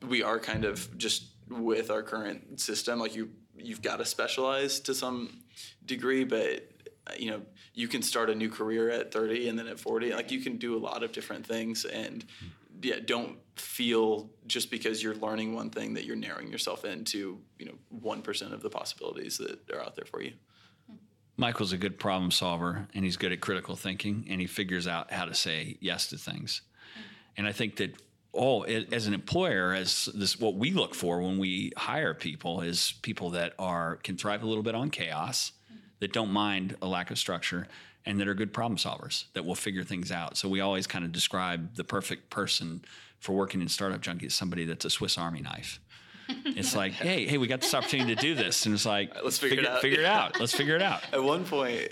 we 0.08 0.24
are 0.24 0.40
kind 0.40 0.64
of 0.64 0.98
just 0.98 1.26
with 1.60 1.92
our 1.92 2.04
current 2.04 2.60
system. 2.60 3.00
Like 3.00 3.16
you, 3.16 3.30
you've 3.58 3.82
got 3.82 3.98
to 3.98 4.06
specialize 4.06 4.80
to 4.82 4.94
some 4.94 5.42
degree, 5.86 6.24
but 6.24 6.72
you 7.18 7.32
know, 7.32 7.42
you 7.74 7.88
can 7.88 8.02
start 8.02 8.30
a 8.30 8.36
new 8.36 8.50
career 8.50 8.90
at 8.90 9.12
30 9.12 9.50
and 9.50 9.58
then 9.58 9.68
at 9.68 9.80
40. 9.80 10.14
Like 10.14 10.32
you 10.32 10.42
can 10.42 10.58
do 10.58 10.76
a 10.76 10.80
lot 10.80 11.04
of 11.04 11.12
different 11.12 11.46
things, 11.46 11.86
and 11.86 12.26
yeah, 12.82 12.98
don't 13.04 13.38
feel 13.56 14.30
just 14.48 14.72
because 14.72 15.04
you're 15.04 15.16
learning 15.16 15.54
one 15.54 15.70
thing 15.70 15.94
that 15.94 16.06
you're 16.06 16.16
narrowing 16.16 16.52
yourself 16.52 16.86
into 16.86 17.40
you 17.60 17.66
know 17.66 17.76
one 17.90 18.22
percent 18.22 18.54
of 18.54 18.62
the 18.62 18.70
possibilities 18.70 19.38
that 19.38 19.60
are 19.72 19.82
out 19.82 19.96
there 19.96 20.06
for 20.06 20.22
you. 20.22 20.34
Michael's 21.38 21.74
a 21.74 21.78
good 21.78 21.98
problem 21.98 22.30
solver, 22.30 22.88
and 22.94 23.04
he's 23.04 23.18
good 23.18 23.32
at 23.32 23.42
critical 23.42 23.76
thinking, 23.76 24.28
and 24.30 24.40
he 24.42 24.48
figures 24.48 24.88
out 24.88 25.12
how 25.12 25.26
to 25.26 25.34
say 25.34 25.78
yes 25.80 26.08
to 26.08 26.18
things. 26.18 26.62
And 27.38 27.48
I 27.48 27.52
think 27.52 27.78
that 27.78 27.96
oh, 28.34 28.64
as 28.64 29.08
an 29.08 29.14
employer, 29.14 29.74
as 29.74 30.10
this 30.14 30.40
what 30.40 30.56
we 30.56 30.72
look 30.72 30.96
for 30.96 31.22
when 31.22 31.38
we 31.38 31.72
hire 31.78 32.14
people 32.14 32.62
is 32.62 32.94
people 33.02 33.32
that 33.32 33.54
are 33.60 33.98
can 33.98 34.18
thrive 34.18 34.44
a 34.44 34.48
little 34.48 34.64
bit 34.64 34.76
on 34.76 34.90
chaos, 34.90 35.52
that 36.00 36.14
don't 36.14 36.32
mind 36.32 36.78
a 36.82 36.88
lack 36.88 37.12
of 37.12 37.20
structure, 37.20 37.68
and 38.06 38.20
that 38.20 38.28
are 38.28 38.34
good 38.34 38.54
problem 38.54 38.78
solvers 38.78 39.26
that 39.34 39.46
will 39.46 39.56
figure 39.56 39.84
things 39.84 40.12
out. 40.12 40.38
So 40.38 40.50
we 40.50 40.62
always 40.62 40.88
kind 40.88 41.06
of 41.06 41.12
describe 41.12 41.76
the 41.76 41.84
perfect 41.84 42.30
person 42.30 42.84
for 43.20 43.34
working 43.34 43.62
in 43.62 43.68
startup 43.68 44.02
junkie 44.02 44.26
as 44.26 44.34
somebody 44.34 44.66
that's 44.66 44.86
a 44.86 44.90
Swiss 44.90 45.18
Army 45.18 45.42
knife. 45.42 45.80
It's 46.46 46.76
like, 46.76 46.94
hey, 46.94 47.26
hey, 47.26 47.38
we 47.38 47.48
got 47.48 47.62
this 47.62 47.74
opportunity 47.74 48.16
to 48.16 48.22
do 48.22 48.36
this, 48.36 48.66
and 48.66 48.76
it's 48.76 48.86
like, 48.86 49.12
let's 49.24 49.38
figure, 49.38 49.58
figure, 49.58 49.70
it 49.70 49.74
out. 49.74 49.82
Figure 49.82 50.00
it 50.00 50.06
out. 50.06 50.40
Let's 50.40 50.54
figure 50.54 50.76
it 50.76 50.82
out. 50.82 51.02
At 51.14 51.24
one 51.24 51.46
point, 51.46 51.92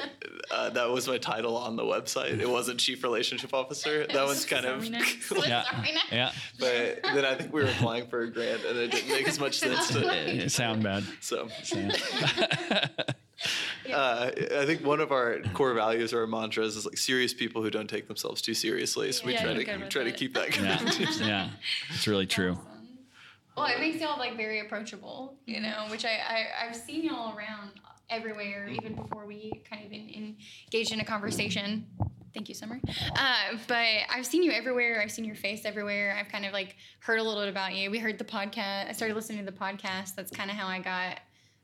uh, 0.52 0.70
that 0.72 0.90
was 0.90 1.08
my 1.08 1.18
title 1.18 1.58
on 1.58 1.76
the 1.76 1.84
website. 1.84 2.40
It 2.40 2.50
wasn't 2.50 2.80
chief 2.80 3.04
relationship 3.04 3.54
officer. 3.54 4.06
That 4.20 4.26
one's 4.26 4.46
kind 4.46 4.66
of 4.66 4.84
yeah, 5.48 5.64
yeah. 6.12 6.32
But 6.60 7.00
then 7.04 7.24
I 7.24 7.36
think 7.36 7.54
we 7.54 7.62
were 7.62 7.70
applying 7.70 8.08
for 8.08 8.22
a 8.22 8.32
grant, 8.32 8.66
and 8.66 8.78
it 8.78 8.92
didn't 8.92 9.10
make 9.10 9.28
as 9.28 9.40
much 9.40 9.60
sense 9.60 9.88
to 9.90 10.00
it, 10.00 10.44
it 10.44 10.52
sound 10.52 10.84
bad. 10.84 11.04
So. 11.22 11.48
Uh, 13.90 14.32
I 14.58 14.66
think 14.66 14.86
one 14.86 15.00
of 15.00 15.12
our 15.12 15.40
core 15.54 15.74
values 15.74 16.14
or 16.14 16.20
our 16.22 16.28
mantras 16.28 16.76
is 16.76 16.86
like 16.86 16.98
serious 16.98 17.34
people 17.34 17.64
who 17.64 17.72
don't 17.72 17.90
take 17.90 18.08
themselves 18.08 18.42
too 18.42 18.54
seriously. 18.54 19.12
So 19.12 19.26
we 19.26 19.34
yeah, 19.34 19.42
try 19.42 19.54
to 19.54 19.90
try 19.90 20.04
to 20.04 20.12
keep 20.12 20.34
that. 20.36 20.56
Yeah, 20.60 21.26
yeah, 21.26 21.50
it's 21.90 22.06
really 22.08 22.28
true. 22.28 22.58
Well, 23.60 23.76
it 23.76 23.80
makes 23.80 24.02
y'all 24.02 24.18
like 24.18 24.38
very 24.38 24.60
approachable, 24.60 25.38
you 25.46 25.60
know, 25.60 25.86
which 25.90 26.06
I, 26.06 26.10
I 26.10 26.68
I've 26.68 26.76
seen 26.76 27.04
y'all 27.04 27.38
around 27.38 27.72
everywhere, 28.10 28.68
even 28.68 28.96
before 28.96 29.26
we 29.26 29.62
kind 29.70 29.86
of 29.86 29.92
in, 29.92 30.36
engaged 30.66 30.94
in 30.94 31.00
a 31.00 31.06
conversation. 31.06 31.86
Thank 32.34 32.48
you, 32.48 32.56
Summer. 32.56 32.80
Uh, 33.16 33.58
but 33.68 33.86
I've 34.10 34.26
seen 34.26 34.44
you 34.44 34.52
everywhere. 34.52 35.02
I've 35.02 35.12
seen 35.12 35.26
your 35.26 35.36
face 35.36 35.66
everywhere. 35.66 36.16
I've 36.20 36.32
kind 36.32 36.46
of 36.46 36.54
like 36.54 36.76
heard 37.00 37.20
a 37.20 37.24
little 37.24 37.42
bit 37.42 37.50
about 37.50 37.76
you. 37.76 37.90
We 37.90 38.00
heard 38.00 38.18
the 38.18 38.24
podcast. 38.24 38.88
I 38.88 38.92
started 38.92 39.16
listening 39.16 39.46
to 39.46 39.52
the 39.52 39.58
podcast. 39.58 40.16
That's 40.16 40.32
kind 40.32 40.50
of 40.50 40.56
how 40.56 40.68
I 40.68 40.80
got 40.80 41.20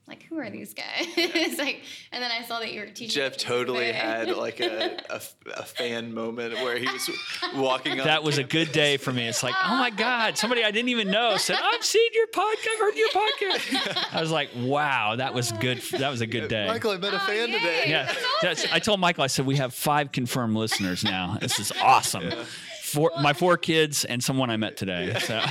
like, 0.08 0.24
who 0.24 0.38
are 0.38 0.44
mm-hmm. 0.44 0.54
these 0.54 0.74
guys? 0.74 0.86
it's 1.18 1.58
like, 1.58 1.82
and 2.12 2.22
then 2.22 2.32
I 2.32 2.44
saw 2.44 2.60
that 2.60 2.72
you 2.72 2.82
were 2.82 2.88
teaching. 2.88 3.10
Jeff 3.10 3.38
totally 3.38 3.88
But- 3.88 3.96
had 3.96 4.30
like 4.36 4.60
a, 4.60 4.98
a, 5.10 5.22
a 5.58 5.64
fan 5.64 6.14
moment 6.14 6.54
where 6.56 6.78
he 6.78 6.86
was 6.86 7.10
walking 7.56 8.00
on 8.00 8.06
That 8.06 8.24
was 8.24 8.38
a 8.38 8.44
good 8.44 8.72
day 8.72 8.98
for 8.98 9.12
me. 9.12 9.28
It's 9.28 9.42
like, 9.42 9.56
oh 9.64 9.78
my 9.78 9.90
God, 9.90 10.38
somebody 10.38 10.64
I 10.64 10.72
didn't 10.72 10.90
even 10.90 11.10
know 11.10 11.38
said, 11.38 11.58
I've 11.62 11.84
seen 11.84 12.10
your 12.14 12.28
podcast, 12.28 12.80
heard 12.80 12.96
your 12.96 13.10
podcast. 13.10 14.14
I 14.14 14.22
was 14.22 14.32
like, 14.32 14.50
wow, 14.56 15.16
that 15.16 15.34
was 15.34 15.52
good. 15.54 15.82
That 15.94 16.10
was 16.12 16.22
a 16.22 16.28
good 16.28 16.50
day. 16.50 16.68
Michael, 16.68 16.92
I 16.92 16.98
met 16.98 17.14
a 17.14 17.16
Oh, 17.16 17.20
fan 17.20 17.50
yay. 17.50 17.58
today. 17.58 17.84
Yeah, 17.88 18.06
That's 18.06 18.18
that's- 18.42 18.60
awesome. 18.60 18.70
I 18.74 18.80
told 18.80 19.00
Michael, 19.00 19.24
I 19.24 19.28
said, 19.28 19.46
we 19.46 19.56
have 19.56 19.74
five 19.74 20.12
confirmed 20.12 20.56
listeners 20.56 21.04
now. 21.04 21.38
This 21.42 21.60
is 21.60 21.72
awesome. 21.82 22.32
Four, 22.86 23.12
my 23.22 23.34
four 23.34 23.58
kids 23.58 24.06
and 24.06 24.24
someone 24.24 24.50
I 24.50 24.58
met 24.58 24.78
today. 24.82 25.18
So. 25.20 25.34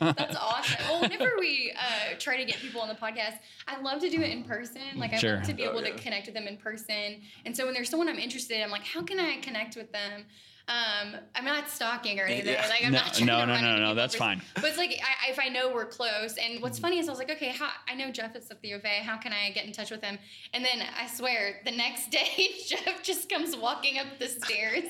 That's 0.00 0.36
awesome. 0.36 0.76
Well, 0.88 1.00
whenever 1.02 1.32
we 1.38 1.72
uh, 1.76 2.14
try 2.18 2.36
to 2.38 2.44
get 2.44 2.56
people 2.56 2.80
on 2.80 2.88
the 2.88 2.94
podcast, 2.94 3.34
I 3.68 3.80
love 3.82 4.00
to 4.00 4.08
do 4.08 4.20
it 4.22 4.30
in 4.30 4.44
person. 4.44 4.80
Like 4.96 5.12
I 5.12 5.18
Sure. 5.18 5.36
love 5.36 5.46
to 5.46 5.54
be 5.54 5.64
Oh, 5.66 5.70
able 5.70 5.82
yeah. 5.82 5.92
to 5.94 6.02
connect 6.02 6.26
with 6.26 6.34
them 6.34 6.46
in 6.46 6.56
person. 6.56 7.20
And 7.44 7.54
so 7.56 7.64
when 7.66 7.74
there's 7.74 7.90
someone 7.90 8.08
I'm 8.08 8.18
interested 8.18 8.56
in, 8.56 8.62
I'm 8.62 8.70
like, 8.70 8.84
how 8.84 9.02
can 9.02 9.20
I 9.20 9.36
connect 9.40 9.76
with 9.76 9.92
them? 9.92 10.24
Um, 10.70 11.16
I'm 11.34 11.44
not 11.44 11.68
stalking 11.68 12.20
or 12.20 12.24
anything. 12.24 12.52
Yeah. 12.54 12.66
Like 12.68 12.84
I'm 12.84 12.92
No, 12.92 12.98
not 13.00 13.12
trying 13.14 13.26
no, 13.26 13.40
to 13.40 13.46
no, 13.46 13.52
run 13.54 13.62
no, 13.62 13.68
into 13.70 13.80
no, 13.80 13.86
people 13.86 13.94
that's 13.96 14.14
fine. 14.14 14.40
But 14.54 14.64
it's 14.66 14.78
like 14.78 15.00
I, 15.02 15.30
if 15.32 15.38
I 15.40 15.48
know 15.48 15.72
we're 15.74 15.86
close, 15.86 16.36
and 16.36 16.62
what's 16.62 16.78
funny 16.78 17.00
is 17.00 17.08
I 17.08 17.10
was 17.12 17.18
like, 17.18 17.30
okay, 17.32 17.48
how, 17.48 17.70
I 17.88 17.96
know 17.96 18.12
Jeff 18.12 18.36
is 18.36 18.48
at 18.52 18.62
the 18.62 18.68
U 18.68 18.76
of 18.76 18.84
A. 18.84 19.02
How 19.02 19.16
can 19.16 19.32
I 19.32 19.50
get 19.50 19.64
in 19.64 19.72
touch 19.72 19.90
with 19.90 20.02
him? 20.02 20.16
And 20.54 20.64
then 20.64 20.86
I 20.96 21.08
swear, 21.08 21.60
the 21.64 21.72
next 21.72 22.10
day, 22.12 22.50
Jeff 22.68 23.02
just 23.02 23.28
comes 23.28 23.56
walking 23.56 23.98
up 23.98 24.06
the 24.20 24.28
stairs. 24.28 24.84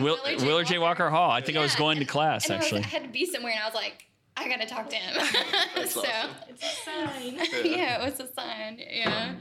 Will, 0.00 0.16
Willard 0.38 0.68
J. 0.68 0.78
Walker 0.78 1.10
Hall. 1.10 1.30
I 1.30 1.42
think 1.42 1.58
I 1.58 1.60
was 1.60 1.74
going 1.76 1.98
to 1.98 2.06
class 2.06 2.46
and 2.46 2.54
I, 2.54 2.56
was- 2.56 2.64
actually. 2.64 2.84
I 2.84 2.86
had 2.86 3.02
to 3.02 3.08
be 3.10 3.26
somewhere, 3.26 3.52
and 3.52 3.62
I 3.62 3.66
was 3.66 3.74
like, 3.74 4.06
I 4.36 4.48
gotta 4.48 4.66
talk 4.66 4.88
to 4.90 4.96
him. 4.96 5.14
That's 5.76 5.92
so 5.94 6.00
awesome. 6.00 6.30
It's 6.48 6.62
a 6.62 6.90
sign. 6.90 7.34
yeah, 7.70 8.02
it 8.02 8.04
was 8.04 8.18
a 8.20 8.32
sign. 8.32 8.80
Yeah. 8.90 9.34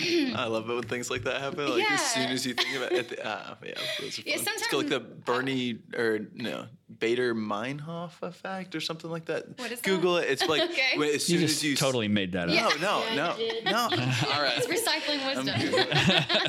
I 0.36 0.46
love 0.46 0.68
it 0.70 0.74
when 0.74 0.82
things 0.84 1.10
like 1.10 1.24
that 1.24 1.40
happen. 1.40 1.68
Like 1.68 1.90
as 1.90 2.00
soon 2.00 2.30
as 2.30 2.46
you 2.46 2.54
think 2.54 2.76
about 2.76 2.92
it, 2.92 3.24
uh, 3.24 3.54
yeah, 3.64 3.74
those 4.00 4.18
are 4.18 4.22
fun. 4.22 4.24
Yeah, 4.26 4.34
it's 4.36 4.66
got 4.68 4.78
like 4.78 4.88
the 4.88 5.00
Bernie 5.00 5.78
or 5.96 6.26
no 6.34 6.66
Baader 6.98 7.32
Meinhof 7.34 8.10
effect 8.22 8.74
or 8.74 8.80
something 8.80 9.10
like 9.10 9.26
that. 9.26 9.46
What 9.58 9.70
is 9.70 9.80
that? 9.80 9.88
Google 9.88 10.16
it. 10.16 10.28
It's 10.28 10.46
like 10.48 10.62
Okay. 10.70 10.96
when, 10.96 11.08
as 11.10 11.28
You 11.30 11.38
soon 11.38 11.46
just 11.46 11.58
as 11.58 11.64
you 11.64 11.72
s- 11.74 11.78
totally 11.78 12.08
made 12.08 12.32
that 12.32 12.48
up. 12.48 12.54
Yeah. 12.54 12.68
No, 12.80 13.04
no, 13.14 13.36
Yeah, 13.38 13.70
no, 13.70 13.88
no. 13.88 14.12
All 14.32 14.42
right. 14.42 14.54
It's 14.58 14.66
recycling 14.66 15.20
I'm 15.24 15.44
wisdom. 15.46 15.86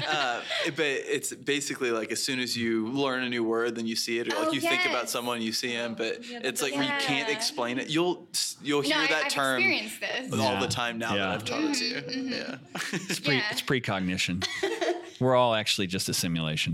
uh, 0.08 0.42
but 0.76 0.86
it's 0.86 1.34
basically 1.34 1.92
like 1.92 2.12
as 2.12 2.22
soon 2.24 2.40
as 2.40 2.58
you 2.58 2.88
learn 2.88 3.24
a 3.24 3.30
new 3.30 3.44
word, 3.44 3.76
then 3.76 3.86
you 3.86 3.96
see 3.96 4.20
it, 4.20 4.34
or 4.34 4.38
like 4.38 4.48
Oh, 4.48 4.52
you 4.52 4.62
think 4.62 4.86
about 4.86 5.10
someone, 5.10 5.42
you 5.42 5.54
see 5.54 5.70
him, 5.72 5.94
but 5.96 6.26
Yeah, 6.28 6.40
it's 6.44 6.62
like 6.62 6.74
where 6.74 6.84
you 6.84 6.92
can't 7.00 7.30
explain 7.30 7.78
it. 7.78 7.90
You'll 7.90 8.28
you'll 8.64 8.82
hear 8.82 8.96
no, 8.98 9.08
that 9.08 9.26
I've 9.26 9.32
term 9.32 9.62
this. 9.62 10.32
all 10.34 10.38
Yeah. 10.40 10.60
the 10.60 10.68
time 10.68 10.98
now 10.98 11.10
that 11.12 11.18
Yeah. 11.18 11.34
I've 11.34 11.46
taught 11.46 11.64
it 11.64 11.74
to 11.76 11.86
you. 11.86 11.96
Mhm, 12.02 12.32
Yeah. 12.32 12.58
It's, 12.94 13.20
pre, 13.20 13.36
Yeah. 13.36 13.44
it's 13.52 13.62
precognition. 13.62 14.44
We're 15.20 15.36
all 15.36 15.54
actually 15.54 15.88
just 15.88 16.10
a 16.10 16.14
simulation. 16.14 16.74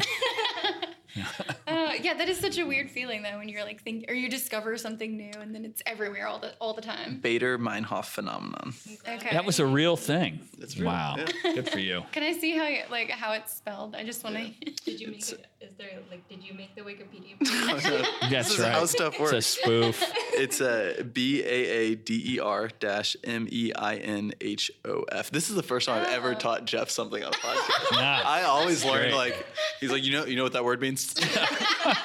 Yeah, 2.07 2.13
that 2.13 2.29
is 2.29 2.39
such 2.39 2.57
a 2.57 2.65
weird 2.65 2.89
feeling 2.89 3.21
though 3.21 3.37
when 3.37 3.49
you're 3.49 3.65
like 3.65 3.83
think 3.83 4.05
or 4.07 4.13
you 4.13 4.29
discover 4.29 4.77
something 4.77 5.17
new 5.17 5.31
and 5.41 5.53
then 5.53 5.65
it's 5.65 5.83
everywhere 5.85 6.25
all 6.25 6.39
the 6.39 6.53
all 6.61 6.73
the 6.73 6.81
time. 6.81 7.19
Baader 7.21 7.57
Meinhof 7.57 8.05
phenomenon. 8.05 8.73
Okay. 9.05 9.31
That 9.33 9.43
was 9.43 9.59
a 9.59 9.65
real 9.65 9.97
thing. 9.97 10.39
It's 10.57 10.77
real, 10.77 10.87
wow. 10.87 11.15
yeah. 11.17 11.25
Good 11.55 11.69
for 11.69 11.79
you. 11.79 12.03
Can 12.13 12.23
I 12.23 12.31
see 12.31 12.55
how 12.57 12.65
you, 12.65 12.83
like 12.89 13.09
how 13.09 13.33
it's 13.33 13.53
spelled? 13.53 13.93
I 13.93 14.05
just 14.05 14.23
want 14.23 14.37
to. 14.37 14.71
Did 14.85 15.01
you 15.01 15.07
make 15.09 15.29
it? 15.29 15.45
Is 15.59 15.73
there 15.77 15.99
like? 16.09 16.25
Did 16.29 16.43
you 16.43 16.53
make 16.53 16.75
the 16.75 16.81
Wikipedia? 16.81 17.35
That's 18.29 18.47
this 18.47 18.51
is 18.51 18.59
right. 18.59 18.71
how 18.71 18.85
stuff 18.85 19.19
works. 19.19 19.33
It's 19.33 19.57
a 19.65 19.69
works. 19.69 19.97
spoof. 19.97 20.13
It's 20.33 20.61
a 20.61 21.03
B 21.03 21.43
A 21.43 21.45
A 21.47 21.95
D 21.95 22.35
E 22.35 22.39
R 22.39 22.69
dash 22.79 23.17
M 23.25 23.47
E 23.51 23.73
I 23.75 23.95
N 23.97 24.33
H 24.39 24.71
O 24.85 25.03
F. 25.11 25.29
This 25.31 25.49
is 25.49 25.55
the 25.55 25.63
first 25.63 25.87
time 25.87 26.03
I've 26.03 26.13
ever 26.13 26.31
oh. 26.31 26.35
taught 26.35 26.63
Jeff 26.63 26.89
something 26.89 27.21
on 27.21 27.33
a 27.33 27.35
podcast. 27.35 27.91
Nah. 27.91 28.21
I 28.23 28.43
always 28.43 28.85
learn 28.85 29.11
like 29.13 29.45
he's 29.81 29.91
like 29.91 30.03
you 30.03 30.13
know 30.13 30.25
you 30.25 30.37
know 30.37 30.43
what 30.43 30.53
that 30.53 30.63
word 30.63 30.79
means. 30.79 31.13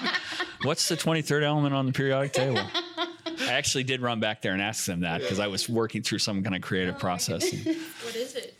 What's 0.62 0.88
the 0.88 0.96
23rd 0.96 1.42
element 1.42 1.74
on 1.74 1.86
the 1.86 1.92
periodic 1.92 2.32
table? 2.32 2.62
I 3.26 3.52
actually 3.52 3.84
did 3.84 4.00
run 4.00 4.20
back 4.20 4.42
there 4.42 4.52
and 4.52 4.62
ask 4.62 4.86
them 4.86 5.00
that 5.00 5.20
because 5.20 5.40
I 5.40 5.48
was 5.48 5.68
working 5.68 6.02
through 6.02 6.18
some 6.18 6.42
kind 6.42 6.54
of 6.54 6.62
creative 6.62 6.94
oh, 6.96 6.98
process. 6.98 7.42
what 8.04 8.16
is 8.16 8.34
it? 8.34 8.54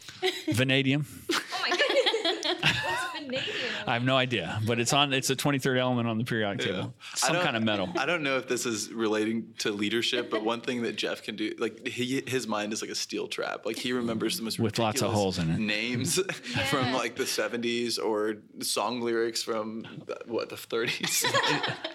Vanadium. 0.53 1.07
Oh 1.55 1.69
my 1.69 1.77
goodness! 1.77 2.57
What's 2.85 3.13
vanadium? 3.13 3.72
I 3.87 3.95
have 3.95 4.05
no 4.05 4.17
idea, 4.17 4.61
but 4.67 4.79
it's 4.81 4.93
on. 4.93 5.13
It's 5.13 5.31
a 5.31 5.37
23rd 5.37 5.79
element 5.79 6.09
on 6.09 6.19
the 6.19 6.25
periodic 6.25 6.67
table. 6.67 6.95
I 7.01 7.17
Some 7.17 7.37
kind 7.37 7.57
of 7.57 7.63
metal. 7.63 7.89
I 7.99 8.07
don't 8.07 8.23
know 8.23 8.37
if 8.37 8.49
this 8.49 8.67
is 8.67 8.93
relating 8.93 9.55
to 9.59 9.71
leadership, 9.73 10.31
but 10.31 10.45
one 10.45 10.61
thing 10.61 10.83
that 10.83 10.97
Jeff 10.97 11.23
can 11.23 11.37
do, 11.37 11.53
like 11.59 11.87
he, 11.87 12.23
his 12.27 12.47
mind 12.47 12.73
is 12.73 12.83
like 12.83 12.91
a 12.91 12.95
steel 12.95 13.29
trap. 13.29 13.67
Like 13.67 13.77
he 13.77 13.93
remembers 13.93 14.37
the 14.37 14.43
most 14.45 14.59
With 14.59 14.79
lots 14.79 15.03
of 15.03 15.13
holes 15.13 15.39
in 15.39 15.51
it. 15.51 15.59
Names 15.59 16.17
from 16.71 16.93
like 16.93 17.17
the 17.17 17.25
'70s 17.25 17.99
or 18.03 18.37
song 18.61 19.01
lyrics 19.01 19.43
from 19.43 19.83
the- 20.07 20.21
what 20.27 20.49
the 20.49 20.57
'30s. 20.57 21.25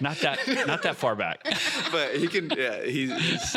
Not 0.02 0.18
that. 0.20 0.40
Not 0.68 0.84
that 0.84 0.96
far 0.96 1.16
back. 1.16 1.44
but 1.92 2.16
he 2.16 2.28
can, 2.28 2.50
yeah. 2.58 2.84
He's 2.84 3.56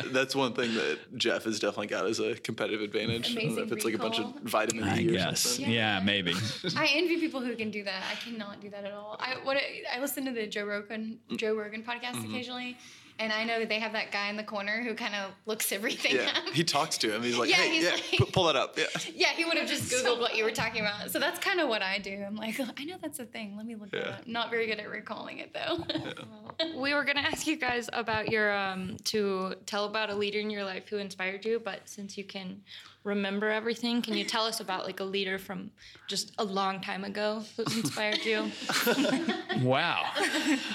that's 0.12 0.34
one 0.34 0.52
thing 0.54 0.74
that 0.74 0.98
Jeff 1.16 1.44
has 1.44 1.58
definitely 1.60 1.88
got 1.88 2.06
as 2.06 2.18
a 2.20 2.34
competitive 2.34 2.80
advantage. 2.80 3.30
I 3.30 3.34
don't 3.34 3.34
know 3.34 3.40
Amazing 3.50 3.64
if 3.66 3.72
it's 3.72 3.84
like 3.84 3.94
a 3.94 3.98
bunch 3.98 4.18
of 4.18 4.26
recall. 4.26 4.40
vitamin 4.44 4.84
I 4.84 4.96
D 4.98 5.08
or 5.08 5.12
guess. 5.12 5.40
something. 5.40 5.70
Yeah, 5.72 6.00
maybe. 6.02 6.34
I 6.76 6.88
envy 6.94 7.18
people 7.18 7.40
who 7.40 7.54
can 7.56 7.70
do 7.70 7.84
that. 7.84 8.02
I 8.10 8.14
cannot 8.16 8.60
do 8.60 8.70
that 8.70 8.84
at 8.84 8.92
all. 8.92 9.16
I 9.20 9.36
what 9.44 9.56
I 9.56 10.00
listen 10.00 10.24
to 10.26 10.32
the 10.32 10.46
Joe 10.46 10.64
Rogan 10.64 11.18
Joe 11.36 11.54
Rogan 11.54 11.82
podcast 11.82 12.12
Mm-hmm. 12.14 12.34
occasionally, 12.34 12.76
and 13.18 13.32
I 13.32 13.44
know 13.44 13.58
that 13.60 13.68
they 13.68 13.78
have 13.80 13.92
that 13.92 14.10
guy 14.12 14.28
in 14.28 14.36
the 14.36 14.42
corner 14.42 14.82
who 14.82 14.94
kind 14.94 15.14
of 15.14 15.30
looks 15.46 15.70
everything 15.72 16.16
Yeah, 16.16 16.32
up. 16.36 16.52
he 16.54 16.64
talks 16.64 16.98
to 16.98 17.14
him. 17.14 17.22
He's 17.22 17.36
like, 17.38 17.48
Yeah, 17.50 17.56
"Hey, 17.56 17.70
he's 17.70 17.84
yeah, 17.84 17.90
like- 17.92 18.04
pu- 18.18 18.26
pull 18.26 18.44
that 18.44 18.56
up." 18.56 18.76
Yeah. 18.78 18.84
yeah, 19.14 19.28
he 19.28 19.44
would 19.44 19.56
have 19.58 19.68
just 19.68 19.90
googled 19.92 20.20
what 20.20 20.36
you 20.36 20.44
were 20.44 20.50
talking 20.50 20.80
about. 20.80 21.10
So 21.10 21.18
that's 21.18 21.38
kind 21.38 21.60
of 21.60 21.68
what 21.68 21.82
I 21.82 21.98
do. 21.98 22.22
I'm 22.26 22.36
like, 22.36 22.58
I 22.78 22.84
know 22.84 22.96
that's 23.00 23.18
a 23.18 23.24
thing. 23.24 23.56
Let 23.56 23.66
me 23.66 23.74
look 23.74 23.90
that 23.90 24.00
Yeah. 24.04 24.12
up. 24.14 24.26
Not 24.26 24.50
very 24.50 24.66
good 24.66 24.80
at 24.80 24.88
recalling 24.90 25.38
it 25.38 25.52
though. 25.54 25.84
We 26.76 26.94
were 26.94 27.02
gonna 27.04 27.20
ask 27.20 27.46
you 27.46 27.56
guys 27.56 27.88
about 27.92 28.30
your 28.30 28.54
um 28.56 28.96
to 29.04 29.54
tell 29.66 29.86
about 29.86 30.10
a 30.10 30.14
leader 30.14 30.38
in 30.38 30.50
your 30.50 30.64
life 30.64 30.88
who 30.88 30.98
inspired 30.98 31.44
you, 31.44 31.58
but 31.58 31.80
since 31.86 32.16
you 32.18 32.24
can 32.24 32.62
remember 33.04 33.48
everything, 33.50 34.00
can 34.02 34.14
you 34.14 34.24
tell 34.24 34.44
us 34.44 34.60
about 34.60 34.84
like 34.84 35.00
a 35.00 35.04
leader 35.04 35.38
from 35.38 35.70
just 36.08 36.32
a 36.38 36.44
long 36.44 36.80
time 36.80 37.04
ago 37.04 37.42
who 37.56 37.62
inspired 37.64 38.24
you? 38.24 38.50
Wow. 39.62 40.04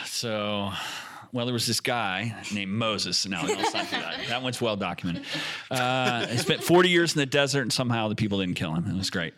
So, 0.06 0.72
well, 1.32 1.46
there 1.46 1.54
was 1.54 1.68
this 1.68 1.80
guy 1.80 2.36
named 2.54 2.72
Moses. 2.72 3.28
No, 3.28 3.42
no, 3.42 3.54
not 3.56 3.72
that. 3.74 4.26
That 4.28 4.44
one's 4.44 4.62
well 4.62 4.76
documented. 4.76 5.24
Uh, 5.70 6.28
he 6.28 6.38
spent 6.38 6.64
40 6.64 6.90
years 6.90 7.16
in 7.16 7.20
the 7.20 7.26
desert, 7.26 7.62
and 7.62 7.74
somehow 7.74 8.08
the 8.08 8.16
people 8.16 8.40
didn't 8.40 8.56
kill 8.56 8.74
him. 8.74 8.88
It 8.88 8.96
was 8.96 9.10
great. 9.10 9.34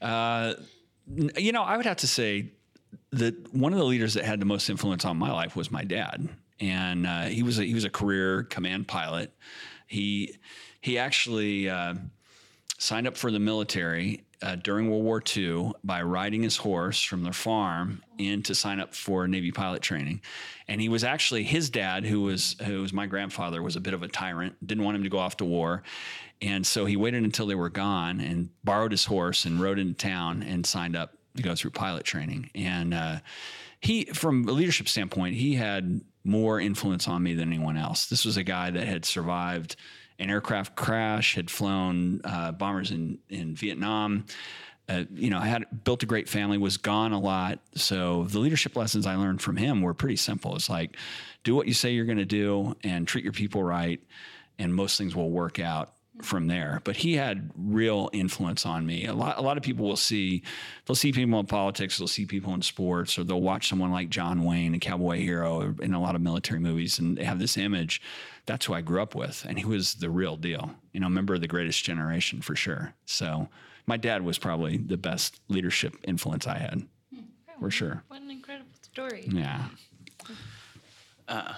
Uh, 0.00 0.54
you 1.36 1.52
know, 1.52 1.62
I 1.62 1.76
would 1.76 1.86
have 1.86 1.98
to 1.98 2.06
say 2.06 2.52
that 3.12 3.54
one 3.54 3.72
of 3.72 3.78
the 3.78 3.84
leaders 3.84 4.14
that 4.14 4.24
had 4.24 4.40
the 4.40 4.46
most 4.46 4.68
influence 4.70 5.04
on 5.04 5.16
my 5.16 5.32
life 5.32 5.56
was 5.56 5.70
my 5.70 5.84
dad, 5.84 6.28
and 6.60 7.06
uh, 7.06 7.22
he 7.22 7.42
was 7.42 7.58
a, 7.58 7.64
he 7.64 7.74
was 7.74 7.84
a 7.84 7.90
career 7.90 8.44
command 8.44 8.88
pilot. 8.88 9.32
He 9.86 10.36
he 10.80 10.98
actually. 10.98 11.68
Uh, 11.68 11.94
signed 12.78 13.06
up 13.06 13.16
for 13.16 13.30
the 13.30 13.38
military 13.38 14.23
uh, 14.42 14.56
during 14.56 14.90
World 14.90 15.04
War 15.04 15.22
II 15.36 15.72
by 15.82 16.02
riding 16.02 16.42
his 16.42 16.56
horse 16.56 17.02
from 17.02 17.22
their 17.22 17.32
farm 17.32 18.02
in 18.18 18.42
to 18.44 18.54
sign 18.54 18.80
up 18.80 18.94
for 18.94 19.26
Navy 19.26 19.50
pilot 19.50 19.82
training. 19.82 20.20
And 20.68 20.80
he 20.80 20.88
was 20.88 21.04
actually 21.04 21.44
his 21.44 21.70
dad, 21.70 22.04
who 22.04 22.22
was 22.22 22.56
who 22.64 22.82
was 22.82 22.92
my 22.92 23.06
grandfather, 23.06 23.62
was 23.62 23.76
a 23.76 23.80
bit 23.80 23.94
of 23.94 24.02
a 24.02 24.08
tyrant. 24.08 24.54
Didn't 24.66 24.84
want 24.84 24.96
him 24.96 25.04
to 25.04 25.10
go 25.10 25.18
off 25.18 25.36
to 25.38 25.44
war, 25.44 25.82
and 26.40 26.66
so 26.66 26.84
he 26.84 26.96
waited 26.96 27.24
until 27.24 27.46
they 27.46 27.54
were 27.54 27.70
gone 27.70 28.20
and 28.20 28.50
borrowed 28.64 28.92
his 28.92 29.04
horse 29.04 29.44
and 29.44 29.60
rode 29.60 29.78
into 29.78 29.94
town 29.94 30.42
and 30.42 30.66
signed 30.66 30.96
up 30.96 31.16
to 31.36 31.42
go 31.42 31.54
through 31.54 31.70
pilot 31.70 32.04
training. 32.04 32.50
And 32.54 32.94
uh, 32.94 33.18
he, 33.80 34.04
from 34.06 34.48
a 34.48 34.52
leadership 34.52 34.88
standpoint, 34.88 35.34
he 35.36 35.54
had 35.54 36.00
more 36.24 36.58
influence 36.58 37.06
on 37.06 37.22
me 37.22 37.34
than 37.34 37.52
anyone 37.52 37.76
else. 37.76 38.06
This 38.06 38.24
was 38.24 38.36
a 38.36 38.42
guy 38.42 38.70
that 38.70 38.86
had 38.86 39.04
survived 39.04 39.76
an 40.18 40.30
aircraft 40.30 40.76
crash, 40.76 41.34
had 41.34 41.50
flown 41.50 42.20
uh, 42.24 42.52
bombers 42.52 42.90
in 42.90 43.18
in 43.28 43.54
Vietnam. 43.54 44.26
Uh, 44.86 45.04
you 45.14 45.30
know, 45.30 45.40
had 45.40 45.64
built 45.84 46.02
a 46.02 46.06
great 46.06 46.28
family, 46.28 46.58
was 46.58 46.76
gone 46.76 47.12
a 47.12 47.18
lot. 47.18 47.58
So 47.74 48.24
the 48.24 48.38
leadership 48.38 48.76
lessons 48.76 49.06
I 49.06 49.14
learned 49.14 49.40
from 49.40 49.56
him 49.56 49.80
were 49.80 49.94
pretty 49.94 50.16
simple. 50.16 50.54
It's 50.56 50.68
like, 50.68 50.98
do 51.42 51.54
what 51.54 51.66
you 51.66 51.72
say 51.72 51.92
you're 51.92 52.04
going 52.04 52.18
to 52.18 52.26
do, 52.26 52.76
and 52.84 53.08
treat 53.08 53.24
your 53.24 53.32
people 53.32 53.62
right, 53.62 53.98
and 54.58 54.74
most 54.74 54.98
things 54.98 55.16
will 55.16 55.30
work 55.30 55.58
out 55.58 55.93
from 56.22 56.46
there. 56.46 56.80
But 56.84 56.96
he 56.96 57.14
had 57.14 57.50
real 57.56 58.08
influence 58.12 58.64
on 58.64 58.86
me. 58.86 59.06
A 59.06 59.12
lot, 59.12 59.38
a 59.38 59.42
lot 59.42 59.56
of 59.56 59.62
people 59.62 59.86
will 59.86 59.96
see, 59.96 60.42
they'll 60.86 60.94
see 60.94 61.12
people 61.12 61.40
in 61.40 61.46
politics, 61.46 61.98
they'll 61.98 62.06
see 62.06 62.24
people 62.26 62.54
in 62.54 62.62
sports, 62.62 63.18
or 63.18 63.24
they'll 63.24 63.40
watch 63.40 63.68
someone 63.68 63.90
like 63.90 64.10
John 64.10 64.44
Wayne, 64.44 64.74
a 64.74 64.78
cowboy 64.78 65.18
hero, 65.18 65.74
in 65.80 65.92
a 65.92 66.00
lot 66.00 66.14
of 66.14 66.20
military 66.20 66.60
movies, 66.60 66.98
and 66.98 67.16
they 67.16 67.24
have 67.24 67.38
this 67.38 67.56
image. 67.56 68.00
That's 68.46 68.66
who 68.66 68.74
I 68.74 68.80
grew 68.80 69.02
up 69.02 69.14
with, 69.14 69.44
and 69.48 69.58
he 69.58 69.64
was 69.64 69.94
the 69.94 70.10
real 70.10 70.36
deal. 70.36 70.70
You 70.92 71.00
know, 71.00 71.08
member 71.08 71.34
of 71.34 71.40
the 71.40 71.48
greatest 71.48 71.84
generation 71.84 72.40
for 72.40 72.54
sure. 72.54 72.94
So 73.06 73.48
my 73.86 73.96
dad 73.96 74.22
was 74.24 74.38
probably 74.38 74.76
the 74.76 74.96
best 74.96 75.40
leadership 75.48 75.96
influence 76.04 76.46
I 76.46 76.58
had, 76.58 76.86
hmm, 77.12 77.22
for 77.58 77.70
sure. 77.70 78.04
What 78.08 78.22
an 78.22 78.30
incredible 78.30 78.70
story. 78.82 79.28
Yeah. 79.32 79.64
Uh, 81.26 81.54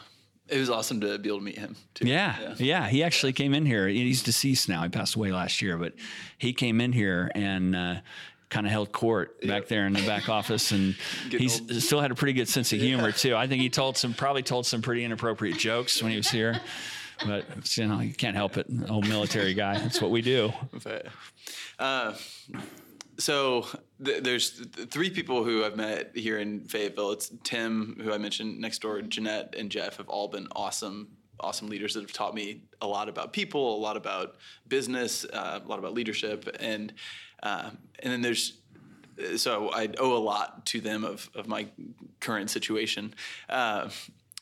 It 0.49 0.59
was 0.59 0.71
awesome 0.71 1.01
to 1.01 1.19
be 1.19 1.29
able 1.29 1.39
to 1.39 1.45
meet 1.45 1.59
him 1.59 1.77
too. 1.95 2.07
Yeah, 2.07 2.55
yeah. 2.59 2.89
He 2.89 3.03
actually 3.03 3.33
came 3.33 3.53
in 3.53 3.67
here. 3.67 3.89
He's 3.89 4.23
deceased 4.23 4.69
now. 4.69 4.83
He 4.83 4.89
passed 4.89 5.17
away 5.17 5.33
last 5.33 5.61
year, 5.61 5.77
but 5.77 5.95
he 6.39 6.53
came 6.53 6.81
in 6.81 6.93
here 6.93 7.31
and 7.35 7.75
uh, 7.75 7.97
kind 8.49 8.67
of 8.67 8.73
held 8.73 8.93
court 8.93 9.41
back 9.43 9.67
there 9.67 9.87
in 9.87 9.93
the 9.93 10.07
back 10.07 10.29
office, 10.29 10.71
and 10.71 10.95
he 11.31 11.49
still 11.49 12.01
had 12.01 12.11
a 12.11 12.15
pretty 12.15 12.33
good 12.33 12.49
sense 12.49 12.73
of 12.73 12.79
humor 12.79 13.11
too. 13.13 13.35
I 13.35 13.47
think 13.47 13.63
he 13.63 13.71
told 13.71 13.97
some, 13.97 14.15
probably 14.15 14.43
told 14.43 14.67
some 14.67 14.83
pretty 14.83 15.05
inappropriate 15.05 15.59
jokes 15.59 16.03
when 16.03 16.13
he 16.13 16.17
was 16.17 16.31
here, 16.31 16.61
but 17.25 17.45
you 17.77 17.87
know, 17.87 18.01
you 18.01 18.15
can't 18.15 18.37
help 18.37 18.57
it. 18.57 18.67
Old 18.89 19.09
military 19.09 19.55
guy. 19.55 19.79
That's 19.79 20.01
what 20.01 20.11
we 20.11 20.23
do. 20.23 20.53
But, 20.85 21.07
uh, 21.79 22.15
so 23.19 23.67
th- 24.05 24.23
there's 24.23 24.51
th- 24.51 24.89
three 24.89 25.11
people 25.11 25.45
who 25.45 25.65
I've 25.65 25.77
met 25.77 26.13
here 26.15 26.39
in 26.39 26.61
Fayetteville. 26.61 27.13
It's 27.13 27.31
Tim, 27.43 27.99
who 28.03 28.13
I 28.13 28.19
mentioned 28.19 28.61
next 28.61 28.81
door, 28.83 29.01
Jeanette, 29.03 29.55
and 29.57 29.71
Jeff 29.71 29.97
have 29.97 30.09
all 30.09 30.29
been 30.29 30.49
awesome, 30.53 31.09
awesome 31.41 31.69
leaders 31.69 31.95
that 31.95 32.01
have 32.03 32.13
taught 32.13 32.35
me 32.35 32.63
a 32.81 32.87
lot 32.87 33.09
about 33.09 33.33
people, 33.33 33.77
a 33.77 33.81
lot 33.81 33.97
about 33.97 34.37
business, 34.69 35.25
uh, 35.25 35.61
a 35.65 35.69
lot 35.69 35.79
about 35.79 35.95
leadership, 35.95 36.49
and 36.61 36.93
uh, 37.43 37.71
and 38.01 38.13
then 38.13 38.23
there's 38.23 38.59
so 39.37 39.71
I 39.73 39.89
owe 39.99 40.17
a 40.17 40.19
lot 40.19 40.67
to 40.67 40.81
them 40.81 41.05
of, 41.05 41.31
of 41.35 41.47
my 41.47 41.69
current 42.21 42.51
situation. 42.51 43.15
Uh, 43.49 43.89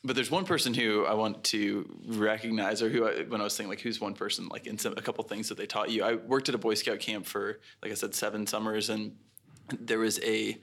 but 0.05 0.14
there's 0.14 0.30
one 0.30 0.44
person 0.44 0.74
who 0.74 1.07
I 1.07 1.14
want 1.14 1.42
to 1.44 1.88
recognize, 2.07 2.82
or 2.82 2.88
who 2.88 3.09
I, 3.09 3.22
when 3.22 3.40
I 3.40 3.44
was 3.44 3.57
thinking 3.57 3.70
like, 3.70 3.80
who's 3.80 4.00
one 4.00 4.14
person 4.14 4.48
like 4.48 4.66
in 4.66 4.78
some, 4.78 4.92
a 4.96 5.02
couple 5.02 5.24
things 5.24 5.48
that 5.48 5.57
they 5.57 5.66
taught 5.66 5.90
you. 5.90 6.05
I 6.05 6.14
worked 6.14 6.48
at 6.48 6.55
a 6.55 6.59
Boy 6.59 6.74
Scout 6.74 7.00
camp 7.00 7.26
for, 7.26 7.61
like 7.82 7.90
I 7.90 7.94
said, 7.94 8.14
seven 8.14 8.46
summers, 8.46 8.90
and 8.90 9.16
there 9.80 9.98
was 9.98 10.20
a 10.20 10.59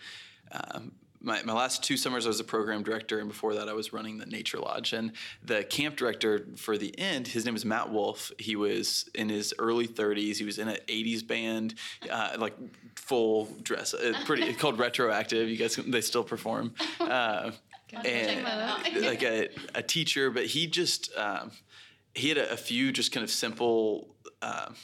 um, 0.51 0.91
my, 1.23 1.41
my 1.43 1.53
last 1.53 1.83
two 1.83 1.97
summers 1.97 2.25
I 2.25 2.29
was 2.29 2.39
a 2.39 2.43
program 2.43 2.83
director, 2.83 3.19
and 3.19 3.27
before 3.27 3.53
that 3.55 3.69
I 3.69 3.73
was 3.73 3.93
running 3.93 4.17
the 4.17 4.25
Nature 4.25 4.59
Lodge. 4.59 4.93
And 4.93 5.13
the 5.43 5.63
camp 5.63 5.95
director 5.95 6.47
for 6.55 6.77
the 6.77 6.97
end, 6.99 7.27
his 7.27 7.45
name 7.45 7.53
was 7.53 7.65
Matt 7.65 7.91
Wolf. 7.91 8.31
He 8.39 8.55
was 8.55 9.09
in 9.13 9.29
his 9.29 9.53
early 9.59 9.87
30s. 9.87 10.37
He 10.37 10.43
was 10.43 10.57
in 10.57 10.67
an 10.67 10.77
80s 10.87 11.25
band, 11.25 11.75
uh, 12.09 12.37
like 12.39 12.55
full 12.95 13.45
dress, 13.61 13.93
uh, 13.93 14.13
pretty 14.25 14.53
called 14.53 14.79
Retroactive. 14.79 15.47
You 15.47 15.57
guys, 15.57 15.75
they 15.75 16.01
still 16.01 16.23
perform. 16.23 16.73
Uh, 16.99 17.51
and 17.93 18.43
like 19.01 19.23
a, 19.23 19.49
a 19.75 19.81
teacher, 19.81 20.31
but 20.31 20.45
he 20.45 20.67
just 20.67 21.15
um, 21.17 21.51
he 22.13 22.29
had 22.29 22.37
a, 22.37 22.51
a 22.51 22.57
few 22.57 22.91
just 22.91 23.11
kind 23.11 23.23
of 23.23 23.31
simple. 23.31 24.15
Um, 24.41 24.75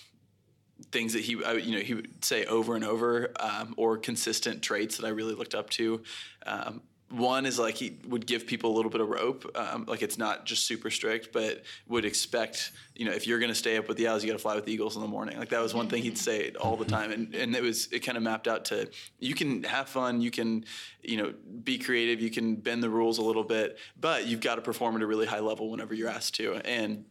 things 0.91 1.13
that 1.13 1.23
he, 1.23 1.43
I, 1.43 1.53
you 1.53 1.75
know, 1.75 1.81
he 1.81 1.95
would 1.95 2.23
say 2.23 2.45
over 2.45 2.75
and 2.75 2.83
over, 2.83 3.31
um, 3.39 3.73
or 3.77 3.97
consistent 3.97 4.61
traits 4.61 4.97
that 4.97 5.07
I 5.07 5.09
really 5.09 5.33
looked 5.33 5.55
up 5.55 5.71
to. 5.71 6.03
Um, 6.45 6.83
one 7.09 7.45
is 7.45 7.57
like 7.57 7.75
he 7.75 7.97
would 8.07 8.25
give 8.25 8.45
people 8.45 8.73
a 8.73 8.75
little 8.75 8.91
bit 8.91 8.99
of 8.99 9.07
rope, 9.07 9.49
um, 9.55 9.85
like 9.87 10.01
it's 10.01 10.17
not 10.17 10.45
just 10.45 10.65
super 10.65 10.89
strict, 10.89 11.31
but 11.31 11.63
would 11.87 12.03
expect, 12.03 12.73
you 12.95 13.05
know, 13.05 13.11
if 13.11 13.25
you're 13.25 13.39
going 13.39 13.51
to 13.51 13.55
stay 13.55 13.77
up 13.77 13.87
with 13.87 13.95
the 13.95 14.07
owls, 14.07 14.23
you 14.23 14.29
got 14.29 14.37
to 14.37 14.41
fly 14.41 14.55
with 14.55 14.65
the 14.65 14.73
eagles 14.73 14.95
in 14.95 15.01
the 15.01 15.07
morning. 15.07 15.39
Like 15.39 15.49
that 15.49 15.61
was 15.61 15.73
one 15.73 15.87
thing 15.87 16.03
he'd 16.03 16.17
say 16.17 16.51
all 16.59 16.75
the 16.75 16.85
time, 16.85 17.11
and 17.11 17.33
and 17.33 17.55
it 17.55 17.63
was 17.63 17.87
it 17.93 17.99
kind 17.99 18.17
of 18.17 18.23
mapped 18.23 18.47
out 18.47 18.65
to 18.65 18.89
you 19.19 19.35
can 19.35 19.63
have 19.63 19.87
fun, 19.87 20.19
you 20.19 20.31
can, 20.31 20.65
you 21.01 21.17
know, 21.17 21.33
be 21.63 21.77
creative, 21.77 22.21
you 22.21 22.29
can 22.29 22.55
bend 22.55 22.83
the 22.83 22.89
rules 22.89 23.19
a 23.19 23.23
little 23.23 23.43
bit, 23.43 23.77
but 23.99 24.25
you've 24.25 24.41
got 24.41 24.55
to 24.55 24.61
perform 24.61 24.95
at 24.97 25.01
a 25.01 25.07
really 25.07 25.27
high 25.27 25.39
level 25.39 25.71
whenever 25.71 25.93
you're 25.93 26.09
asked 26.09 26.35
to, 26.35 26.55
and 26.65 27.05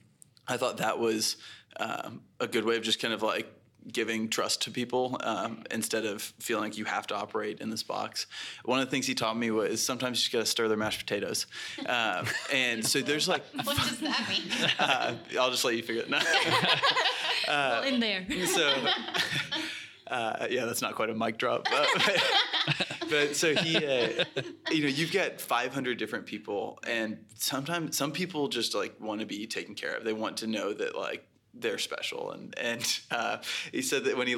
I 0.46 0.58
thought 0.58 0.76
that 0.76 0.98
was 0.98 1.36
um, 1.80 2.20
a 2.38 2.46
good 2.46 2.64
way 2.64 2.76
of 2.76 2.82
just 2.82 3.00
kind 3.00 3.14
of 3.14 3.22
like 3.22 3.50
giving 3.92 4.28
trust 4.28 4.62
to 4.62 4.70
people 4.70 5.18
um, 5.22 5.62
instead 5.70 6.04
of 6.04 6.22
feeling 6.38 6.64
like 6.64 6.78
you 6.78 6.84
have 6.84 7.06
to 7.08 7.14
operate 7.14 7.60
in 7.60 7.70
this 7.70 7.82
box. 7.82 8.26
One 8.64 8.78
of 8.80 8.86
the 8.86 8.90
things 8.90 9.06
he 9.06 9.14
taught 9.14 9.36
me 9.36 9.50
was 9.50 9.84
sometimes 9.84 10.18
you 10.18 10.22
just 10.22 10.32
got 10.32 10.40
to 10.40 10.46
stir 10.46 10.68
their 10.68 10.76
mashed 10.76 11.00
potatoes. 11.00 11.46
Um, 11.86 12.26
and 12.52 12.84
so 12.84 13.00
there's 13.00 13.28
like, 13.28 13.44
What 13.64 13.76
does 13.76 13.98
that 14.00 14.26
mean? 14.28 14.42
uh, 14.78 15.14
I'll 15.38 15.50
just 15.50 15.64
let 15.64 15.76
you 15.76 15.82
figure 15.82 16.02
it 16.02 16.12
out. 16.12 16.24
well, 17.48 17.82
in 17.84 18.00
there. 18.00 18.26
so 18.46 18.72
uh, 20.08 20.46
yeah, 20.50 20.64
that's 20.64 20.82
not 20.82 20.94
quite 20.94 21.10
a 21.10 21.14
mic 21.14 21.38
drop. 21.38 21.66
Uh, 21.72 21.86
but, 21.94 22.22
but 23.10 23.36
so 23.36 23.54
he, 23.54 23.76
uh, 23.76 24.24
you 24.70 24.82
know, 24.82 24.88
you've 24.88 25.12
got 25.12 25.40
500 25.40 25.98
different 25.98 26.26
people, 26.26 26.78
and 26.86 27.18
sometimes 27.34 27.96
some 27.96 28.12
people 28.12 28.48
just 28.48 28.74
like 28.74 29.00
want 29.00 29.20
to 29.20 29.26
be 29.26 29.46
taken 29.46 29.74
care 29.74 29.94
of. 29.94 30.04
They 30.04 30.12
want 30.12 30.38
to 30.38 30.46
know 30.46 30.72
that 30.72 30.96
like 30.96 31.26
they're 31.60 31.78
special, 31.78 32.30
and 32.32 32.56
and 32.58 33.00
uh, 33.10 33.38
he 33.72 33.82
said 33.82 34.04
that 34.04 34.16
when 34.16 34.26
he 34.26 34.36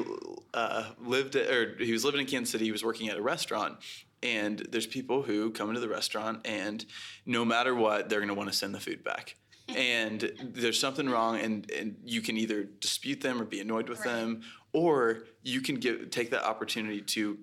uh, 0.54 0.90
lived 1.00 1.36
at, 1.36 1.50
or 1.50 1.76
he 1.78 1.92
was 1.92 2.04
living 2.04 2.20
in 2.20 2.26
Kansas 2.26 2.50
City, 2.52 2.64
he 2.64 2.72
was 2.72 2.84
working 2.84 3.08
at 3.08 3.16
a 3.16 3.22
restaurant. 3.22 3.76
And 4.20 4.66
there's 4.70 4.86
people 4.86 5.22
who 5.22 5.50
come 5.52 5.68
into 5.68 5.80
the 5.80 5.88
restaurant, 5.88 6.44
and 6.44 6.84
no 7.24 7.44
matter 7.44 7.72
what, 7.72 8.08
they're 8.08 8.18
going 8.18 8.28
to 8.28 8.34
want 8.34 8.50
to 8.50 8.56
send 8.56 8.74
the 8.74 8.80
food 8.80 9.04
back 9.04 9.36
and 9.76 10.32
there's 10.42 10.80
something 10.80 11.08
wrong 11.08 11.38
and, 11.38 11.70
and 11.70 11.96
you 12.04 12.20
can 12.22 12.36
either 12.36 12.64
dispute 12.64 13.20
them 13.20 13.40
or 13.40 13.44
be 13.44 13.60
annoyed 13.60 13.88
with 13.88 14.00
Right. 14.00 14.14
them 14.14 14.42
or 14.72 15.24
you 15.42 15.60
can 15.60 15.76
give 15.76 16.10
take 16.10 16.30
that 16.30 16.44
opportunity 16.44 17.00
to 17.02 17.38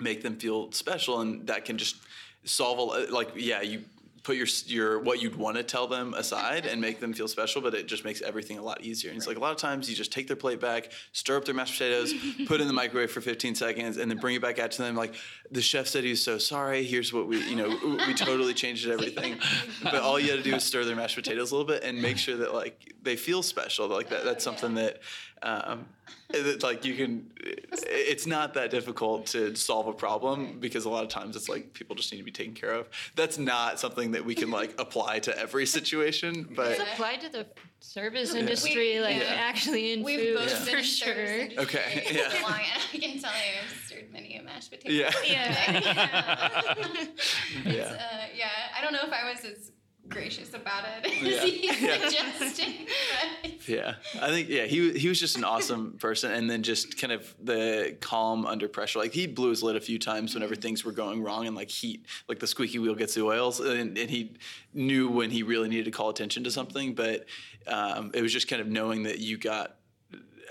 make 0.00 0.22
them 0.22 0.36
feel 0.36 0.70
special 0.72 1.20
and 1.20 1.46
that 1.46 1.64
can 1.64 1.78
just 1.78 1.96
solve 2.44 2.78
a 2.78 3.12
like 3.12 3.30
yeah 3.36 3.60
you 3.62 3.84
put 4.28 4.36
your 4.36 4.46
your 4.66 4.98
what 4.98 5.22
you'd 5.22 5.36
want 5.36 5.56
to 5.56 5.62
tell 5.62 5.86
them 5.86 6.12
aside 6.12 6.66
and 6.66 6.82
make 6.82 7.00
them 7.00 7.14
feel 7.14 7.26
special 7.26 7.62
but 7.62 7.72
it 7.72 7.86
just 7.86 8.04
makes 8.04 8.20
everything 8.20 8.58
a 8.58 8.62
lot 8.62 8.82
easier. 8.82 9.10
And 9.10 9.16
it's 9.16 9.26
like 9.26 9.38
a 9.38 9.40
lot 9.40 9.52
of 9.52 9.56
times 9.56 9.88
you 9.88 9.96
just 9.96 10.12
take 10.12 10.26
their 10.26 10.36
plate 10.36 10.60
back 10.60 10.92
stir 11.12 11.38
up 11.38 11.46
their 11.46 11.54
mashed 11.54 11.78
potatoes 11.78 12.12
put 12.46 12.60
it 12.60 12.60
in 12.60 12.66
the 12.66 12.74
microwave 12.74 13.10
for 13.10 13.22
15 13.22 13.54
seconds 13.54 13.96
and 13.96 14.10
then 14.10 14.18
bring 14.18 14.36
it 14.36 14.42
back 14.42 14.58
out 14.58 14.70
to 14.72 14.82
them. 14.82 14.94
Like 14.94 15.14
the 15.50 15.62
chef 15.62 15.86
said 15.86 16.04
he 16.04 16.10
was 16.10 16.22
so 16.22 16.36
sorry 16.36 16.84
here's 16.84 17.10
what 17.10 17.26
we 17.26 17.42
you 17.48 17.56
know 17.56 17.68
we 18.06 18.12
totally 18.12 18.52
changed 18.52 18.86
everything. 18.86 19.38
But 19.82 20.02
all 20.02 20.20
you 20.20 20.28
got 20.28 20.36
to 20.36 20.42
do 20.42 20.56
is 20.56 20.62
stir 20.62 20.84
their 20.84 20.94
mashed 20.94 21.16
potatoes 21.16 21.50
a 21.50 21.56
little 21.56 21.66
bit 21.66 21.82
and 21.82 22.02
make 22.02 22.18
sure 22.18 22.36
that 22.36 22.52
like 22.52 22.94
they 23.02 23.16
feel 23.16 23.42
special. 23.42 23.88
Like 23.88 24.10
that 24.10 24.24
that's 24.24 24.44
something 24.44 24.74
that 24.74 25.00
um, 25.42 25.86
that, 26.30 26.62
like 26.62 26.84
you 26.84 26.94
can 26.94 27.30
it's 27.40 28.26
not 28.26 28.54
that 28.54 28.70
difficult 28.70 29.26
to 29.26 29.54
solve 29.54 29.86
a 29.86 29.92
problem 29.92 30.58
because 30.60 30.84
a 30.84 30.88
lot 30.90 31.02
of 31.02 31.08
times 31.08 31.36
it's 31.36 31.48
like 31.48 31.72
people 31.72 31.96
just 31.96 32.12
need 32.12 32.18
to 32.18 32.24
be 32.24 32.30
taken 32.30 32.54
care 32.54 32.72
of 32.72 32.88
that's 33.16 33.38
not 33.38 33.80
something 33.80 34.10
that 34.12 34.24
we 34.24 34.34
can 34.34 34.50
like 34.50 34.74
apply 34.80 35.18
to 35.18 35.36
every 35.38 35.64
situation 35.66 36.46
but 36.54 36.72
It's 36.72 36.80
applied 36.80 37.20
to 37.22 37.28
the 37.30 37.46
service 37.80 38.34
industry, 38.34 39.00
like 39.00 39.16
Yeah. 39.16 39.34
actually 39.38 39.92
in 39.92 40.02
We've 40.02 40.18
food 40.18 40.36
both 40.36 40.64
been 40.66 40.74
for 40.74 40.78
in 40.78 40.84
sure. 40.84 41.62
Okay, 41.64 42.06
yeah. 42.12 42.28
so 42.28 42.42
long, 42.42 42.52
and 42.54 42.82
I 42.92 42.98
can 42.98 43.20
tell 43.20 43.30
you 43.32 43.52
I've 43.62 43.84
stirred 43.86 44.12
many 44.12 44.36
a 44.36 44.42
mashed 44.42 44.70
potato. 44.70 44.92
Yeah. 44.92 45.12
yeah. 45.24 46.74
yeah 47.64 47.82
Uh, 47.82 48.26
yeah, 48.34 48.50
I 48.76 48.82
don't 48.82 48.92
know 48.92 49.02
if 49.04 49.12
I 49.12 49.30
was 49.30 49.44
as 49.44 49.70
gracious 50.08 50.54
about 50.54 50.84
it 51.02 51.22
Yeah. 51.22 51.44
he's 51.44 51.80
Yeah. 51.80 52.08
suggesting. 52.08 52.86
But 52.86 53.68
Yeah, 53.68 53.94
I 54.20 54.28
think 54.28 54.48
yeah 54.48 54.64
he 54.64 54.92
he 54.98 55.08
was 55.08 55.20
just 55.20 55.36
an 55.36 55.44
awesome 55.44 55.92
person, 56.00 56.32
and 56.32 56.48
then 56.48 56.62
just 56.62 56.98
kind 56.98 57.12
of 57.12 57.34
the 57.42 57.96
calm 58.00 58.46
under 58.46 58.68
pressure. 58.68 58.98
Like 58.98 59.12
he 59.12 59.26
blew 59.26 59.50
his 59.50 59.62
lid 59.62 59.76
a 59.76 59.80
few 59.80 59.98
times 59.98 60.34
whenever 60.34 60.54
things 60.54 60.84
were 60.84 60.92
going 60.92 61.22
wrong, 61.22 61.46
and 61.46 61.54
like 61.54 61.70
heat, 61.70 62.06
like 62.28 62.38
the 62.38 62.46
squeaky 62.46 62.78
wheel 62.78 62.94
gets 62.94 63.14
the 63.14 63.22
oils, 63.24 63.60
and, 63.60 63.96
and 63.98 64.10
he 64.10 64.36
knew 64.72 65.08
when 65.08 65.30
he 65.30 65.42
really 65.42 65.68
needed 65.68 65.84
to 65.84 65.90
call 65.90 66.08
attention 66.08 66.44
to 66.44 66.50
something. 66.50 66.94
But 66.94 67.26
um, 67.66 68.10
it 68.14 68.22
was 68.22 68.32
just 68.32 68.48
kind 68.48 68.62
of 68.62 68.68
knowing 68.68 69.02
that 69.02 69.18
you 69.18 69.36
got 69.36 69.76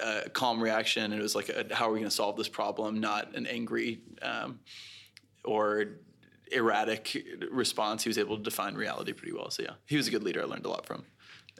a 0.03 0.29
calm 0.29 0.61
reaction, 0.61 1.03
and 1.11 1.13
it 1.15 1.21
was 1.21 1.33
like, 1.33 1.49
a, 1.49 1.65
how 1.73 1.89
are 1.89 1.91
we 1.91 1.99
going 1.99 2.09
to 2.09 2.15
solve 2.15 2.37
this 2.37 2.47
problem? 2.49 2.99
Not 2.99 3.35
an 3.35 3.47
angry 3.47 3.99
um, 4.21 4.59
or 5.43 5.85
erratic 6.51 7.25
response. 7.51 8.03
He 8.03 8.09
was 8.09 8.17
able 8.17 8.37
to 8.37 8.43
define 8.43 8.75
reality 8.75 9.13
pretty 9.13 9.33
well. 9.33 9.49
So 9.49 9.63
yeah, 9.63 9.73
he 9.85 9.97
was 9.97 10.07
a 10.07 10.11
good 10.11 10.23
leader. 10.23 10.41
I 10.41 10.45
learned 10.45 10.65
a 10.65 10.69
lot 10.69 10.85
from 10.85 11.05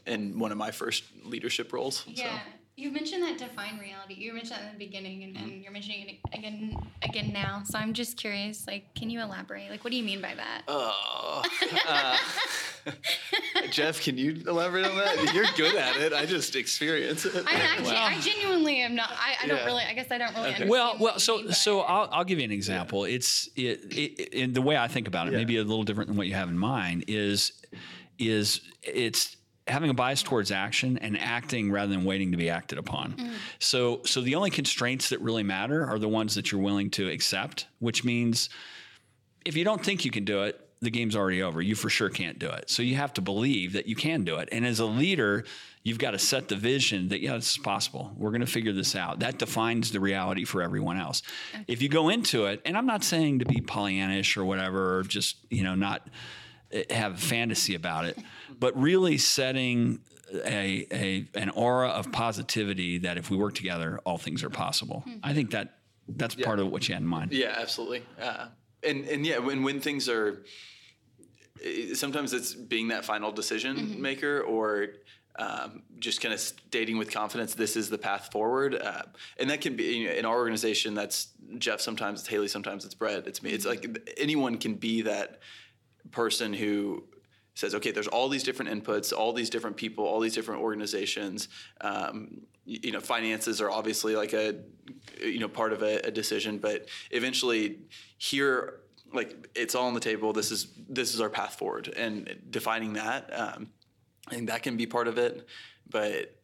in 0.05 0.39
one 0.39 0.51
of 0.51 0.57
my 0.57 0.71
first 0.71 1.03
leadership 1.23 1.73
roles. 1.73 2.03
yeah, 2.07 2.39
you 2.77 2.91
mentioned 2.91 3.23
that 3.23 3.39
define 3.39 3.79
reality. 3.79 4.13
You 4.13 4.33
mentioned 4.33 4.59
that 4.59 4.71
in 4.71 4.77
the 4.77 4.85
beginning, 4.85 5.23
and, 5.23 5.35
and 5.35 5.63
you're 5.63 5.71
mentioning 5.71 6.09
it 6.09 6.37
again 6.37 6.77
again 7.01 7.33
now. 7.33 7.63
So 7.65 7.79
I'm 7.79 7.91
just 7.91 8.17
curious. 8.17 8.67
Like, 8.67 8.93
can 8.93 9.09
you 9.09 9.19
elaborate? 9.19 9.71
Like, 9.71 9.83
what 9.83 9.89
do 9.89 9.97
you 9.97 10.03
mean 10.03 10.21
by 10.21 10.35
that? 10.35 10.61
Oh, 10.67 11.43
uh, 11.87 12.17
Jeff, 13.71 13.99
can 13.99 14.15
you 14.15 14.43
elaborate 14.47 14.85
on 14.85 14.95
that? 14.95 15.33
You're 15.33 15.47
good 15.57 15.75
at 15.75 15.97
it. 15.97 16.13
I 16.13 16.27
just 16.27 16.55
experience 16.55 17.25
it. 17.25 17.45
I 17.47 17.55
actually, 17.55 17.95
I 17.95 18.19
genuinely 18.19 18.81
am 18.81 18.93
not. 18.93 19.09
I, 19.11 19.43
I 19.43 19.47
don't 19.47 19.65
really. 19.65 19.83
I 19.83 19.93
guess 19.93 20.11
I 20.11 20.19
don't 20.19 20.35
really. 20.35 20.49
Okay. 20.49 20.63
understand 20.63 20.69
Well, 20.69 20.97
well, 20.99 21.19
so 21.19 21.37
mean 21.37 21.51
so. 21.53 21.81
I'll, 21.81 22.07
I'll 22.11 22.25
give 22.25 22.37
you 22.37 22.45
an 22.45 22.51
example. 22.51 23.05
It's 23.05 23.49
it, 23.55 23.91
it, 23.91 24.33
in 24.33 24.53
the 24.53 24.61
way 24.61 24.77
I 24.77 24.87
think 24.87 25.07
about 25.07 25.27
it, 25.27 25.31
Yeah. 25.31 25.39
maybe 25.39 25.57
a 25.57 25.63
little 25.63 25.83
different 25.83 26.09
than 26.09 26.17
what 26.17 26.27
you 26.27 26.35
have 26.35 26.47
in 26.47 26.59
mind. 26.59 27.05
Is 27.07 27.53
is 28.19 28.61
it's 28.83 29.35
having 29.67 29.89
a 29.89 29.93
bias 29.93 30.23
towards 30.23 30.51
action 30.51 30.97
and 30.97 31.17
acting 31.19 31.71
rather 31.71 31.91
than 31.91 32.05
waiting 32.05 32.31
to 32.31 32.37
be 32.37 32.49
acted 32.49 32.77
upon. 32.77 33.15
So 33.59 34.01
so 34.05 34.21
the 34.21 34.35
only 34.35 34.49
constraints 34.49 35.09
that 35.09 35.21
really 35.21 35.43
matter 35.43 35.85
are 35.85 35.99
the 35.99 36.07
ones 36.09 36.35
that 36.35 36.51
you're 36.51 36.61
willing 36.61 36.89
to 36.91 37.09
accept, 37.09 37.67
which 37.79 38.03
means 38.03 38.49
if 39.45 39.55
you 39.55 39.63
don't 39.63 39.83
think 39.83 40.05
you 40.05 40.11
can 40.11 40.25
do 40.25 40.43
it, 40.43 40.59
the 40.81 40.91
game's 40.91 41.15
already 41.15 41.41
over. 41.41 41.61
You 41.61 41.75
for 41.75 41.89
sure 41.89 42.09
can't 42.09 42.37
do 42.37 42.49
it. 42.49 42.69
So 42.69 42.83
you 42.83 42.95
have 42.95 43.13
to 43.13 43.21
believe 43.21 43.73
that 43.73 43.87
you 43.87 43.95
can 43.95 44.23
do 44.23 44.37
it. 44.37 44.49
And 44.51 44.65
as 44.65 44.79
a 44.79 44.85
leader, 44.85 45.43
you've 45.83 45.97
got 45.97 46.11
to 46.11 46.19
set 46.19 46.49
the 46.49 46.55
vision 46.55 47.07
that, 47.09 47.21
yeah, 47.21 47.35
this 47.35 47.51
is 47.51 47.57
possible. 47.57 48.11
We're 48.17 48.29
going 48.29 48.41
to 48.41 48.47
figure 48.47 48.73
this 48.73 48.95
out. 48.95 49.19
That 49.19 49.39
defines 49.39 49.91
the 49.91 49.99
reality 49.99 50.43
for 50.43 50.61
everyone 50.61 50.97
else. 50.97 51.23
If 51.67 51.81
you 51.81 51.89
go 51.89 52.09
into 52.09 52.45
it, 52.45 52.61
and 52.65 52.77
I'm 52.77 52.85
not 52.85 53.03
saying 53.03 53.39
to 53.39 53.45
be 53.45 53.61
Pollyannish 53.61 54.37
or 54.37 54.45
whatever, 54.45 54.99
or 54.99 55.03
just, 55.03 55.37
you 55.49 55.63
know, 55.63 55.75
not 55.75 56.07
eh, 56.71 56.83
have 56.91 57.13
a 57.15 57.17
fantasy 57.17 57.73
about 57.73 58.05
it, 58.05 58.19
but 58.59 58.79
really 58.79 59.17
setting 59.17 59.99
a, 60.33 60.87
a 60.91 61.27
an 61.35 61.49
aura 61.51 61.89
of 61.89 62.11
positivity 62.11 62.99
that 62.99 63.17
if 63.17 63.29
we 63.29 63.37
work 63.37 63.53
together, 63.53 63.99
all 64.05 64.17
things 64.17 64.43
are 64.43 64.49
possible. 64.49 65.03
I 65.23 65.33
think 65.33 65.51
that 65.51 65.75
that's 66.07 66.35
part 66.35 66.59
of 66.59 66.71
what 66.71 66.87
you 66.87 66.95
had 66.95 67.01
in 67.01 67.07
mind. 67.07 67.31
Yeah, 67.31 67.55
absolutely. 67.57 68.03
Uh, 68.21 68.47
and 68.83 69.05
and 69.05 69.25
yeah, 69.25 69.39
when 69.39 69.63
when 69.63 69.79
things 69.79 70.09
are, 70.09 70.43
sometimes 71.93 72.33
it's 72.33 72.53
being 72.53 72.89
that 72.89 73.05
final 73.05 73.31
decision 73.31 74.01
maker 74.01 74.41
or. 74.41 74.87
Um, 75.39 75.83
just 75.99 76.19
kind 76.19 76.33
of 76.33 76.39
stating 76.39 76.97
with 76.97 77.11
confidence, 77.11 77.53
this 77.53 77.75
is 77.75 77.91
the 77.91 77.97
path 77.99 78.31
forward, 78.31 78.73
uh, 78.73 79.03
and 79.39 79.51
that 79.51 79.61
can 79.61 79.75
be 79.75 79.83
you 79.83 80.07
know, 80.07 80.13
in 80.15 80.25
our 80.25 80.35
organization. 80.35 80.95
That's 80.95 81.27
Jeff. 81.59 81.79
Sometimes 81.79 82.21
it's 82.21 82.27
Haley. 82.27 82.47
Sometimes 82.47 82.85
it's 82.85 82.95
Brett. 82.95 83.27
It's 83.27 83.43
me. 83.43 83.51
It's 83.51 83.63
like 83.63 83.85
anyone 84.17 84.57
can 84.57 84.73
be 84.73 85.03
that 85.03 85.41
person 86.09 86.53
who 86.53 87.03
says, 87.57 87.73
okay, 87.73 87.89
there's 87.89 88.07
all 88.07 88.29
these 88.29 88.43
different 88.43 88.69
inputs, 88.71 89.11
all 89.11 89.33
these 89.33 89.49
different 89.49 89.77
people, 89.77 90.05
all 90.05 90.19
these 90.19 90.35
different 90.35 90.61
organizations. 90.61 91.49
Um, 91.81 92.41
you 92.65 92.91
know, 92.91 92.99
finances 92.99 93.59
are 93.61 93.71
obviously 93.71 94.15
like 94.15 94.33
a, 94.33 94.55
you 95.19 95.39
know, 95.39 95.47
part 95.47 95.73
of 95.73 95.81
a, 95.81 95.97
a 96.05 96.11
decision, 96.11 96.59
but 96.59 96.87
eventually 97.09 97.79
here, 98.19 98.81
like 99.11 99.49
it's 99.55 99.73
all 99.73 99.87
on 99.87 99.95
the 99.95 99.99
table. 99.99 100.33
This 100.33 100.51
is 100.51 100.67
this 100.87 101.15
is 101.15 101.21
our 101.21 101.29
path 101.29 101.55
forward, 101.55 101.87
and 101.97 102.35
defining 102.49 102.93
that, 102.93 103.29
um, 103.33 103.69
I 104.27 104.35
think 104.35 104.49
that 104.49 104.61
can 104.61 104.77
be 104.77 104.85
part 104.85 105.07
of 105.07 105.17
it. 105.17 105.47
But 105.89 106.35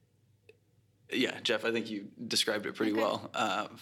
yeah, 1.12 1.40
Jeff, 1.44 1.64
I 1.64 1.72
think 1.72 1.92
you 1.92 2.08
described 2.28 2.66
it 2.66 2.74
pretty 2.74 2.94
well. 2.94 3.30
Um, 3.36 3.78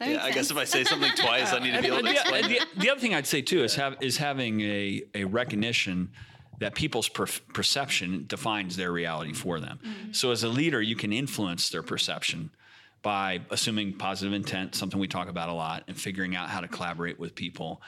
yeah, 0.00 0.22
I 0.22 0.32
guess 0.32 0.50
if 0.50 0.56
I 0.56 0.64
say 0.64 0.84
something 0.84 1.12
twice, 1.16 1.52
I 1.52 1.58
need 1.58 1.74
to 1.74 1.82
be 1.82 1.86
able 1.88 1.98
to 1.98 2.02
the, 2.04 2.10
explain. 2.10 2.48
the, 2.48 2.60
the 2.76 2.90
other 2.90 3.00
thing 3.00 3.14
I'd 3.14 3.26
say 3.26 3.42
too 3.42 3.62
is 3.62 3.74
have 3.74 3.96
is 4.00 4.16
having 4.16 4.60
a, 4.60 5.02
a 5.14 5.24
recognition 5.24 6.10
that 6.60 6.74
people's 6.74 7.08
per- 7.08 7.26
perception 7.52 8.24
defines 8.28 8.76
their 8.76 8.92
reality 8.92 9.32
for 9.32 9.60
them. 9.60 9.80
Mm-hmm. 9.82 10.12
So 10.12 10.30
as 10.30 10.44
a 10.44 10.48
leader, 10.48 10.80
you 10.80 10.94
can 10.94 11.12
influence 11.12 11.70
their 11.70 11.82
perception 11.82 12.50
by 13.02 13.40
assuming 13.50 13.94
positive 13.94 14.34
intent, 14.34 14.74
something 14.74 15.00
we 15.00 15.08
talk 15.08 15.28
about 15.28 15.48
a 15.48 15.54
lot, 15.54 15.84
and 15.88 15.98
figuring 15.98 16.36
out 16.36 16.50
how 16.50 16.60
to 16.60 16.68
collaborate 16.68 17.18
with 17.18 17.34
people. 17.34 17.82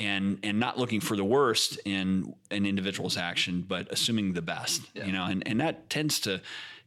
And, 0.00 0.40
and 0.42 0.58
not 0.58 0.76
looking 0.76 1.00
for 1.00 1.16
the 1.16 1.24
worst 1.24 1.78
in 1.84 2.34
an 2.50 2.66
individual's 2.66 3.16
action, 3.16 3.64
but 3.66 3.92
assuming 3.92 4.32
the 4.32 4.42
best, 4.42 4.82
you 4.92 5.12
know, 5.12 5.26
and, 5.26 5.46
and 5.46 5.60
that 5.60 5.88
tends 5.88 6.18
to 6.20 6.42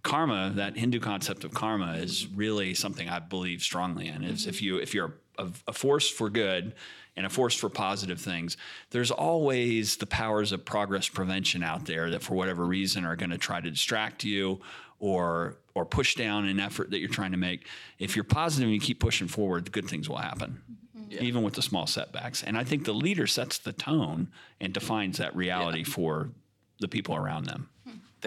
karma, 0.08 0.54
that 0.56 0.78
Hindu 0.78 1.02
concept 1.02 1.44
of 1.44 1.54
karma 1.54 1.96
is 1.98 2.28
really 2.28 2.74
something 2.74 3.10
I 3.10 3.20
believe 3.20 3.62
strongly 3.62 4.08
in. 4.08 4.24
Is 4.24 4.48
if 4.48 4.62
you 4.62 4.78
if 4.78 4.94
you're 4.94 5.16
a, 5.38 5.48
a 5.68 5.74
force 5.74 6.10
for 6.10 6.30
good 6.30 6.74
and 7.18 7.26
a 7.26 7.30
force 7.30 7.56
for 7.56 7.70
positive 7.70 8.20
things, 8.20 8.56
there's 8.92 9.12
always 9.12 9.98
the 9.98 10.06
powers 10.06 10.54
of 10.54 10.64
progress 10.64 11.10
prevention 11.10 11.62
out 11.62 11.86
there 11.86 12.10
that 12.12 12.24
for 12.24 12.36
whatever 12.36 12.66
reason 12.66 13.04
are 13.04 13.18
going 13.18 13.32
to 13.32 13.38
try 13.38 13.60
to 13.60 13.70
distract 13.70 14.24
you 14.24 14.62
or 15.00 15.58
or 15.76 15.86
push 15.86 16.16
down 16.16 16.46
an 16.46 16.60
effort 16.60 16.90
that 16.92 17.00
you're 17.00 17.10
trying 17.10 17.32
to 17.32 17.38
make. 17.38 17.68
If 18.00 18.16
you're 18.16 18.24
positive 18.24 18.68
and 18.68 18.74
you 18.74 18.80
keep 18.80 19.02
pushing 19.02 19.28
forward, 19.28 19.72
good 19.74 19.90
things 19.90 20.08
will 20.08 20.18
happen. 20.18 20.62
Mm-hmm. 20.98 21.24
Even 21.24 21.44
with 21.44 21.54
the 21.54 21.62
small 21.62 21.86
setbacks. 21.86 22.44
And 22.44 22.58
I 22.58 22.64
think 22.64 22.86
the 22.86 22.94
leader 22.94 23.28
sets 23.28 23.58
the 23.58 23.74
tone 23.74 24.30
and 24.60 24.74
defines 24.74 25.18
that 25.18 25.36
reality 25.36 25.84
for 25.84 26.32
the 26.80 26.88
people 26.88 27.16
around 27.16 27.46
them. 27.46 27.70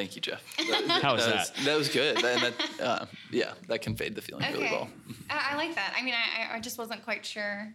Thank 0.01 0.17
you, 0.17 0.23
Jeff. 0.23 0.43
How 1.03 1.13
was 1.15 1.27
that? 1.27 1.35
that? 1.35 1.57
Was, 1.57 1.65
that 1.67 1.77
was 1.77 1.89
good. 1.91 2.25
And 2.25 2.43
that, 2.43 2.81
uh, 2.83 3.05
yeah, 3.31 3.53
that 3.69 3.83
conveyed 3.83 4.15
the 4.15 4.23
feeling 4.23 4.51
really 4.51 4.65
well. 4.65 4.89
I, 5.29 5.51
I 5.53 5.57
like 5.57 5.75
that. 5.75 5.93
I 5.95 6.03
mean, 6.03 6.15
I, 6.15 6.55
I- 6.55 6.57
I 6.57 6.61
just 6.61 6.79
wasn't 6.79 7.05
quite 7.05 7.27
sure, 7.27 7.71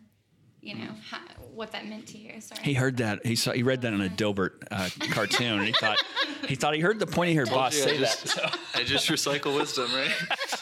you 0.59 0.73
know, 0.73 0.89
how, 1.07 1.19
what 1.53 1.71
that 1.73 1.85
meant 1.85 2.07
to 2.07 2.17
you. 2.17 2.41
Sorry. 2.41 2.63
He 2.63 2.73
heard 2.73 2.97
that. 2.97 3.23
He 3.23 3.35
saw. 3.35 3.51
He 3.51 3.61
read 3.61 3.83
that 3.83 3.93
in 3.93 4.01
a 4.01 4.09
Dilbert 4.09 4.53
uh, 4.71 4.89
cartoon, 5.11 5.59
and 5.59 5.67
he 5.67 5.71
thought 5.73 6.01
he 6.47 6.55
thought 6.55 6.73
he 6.73 6.79
heard 6.79 6.97
the 6.97 7.05
pointy 7.05 7.35
haired 7.35 7.49
boss 7.51 7.77
you, 7.77 7.83
I 7.83 7.85
say 7.85 7.97
that. 7.99 8.19
just- 8.23 8.39
I 8.75 8.83
just 8.83 9.07
recycle 9.09 9.55
wisdom, 9.55 9.87
right? 9.93 10.11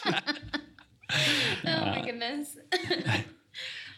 oh 1.66 1.86
my 1.86 2.02
goodness. 2.04 2.58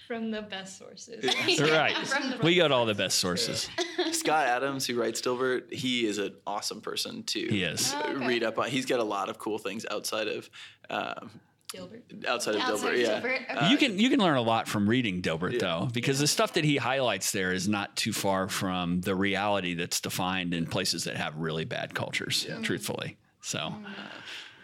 From 0.06 0.30
the 0.30 0.42
best 0.42 0.78
sources. 0.78 1.24
right. 1.60 1.96
From 2.06 2.30
the 2.30 2.38
We 2.42 2.54
got 2.54 2.70
all 2.72 2.86
the 2.86 2.94
best 2.94 3.18
sources. 3.18 3.68
Scott 4.12 4.46
Adams, 4.46 4.86
who 4.86 5.00
writes 5.00 5.20
Dilbert, 5.20 5.72
he 5.72 6.06
is 6.06 6.18
an 6.18 6.34
awesome 6.46 6.80
person 6.80 7.22
to 7.24 7.40
He 7.48 7.62
is. 7.62 7.92
Oh, 7.96 8.12
okay. 8.14 8.26
read 8.26 8.44
up 8.44 8.58
on. 8.58 8.68
He's 8.70 8.86
got 8.86 9.00
a 9.00 9.04
lot 9.04 9.28
of 9.28 9.38
cool 9.38 9.58
things 9.58 9.84
outside 9.90 10.28
of 10.28 10.48
um, 10.90 11.30
Gilbert. 11.72 12.04
outside 12.28 12.54
of 12.54 12.60
Outside 12.60 12.90
Dilbert. 12.90 12.94
of 12.94 13.00
Yeah, 13.00 13.20
Dilbert, 13.20 13.50
Uh, 13.50 13.56
okay. 13.64 13.70
you 13.70 13.76
can 13.76 13.98
you 13.98 14.08
can 14.08 14.20
learn 14.20 14.36
a 14.36 14.42
lot 14.42 14.68
from 14.68 14.88
reading 14.88 15.22
Dilbert 15.22 15.54
Yeah. 15.54 15.58
though, 15.60 15.88
because 15.92 16.20
the 16.20 16.28
stuff 16.28 16.52
that 16.52 16.64
he 16.64 16.76
highlights 16.76 17.32
there 17.32 17.52
is 17.52 17.66
not 17.68 17.96
too 17.96 18.12
far 18.12 18.48
from 18.48 19.00
the 19.00 19.14
reality 19.16 19.74
that's 19.74 20.00
defined 20.00 20.54
in 20.54 20.66
places 20.66 21.04
that 21.04 21.16
have 21.16 21.34
really 21.36 21.64
bad 21.64 21.94
cultures. 21.94 22.46
Truthfully, 22.62 23.16
so 23.40 23.58
Mm. 23.58 23.84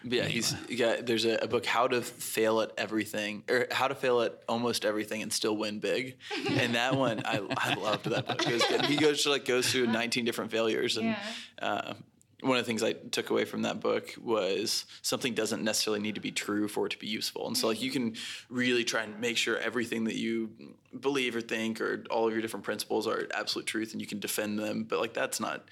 Yeah, 0.05 0.25
he's 0.25 0.55
he 0.69 0.77
got. 0.77 1.07
There's 1.07 1.25
a, 1.25 1.37
a 1.37 1.47
book, 1.49 1.65
How 1.67 1.87
to 1.89 2.03
Fail 2.03 2.61
at 2.61 2.73
Everything, 2.77 3.45
or 3.49 3.67
How 3.71 3.89
to 3.89 3.95
Fail 3.95 4.21
at 4.23 4.43
Almost 4.49 4.85
Everything 4.85 5.23
and 5.23 5.33
Still 5.33 5.57
Win 5.57 5.79
Big, 5.79 6.17
and 6.51 6.75
that 6.75 6.97
one 6.97 7.23
I, 7.25 7.41
I 7.57 7.75
loved 7.75 8.07
that 8.07 8.27
book. 8.27 8.45
Was. 8.47 8.65
He 8.87 8.97
goes 8.97 9.23
to 9.25 9.31
like 9.31 9.45
goes 9.45 9.71
through 9.71 9.87
19 9.87 10.25
different 10.25 10.51
failures, 10.51 10.97
and 10.97 11.07
Yeah. 11.09 11.19
uh, 11.61 11.95
one 12.43 12.59
of 12.59 12.65
the 12.65 12.67
things 12.67 12.83
I 12.83 12.93
took 12.93 13.31
away 13.31 13.45
from 13.45 13.63
that 13.63 13.81
book 13.81 14.15
was 14.21 14.85
something 15.01 15.33
doesn't 15.33 15.63
necessarily 15.63 16.01
need 16.01 16.17
to 16.17 16.21
be 16.21 16.33
true 16.33 16.67
for 16.67 16.87
it 16.87 16.91
to 16.91 16.99
be 16.99 17.07
useful, 17.07 17.47
and 17.47 17.57
so 17.57 17.69
like 17.69 17.81
you 17.81 17.91
can 17.91 18.17
really 18.51 18.85
try 18.85 19.03
and 19.03 19.19
make 19.21 19.37
sure 19.37 19.59
everything 19.59 20.05
that 20.05 20.17
you 20.17 20.51
believe 20.99 21.37
or 21.37 21.41
think 21.41 21.81
or 21.81 22.05
all 22.11 22.27
of 22.27 22.33
your 22.33 22.43
different 22.43 22.65
principles 22.65 23.07
are 23.07 23.29
absolute 23.33 23.67
truth, 23.67 23.93
and 23.93 24.01
you 24.01 24.07
can 24.07 24.19
defend 24.19 24.59
them, 24.59 24.85
but 24.85 24.99
like 24.99 25.15
that's 25.15 25.39
not 25.39 25.69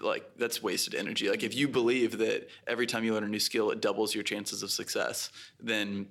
like 0.00 0.24
that's 0.38 0.62
wasted 0.62 0.94
energy. 0.94 1.28
Like 1.28 1.42
if 1.42 1.54
you 1.54 1.68
believe 1.68 2.18
that 2.18 2.48
every 2.66 2.86
time 2.86 3.04
you 3.04 3.12
learn 3.12 3.24
a 3.24 3.28
new 3.28 3.38
skill, 3.38 3.70
it 3.70 3.80
doubles 3.80 4.14
your 4.14 4.24
chances 4.24 4.62
of 4.62 4.70
success, 4.70 5.30
then 5.60 6.06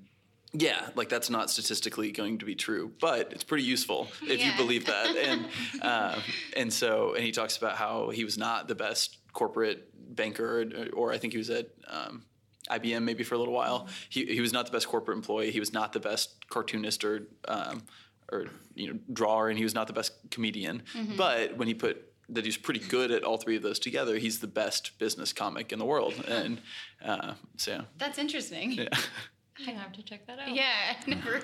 yeah, 0.53 0.89
like 0.95 1.09
that's 1.09 1.29
not 1.29 1.49
statistically 1.49 2.11
going 2.11 2.37
to 2.37 2.45
be 2.45 2.55
true, 2.55 2.91
but 3.01 3.31
it's 3.31 3.43
pretty 3.43 3.63
useful 3.63 4.07
if 4.23 4.43
you 4.43 4.51
believe 4.55 4.85
that. 4.85 5.15
And 5.17 5.45
um, 5.81 6.21
and 6.55 6.71
so 6.71 7.13
and 7.15 7.23
he 7.23 7.31
talks 7.31 7.57
about 7.57 7.75
how 7.75 8.09
he 8.09 8.23
was 8.23 8.37
not 8.37 8.67
the 8.67 8.75
best 8.75 9.17
corporate 9.33 9.89
banker, 10.15 10.61
or, 10.61 10.87
or 10.93 11.13
I 11.13 11.17
think 11.17 11.33
he 11.33 11.37
was 11.37 11.49
at. 11.49 11.67
Um, 11.87 12.23
IBM 12.67 13.03
maybe 13.03 13.23
for 13.23 13.35
a 13.35 13.37
little 13.37 13.53
while. 13.53 13.87
He, 14.09 14.25
he 14.25 14.41
was 14.41 14.51
not 14.51 14.65
the 14.65 14.71
best 14.71 14.87
corporate 14.87 15.15
employee. 15.15 15.51
He 15.51 15.59
was 15.59 15.71
not 15.71 15.93
the 15.93 15.99
best 15.99 16.49
cartoonist 16.49 17.03
or 17.03 17.27
um, 17.47 17.83
or 18.31 18.47
you 18.73 18.91
know 18.91 18.99
drawer, 19.13 19.49
and 19.49 19.57
he 19.57 19.63
was 19.63 19.75
not 19.75 19.85
the 19.85 19.93
best 19.93 20.13
comedian. 20.31 20.81
But 21.15 21.57
when 21.57 21.67
he 21.67 21.75
put 21.75 22.11
that 22.29 22.45
he's 22.45 22.57
pretty 22.57 22.79
good 22.79 23.11
at 23.11 23.23
all 23.23 23.37
three 23.37 23.55
of 23.55 23.63
those 23.63 23.79
together, 23.79 24.17
he's 24.17 24.39
the 24.39 24.47
best 24.47 24.97
business 24.97 25.31
comic 25.33 25.71
in 25.71 25.79
the 25.79 25.85
world. 25.85 26.13
And 26.27 26.59
uh, 27.03 27.33
so 27.57 27.71
yeah. 27.71 27.81
That's 27.97 28.17
interesting. 28.17 28.71
Yeah, 28.71 28.87
yeah. 29.59 29.71
I 29.71 29.71
have 29.73 29.93
to 29.93 30.01
check 30.01 30.25
that 30.27 30.39
out. 30.39 30.53
Yeah, 30.53 30.63
I 30.89 30.95
never, 31.09 31.41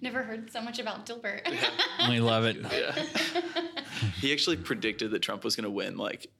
never 0.00 0.22
heard 0.22 0.52
so 0.52 0.60
much 0.62 0.78
about 0.78 1.04
Dilbert. 1.04 1.48
we 2.08 2.20
love 2.20 2.44
it. 2.44 2.58
Yeah. 2.72 3.04
he 4.20 4.32
actually 4.32 4.56
predicted 4.56 5.10
that 5.10 5.20
Trump 5.20 5.42
was 5.42 5.56
going 5.56 5.64
to 5.64 5.70
win 5.70 5.96
like 5.96 6.30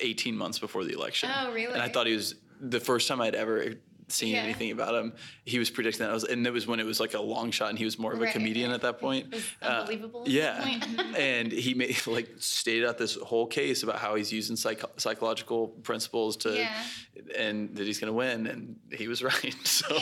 18 0.00 0.36
months 0.36 0.58
before 0.58 0.84
the 0.84 0.92
election. 0.94 1.30
Oh, 1.34 1.52
really? 1.52 1.72
And 1.72 1.82
I 1.82 1.88
thought 1.88 2.06
he 2.06 2.14
was 2.14 2.34
the 2.60 2.80
first 2.80 3.08
time 3.08 3.20
I'd 3.20 3.34
ever 3.34 3.74
seen 4.08 4.34
Yeah. 4.34 4.42
anything 4.42 4.70
about 4.70 4.94
him. 4.94 5.12
He 5.44 5.58
was 5.58 5.68
predicting 5.68 6.04
that. 6.04 6.10
I 6.10 6.14
was, 6.14 6.22
and 6.22 6.46
it 6.46 6.52
was 6.52 6.64
when 6.64 6.78
it 6.78 6.86
was 6.86 7.00
like 7.00 7.14
a 7.14 7.20
long 7.20 7.50
shot, 7.50 7.70
and 7.70 7.78
he 7.78 7.84
was 7.84 7.98
more 7.98 8.12
of 8.12 8.20
a 8.20 8.24
Right, 8.24 8.32
comedian 8.32 8.70
at 8.70 8.80
that 8.82 9.00
point. 9.00 9.34
Uh, 9.60 9.66
unbelievable 9.66 10.20
at 10.20 10.26
that 10.26 10.32
yeah, 10.32 10.62
point. 10.62 11.16
and 11.18 11.50
he 11.50 11.74
made 11.74 11.96
like 12.06 12.28
stated 12.38 12.86
out 12.86 12.98
this 12.98 13.16
whole 13.16 13.48
case 13.48 13.82
about 13.82 13.96
how 13.98 14.14
he's 14.14 14.32
using 14.32 14.54
psych- 14.54 14.84
psychological 14.96 15.68
principles 15.82 16.36
to, 16.38 16.54
Yeah. 16.54 16.72
and 17.36 17.74
that 17.76 17.84
he's 17.84 17.98
going 17.98 18.06
to 18.12 18.16
win, 18.16 18.46
and 18.46 18.76
he 18.92 19.08
was 19.08 19.22
right. 19.30 19.56
So 19.64 19.86
I 19.96 20.00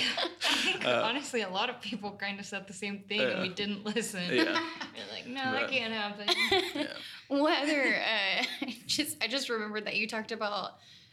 think 0.73 0.85
honestly, 0.87 1.41
a 1.41 1.49
lot 1.49 1.71
of 1.71 1.81
people 1.81 2.11
kind 2.13 2.39
of 2.39 2.45
said 2.45 2.67
the 2.67 2.75
same 2.75 3.05
thing, 3.09 3.23
and 3.23 3.41
we 3.41 3.49
didn't 3.49 3.87
listen. 3.87 4.21
Yeah. 4.31 4.61
Like, 5.25 5.35
no, 5.35 5.43
Right. 5.53 5.61
that 5.61 5.71
can't 5.71 5.93
happen. 5.93 6.27
yeah. 6.75 6.87
What 7.29 7.63
other? 7.63 7.97
Uh, 8.05 8.67
just 8.87 9.17
I 9.23 9.27
just 9.27 9.49
remembered 9.49 9.87
that 9.87 9.97
you 9.97 10.07
talked 10.07 10.33
about 10.33 10.73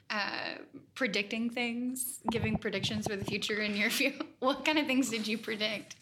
uh, 0.10 0.56
predicting 0.96 1.50
things, 1.50 2.20
giving 2.30 2.58
predictions 2.58 3.08
for 3.08 3.16
the 3.16 3.24
future 3.26 3.62
in 3.62 3.76
your 3.76 3.90
view. 3.90 4.14
What 4.40 4.66
kind 4.66 4.78
of 4.78 4.86
things 4.86 5.10
did 5.10 5.26
you 5.28 5.38
predict? 5.38 5.96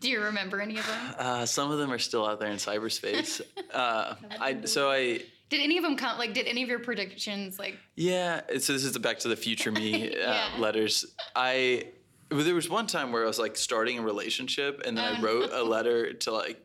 Do 0.00 0.10
you 0.10 0.20
remember 0.20 0.60
any 0.60 0.76
of 0.78 0.86
them? 0.86 1.14
Uh, 1.18 1.46
some 1.46 1.70
of 1.70 1.78
them 1.78 1.90
are 1.90 1.98
still 1.98 2.26
out 2.26 2.40
there 2.40 2.50
in 2.50 2.56
cyberspace. 2.56 3.40
Uh, 3.72 4.14
I 4.40 4.64
so 4.64 4.90
I 4.90 5.22
Did 5.48 5.60
any 5.60 5.78
of 5.78 5.82
them 5.84 5.96
come? 5.96 6.18
Like, 6.18 6.34
did 6.34 6.46
any 6.46 6.62
of 6.62 6.68
your 6.68 6.80
predictions 6.80 7.58
like? 7.58 7.78
Yeah, 7.96 8.40
so 8.58 8.72
this 8.72 8.84
is 8.84 8.92
the 8.92 9.00
Back 9.00 9.20
to 9.20 9.28
the 9.28 9.36
Future 9.36 9.70
me 9.72 10.10
uh, 10.14 10.18
Yeah. 10.18 10.48
letters. 10.58 11.06
I 11.36 11.88
there 12.30 12.54
was 12.54 12.68
one 12.68 12.86
time 12.86 13.12
where 13.12 13.22
I 13.22 13.26
was 13.26 13.38
like 13.38 13.56
starting 13.56 13.98
a 13.98 14.02
relationship, 14.02 14.82
and 14.84 14.96
then 14.98 15.16
I 15.16 15.20
wrote 15.20 15.50
a 15.52 15.62
letter 15.62 16.12
to 16.12 16.32
like 16.32 16.62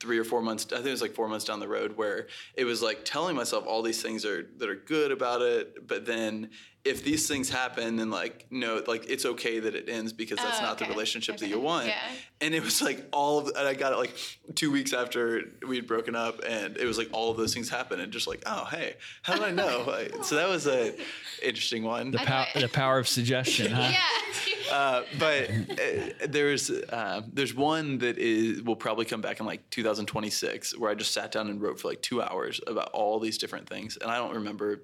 three 0.00 0.18
or 0.18 0.24
four 0.24 0.40
months. 0.40 0.66
I 0.72 0.76
think 0.76 0.88
it 0.88 0.90
was 0.90 1.02
like 1.02 1.14
four 1.14 1.28
months 1.28 1.44
down 1.44 1.60
the 1.60 1.68
road, 1.68 1.96
where 1.96 2.26
it 2.54 2.64
was 2.64 2.82
like 2.82 3.04
telling 3.04 3.36
myself 3.36 3.64
all 3.66 3.82
these 3.82 4.02
things 4.02 4.24
are 4.24 4.48
that 4.56 4.68
are 4.68 4.74
good 4.74 5.12
about 5.12 5.42
it, 5.42 5.86
but 5.86 6.06
then 6.06 6.50
if 6.84 7.04
these 7.04 7.28
things 7.28 7.50
happen, 7.50 7.96
then 7.96 8.10
like 8.10 8.46
no, 8.50 8.82
like 8.86 9.04
it's 9.08 9.26
okay 9.26 9.60
that 9.60 9.74
it 9.74 9.88
ends 9.88 10.12
because 10.14 10.38
that's 10.38 10.60
Oh, 10.60 10.62
not 10.62 10.78
the 10.78 10.84
okay. 10.84 10.92
relationship 10.92 11.36
that 11.38 11.48
you 11.48 11.60
want. 11.60 11.88
Yeah. 11.88 11.98
And 12.40 12.54
it 12.54 12.62
was 12.64 12.80
like 12.80 13.06
all 13.12 13.38
of, 13.40 13.48
and 13.48 13.68
I 13.68 13.74
got 13.74 13.92
it 13.92 13.96
like 13.96 14.14
two 14.54 14.70
weeks 14.70 14.94
after 14.94 15.42
we 15.68 15.76
had 15.76 15.86
broken 15.86 16.14
up, 16.16 16.40
and 16.48 16.78
it 16.78 16.86
was 16.86 16.96
like 16.96 17.08
all 17.12 17.30
of 17.30 17.36
those 17.36 17.52
things 17.52 17.68
happened, 17.68 18.00
and 18.00 18.10
just 18.10 18.26
like, 18.26 18.42
oh 18.46 18.64
hey, 18.64 18.94
how 19.22 19.34
did 19.34 19.42
I 19.44 19.50
know? 19.50 19.84
Like, 19.86 20.24
so 20.24 20.36
that 20.36 20.48
was 20.48 20.66
a 20.66 20.94
interesting 21.42 21.82
one. 21.84 22.10
The, 22.12 22.18
pow- 22.18 22.46
the 22.54 22.68
power 22.68 22.98
of 22.98 23.06
suggestion, 23.08 23.72
huh? 23.80 23.90
Yeah. 23.92 24.00
Uh, 24.70 25.02
but 25.18 25.50
uh, 25.50 26.26
there's 26.28 26.70
uh, 26.70 27.22
there's 27.32 27.52
one 27.52 27.98
that 27.98 28.18
is 28.18 28.62
will 28.62 28.76
probably 28.76 29.04
come 29.04 29.20
back 29.20 29.40
in 29.40 29.44
like 29.46 29.68
2026 29.70 30.78
where 30.78 30.88
I 30.88 30.94
just 30.94 31.10
sat 31.12 31.32
down 31.32 31.48
and 31.50 31.60
wrote 31.60 31.80
for 31.80 31.88
like 31.88 32.00
two 32.02 32.22
hours 32.22 32.60
about 32.68 32.88
all 32.92 33.18
these 33.18 33.36
different 33.36 33.68
things, 33.68 33.96
and 34.00 34.08
I 34.08 34.16
don't 34.18 34.32
remember 34.34 34.82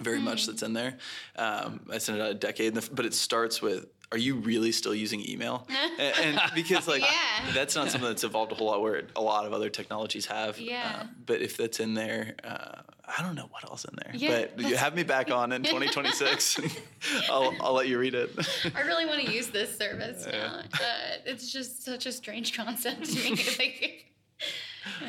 very 0.00 0.18
Hmm. 0.18 0.24
much 0.24 0.46
that's 0.46 0.62
in 0.62 0.72
there. 0.72 0.98
Um, 1.36 1.86
I 1.92 1.98
sent 1.98 2.18
it 2.18 2.22
out 2.22 2.30
a 2.30 2.34
decade, 2.34 2.74
but 2.94 3.04
it 3.06 3.14
starts 3.14 3.60
with. 3.62 3.86
Are 4.10 4.18
you 4.18 4.34
really 4.36 4.72
still 4.72 4.94
using 4.94 5.26
email? 5.26 5.66
and, 5.98 6.14
and 6.38 6.40
because 6.54 6.86
like 6.86 7.00
Yeah. 7.00 7.52
that's 7.54 7.74
not 7.74 7.90
something 7.90 8.08
that's 8.10 8.24
evolved 8.24 8.52
a 8.52 8.54
whole 8.54 8.66
lot 8.66 8.82
where 8.82 9.04
a 9.16 9.22
lot 9.22 9.46
of 9.46 9.54
other 9.54 9.70
technologies 9.70 10.26
have. 10.26 10.60
Yeah. 10.60 10.98
Uh, 11.00 11.06
but 11.24 11.40
if 11.40 11.56
that's 11.56 11.80
in 11.80 11.94
there, 11.94 12.34
uh, 12.44 12.82
I 13.16 13.22
don't 13.22 13.34
know 13.34 13.48
what 13.50 13.64
else 13.64 13.86
in 13.86 13.94
there. 13.96 14.12
Yeah, 14.14 14.46
but 14.54 14.66
you 14.68 14.76
have 14.76 14.94
me 14.94 15.02
back 15.02 15.30
on 15.30 15.50
in 15.52 15.62
2026. 15.62 16.60
I'll 17.30 17.54
I'll 17.62 17.72
let 17.72 17.88
you 17.88 17.98
read 17.98 18.14
it. 18.14 18.30
I 18.76 18.82
really 18.82 19.06
want 19.06 19.24
to 19.24 19.32
use 19.32 19.46
this 19.48 19.78
service 19.78 20.26
now. 20.30 20.60
Uh, 20.74 21.16
it's 21.24 21.50
just 21.50 21.82
such 21.82 22.04
a 22.04 22.12
strange 22.12 22.54
concept 22.54 23.06
to 23.06 23.14
me. 23.14 23.30
Like, 23.58 24.04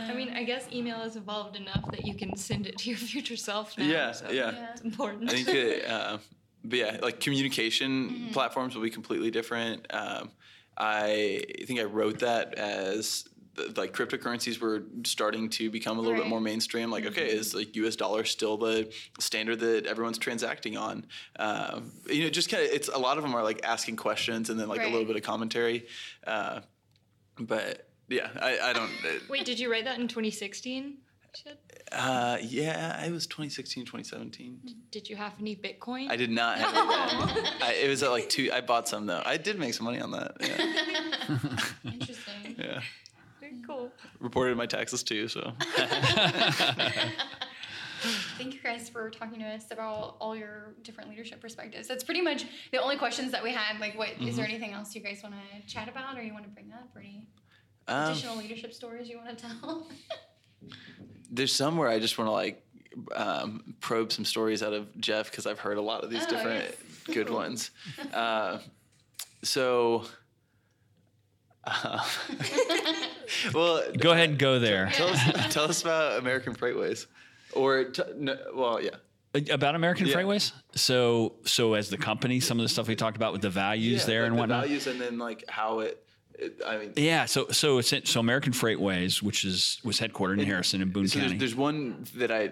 I 0.07 0.13
mean, 0.13 0.29
I 0.35 0.43
guess 0.43 0.67
email 0.71 0.97
has 0.99 1.15
evolved 1.15 1.55
enough 1.55 1.89
that 1.91 2.05
you 2.05 2.13
can 2.15 2.35
send 2.37 2.67
it 2.67 2.77
to 2.79 2.89
your 2.89 2.97
future 3.13 3.35
self 3.37 3.77
now. 3.77 3.85
Yeah, 3.85 4.11
so 4.11 4.29
yeah. 4.29 4.51
Yeah. 4.51 4.71
It's 4.71 4.81
important. 4.81 5.29
I 5.29 5.33
think, 5.35 5.49
it, 5.49 5.87
uh, 5.89 6.17
but 6.63 6.79
yeah, 6.79 6.97
like 7.01 7.19
communication 7.19 8.09
Mm-hmm. 8.09 8.31
platforms 8.31 8.75
will 8.75 8.83
be 8.83 8.89
completely 8.89 9.31
different. 9.31 9.85
Um, 9.93 10.31
I 10.77 11.43
think 11.65 11.79
I 11.79 11.83
wrote 11.83 12.19
that 12.19 12.55
as 12.55 13.25
the, 13.55 13.71
like 13.77 13.93
cryptocurrencies 13.93 14.59
were 14.59 14.83
starting 15.05 15.47
to 15.51 15.69
become 15.69 15.97
a 15.99 16.01
little 16.01 16.15
Right. 16.15 16.23
bit 16.23 16.29
more 16.29 16.41
mainstream. 16.41 16.89
Like, 16.89 17.05
okay, 17.05 17.27
is 17.27 17.53
like 17.53 17.75
U.S. 17.75 17.95
dollar 17.95 18.23
still 18.23 18.57
the 18.57 18.91
standard 19.19 19.59
that 19.59 19.85
everyone's 19.85 20.17
transacting 20.17 20.75
on? 20.75 21.05
Um, 21.37 21.91
you 22.09 22.23
know, 22.23 22.29
just 22.29 22.49
kind 22.49 22.63
of 22.63 22.71
it's 22.71 22.87
a 22.87 22.97
lot 22.97 23.17
of 23.17 23.23
them 23.23 23.35
are 23.35 23.43
like 23.43 23.61
asking 23.63 23.97
questions 23.97 24.49
and 24.49 24.59
then 24.59 24.67
like 24.69 24.81
a 24.81 24.89
little 24.89 25.05
bit 25.05 25.15
of 25.15 25.21
commentary. 25.21 25.85
Uh, 26.25 26.61
but 27.39 27.87
yeah, 28.13 28.29
I, 28.41 28.59
I 28.69 28.73
don't. 28.73 28.91
Wait, 29.29 29.45
did 29.45 29.59
you 29.59 29.71
write 29.71 29.85
that 29.85 29.99
in 29.99 30.07
2016? 30.07 30.97
Uh, 31.91 32.37
yeah, 32.41 33.03
it 33.03 33.11
was 33.11 33.25
2016, 33.25 33.85
2017. 33.85 34.59
Did 34.91 35.09
you 35.09 35.15
have 35.15 35.33
any 35.39 35.55
Bitcoin? 35.55 36.09
I 36.11 36.15
did 36.15 36.29
not 36.29 36.59
have 36.59 36.69
it 36.75 37.33
then. 37.35 37.45
I, 37.63 37.73
it 37.73 37.87
was 37.89 38.03
at 38.03 38.11
like 38.11 38.29
two. 38.29 38.51
I 38.53 38.61
bought 38.61 38.87
some 38.87 39.05
though. 39.07 39.21
I 39.25 39.37
did 39.37 39.57
make 39.59 39.73
some 39.73 39.85
money 39.85 39.99
on 39.99 40.11
that. 40.11 40.35
Yeah, 40.39 41.57
interesting. 41.91 42.55
yeah. 42.57 42.81
Very 43.39 43.55
cool. 43.65 43.91
Reported 44.19 44.57
my 44.57 44.65
taxes 44.67 45.01
too. 45.03 45.27
So 45.27 45.53
Thank 48.37 48.53
you 48.53 48.59
guys 48.61 48.89
for 48.89 49.09
talking 49.09 49.39
to 49.39 49.45
us 49.45 49.65
about 49.71 50.17
all 50.19 50.35
your 50.35 50.73
different 50.83 51.09
leadership 51.09 51.39
perspectives. 51.39 51.87
That's 51.87 52.03
pretty 52.03 52.21
much 52.21 52.45
the 52.71 52.81
only 52.81 52.97
questions 52.97 53.31
that 53.31 53.41
we 53.41 53.51
had. 53.53 53.79
Like, 53.79 53.97
what 53.97 54.09
is 54.09 54.15
Mm-hmm. 54.17 54.35
there 54.35 54.45
anything 54.45 54.73
else 54.73 54.93
you 54.93 55.01
guys 55.01 55.21
want 55.23 55.35
to 55.35 55.73
chat 55.73 55.87
about, 55.87 56.17
or 56.17 56.21
you 56.21 56.33
want 56.33 56.43
to 56.43 56.49
bring 56.51 56.71
up, 56.73 56.89
or 56.95 56.99
any 57.01 57.23
um, 57.87 58.11
additional 58.11 58.37
leadership 58.37 58.73
stories 58.73 59.09
you 59.09 59.17
want 59.17 59.37
to 59.37 59.45
tell? 59.61 59.87
there's 61.31 61.53
some 61.53 61.77
where 61.77 61.89
I 61.89 61.99
just 61.99 62.17
want 62.17 62.27
to 62.27 62.31
like 62.31 62.63
um, 63.15 63.75
probe 63.81 64.11
some 64.11 64.23
stories 64.25 64.61
out 64.63 64.73
of 64.73 64.87
Jeff 64.99 65.29
because 65.31 65.47
I've 65.47 65.59
heard 65.59 65.77
a 65.77 65.81
lot 65.81 66.03
of 66.03 66.09
these 66.09 66.23
Oh, 66.25 66.29
different 66.29 66.63
yes. 66.65 66.75
good 67.15 67.29
ones. 67.29 67.71
Uh, 68.13 68.59
so. 69.43 70.05
Uh, 71.65 72.03
well, 73.53 73.81
Go 73.97 74.11
ahead 74.11 74.29
and 74.29 74.37
go 74.39 74.59
there. 74.59 74.89
tell 74.93 75.07
us, 75.07 75.53
tell 75.53 75.63
us 75.65 75.81
about 75.81 76.19
American 76.19 76.53
Freightways, 76.55 77.05
or 77.53 77.85
t- 77.85 78.03
no, 78.17 78.37
well, 78.53 78.81
yeah. 78.81 78.91
About 79.51 79.73
American 79.75 80.05
Yeah. 80.05 80.15
Freightways. 80.15 80.51
So, 80.75 81.35
so 81.45 81.73
as 81.73 81.89
the 81.89 81.97
company, 81.97 82.39
some 82.39 82.59
of 82.59 82.63
the 82.63 82.69
stuff 82.69 82.87
we 82.87 82.95
talked 82.95 83.15
about 83.17 83.31
with 83.33 83.41
the 83.41 83.49
values 83.49 84.01
Yeah, 84.01 84.05
there 84.07 84.21
like 84.23 84.27
and 84.27 84.35
the 84.37 84.39
whatnot. 84.41 84.63
values, 84.65 84.87
and 84.87 84.99
then 85.01 85.17
like 85.17 85.43
how 85.47 85.79
it. 85.79 86.02
I 86.65 86.77
mean, 86.77 86.93
Yeah. 86.95 87.25
So, 87.25 87.47
so 87.49 87.77
it's 87.79 87.93
so 88.09 88.19
American 88.19 88.53
Freightways, 88.53 89.21
which 89.21 89.45
is 89.45 89.79
was 89.83 89.99
headquartered 89.99 90.39
in 90.39 90.45
Harrison 90.45 90.81
in 90.81 90.89
Boone 90.91 91.07
so 91.07 91.19
County. 91.19 91.29
there's, 91.37 91.39
there's 91.39 91.55
one 91.55 92.05
that 92.15 92.31
I 92.31 92.51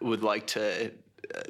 would 0.00 0.22
like 0.22 0.46
to. 0.48 0.90
Uh, 1.34 1.40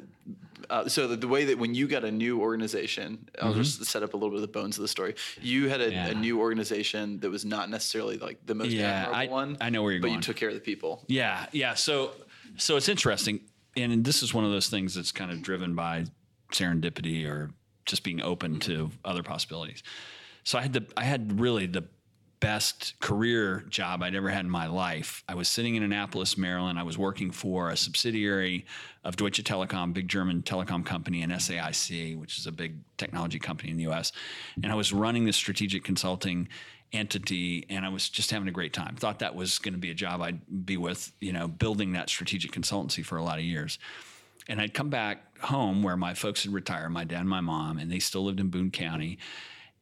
uh, 0.69 0.87
so 0.87 1.07
the, 1.07 1.15
the 1.15 1.27
way 1.27 1.45
that 1.45 1.57
when 1.57 1.73
you 1.73 1.87
got 1.87 2.03
a 2.03 2.11
new 2.11 2.41
organization, 2.41 3.27
I'll 3.41 3.53
just 3.55 3.83
set 3.85 4.03
up 4.03 4.13
a 4.13 4.17
little 4.17 4.29
bit 4.29 4.35
of 4.35 4.41
the 4.43 4.47
bones 4.59 4.77
of 4.77 4.83
the 4.83 4.87
story. 4.87 5.15
You 5.41 5.67
had 5.67 5.81
a, 5.81 5.85
Mm-hmm. 5.87 5.93
Yeah. 5.95 6.07
a 6.09 6.13
new 6.13 6.39
organization 6.39 7.19
that 7.21 7.29
was 7.31 7.43
not 7.43 7.69
necessarily 7.71 8.17
like 8.17 8.45
the 8.45 8.53
most 8.53 8.69
Yeah, 8.69 8.87
admirable 9.07 9.15
I- 9.15 9.27
one. 9.27 9.57
I 9.61 9.69
know 9.71 9.81
where 9.81 9.93
you're 9.93 10.01
but 10.01 10.07
going. 10.09 10.19
But 10.19 10.27
you 10.27 10.33
took 10.33 10.39
care 10.39 10.49
of 10.49 10.55
the 10.55 10.61
people. 10.61 11.03
Yeah, 11.07 11.47
yeah. 11.53 11.73
So, 11.73 12.11
so 12.57 12.75
it's 12.75 12.87
interesting, 12.89 13.39
and 13.75 14.03
this 14.03 14.21
is 14.21 14.31
one 14.33 14.43
of 14.45 14.51
those 14.51 14.69
things 14.69 14.93
that's 14.93 15.11
kind 15.11 15.31
of 15.31 15.41
driven 15.41 15.73
by 15.73 16.05
serendipity 16.51 17.27
or 17.27 17.49
just 17.85 18.03
being 18.03 18.21
open 18.21 18.59
to 18.59 18.91
other 19.03 19.23
possibilities. 19.23 19.81
So 20.43 20.57
I 20.57 20.61
had 20.61 20.73
the, 20.73 20.85
I 20.97 21.03
had 21.03 21.39
really 21.39 21.65
the 21.65 21.85
best 22.39 22.93
career 22.99 23.65
job 23.69 24.01
I'd 24.01 24.15
ever 24.15 24.29
had 24.29 24.45
in 24.45 24.49
my 24.49 24.67
life. 24.67 25.23
I 25.27 25.35
was 25.35 25.49
sitting 25.49 25.75
in 25.75 25.83
Annapolis, 25.83 26.37
Maryland. 26.37 26.79
I 26.79 26.83
was 26.83 26.97
working 26.97 27.31
for 27.31 27.69
a 27.69 27.77
subsidiary 27.77 28.65
of 29.03 29.17
Deutsche 29.17 29.43
Telekom, 29.43 29.93
big 29.93 30.07
German 30.07 30.41
telecom 30.41 30.85
company, 30.85 31.21
and 31.21 31.31
SAIC, 31.33 32.17
which 32.17 32.37
is 32.37 32.47
a 32.47 32.51
big 32.51 32.77
technology 32.97 33.39
company 33.39 33.71
in 33.71 33.77
the 33.77 33.83
U.S. 33.83 34.11
And 34.63 34.71
I 34.71 34.75
was 34.75 34.93
running 34.93 35.25
this 35.25 35.35
strategic 35.35 35.83
consulting 35.83 36.47
entity 36.91 37.65
and 37.69 37.85
I 37.85 37.89
was 37.89 38.09
just 38.09 38.31
having 38.31 38.47
a 38.47 38.51
great 38.51 38.73
time. 38.73 38.95
Thought 38.95 39.19
that 39.19 39.35
was 39.35 39.59
going 39.59 39.73
to 39.73 39.79
be 39.79 39.91
a 39.91 39.95
job 39.95 40.21
I'd 40.21 40.65
be 40.65 40.77
with, 40.77 41.11
you 41.19 41.33
know, 41.33 41.47
building 41.47 41.93
that 41.93 42.09
strategic 42.09 42.51
consultancy 42.51 43.05
for 43.05 43.17
a 43.17 43.23
lot 43.23 43.37
of 43.37 43.45
years. 43.45 43.77
And 44.47 44.59
I'd 44.59 44.73
come 44.73 44.89
back 44.89 45.37
home 45.39 45.83
where 45.83 45.95
my 45.95 46.15
folks 46.15 46.43
had 46.43 46.53
retired, 46.53 46.89
my 46.89 47.03
dad 47.03 47.19
and 47.19 47.29
my 47.29 47.41
mom, 47.41 47.77
and 47.77 47.91
they 47.91 47.99
still 47.99 48.23
lived 48.23 48.39
in 48.39 48.49
Boone 48.49 48.71
County. 48.71 49.19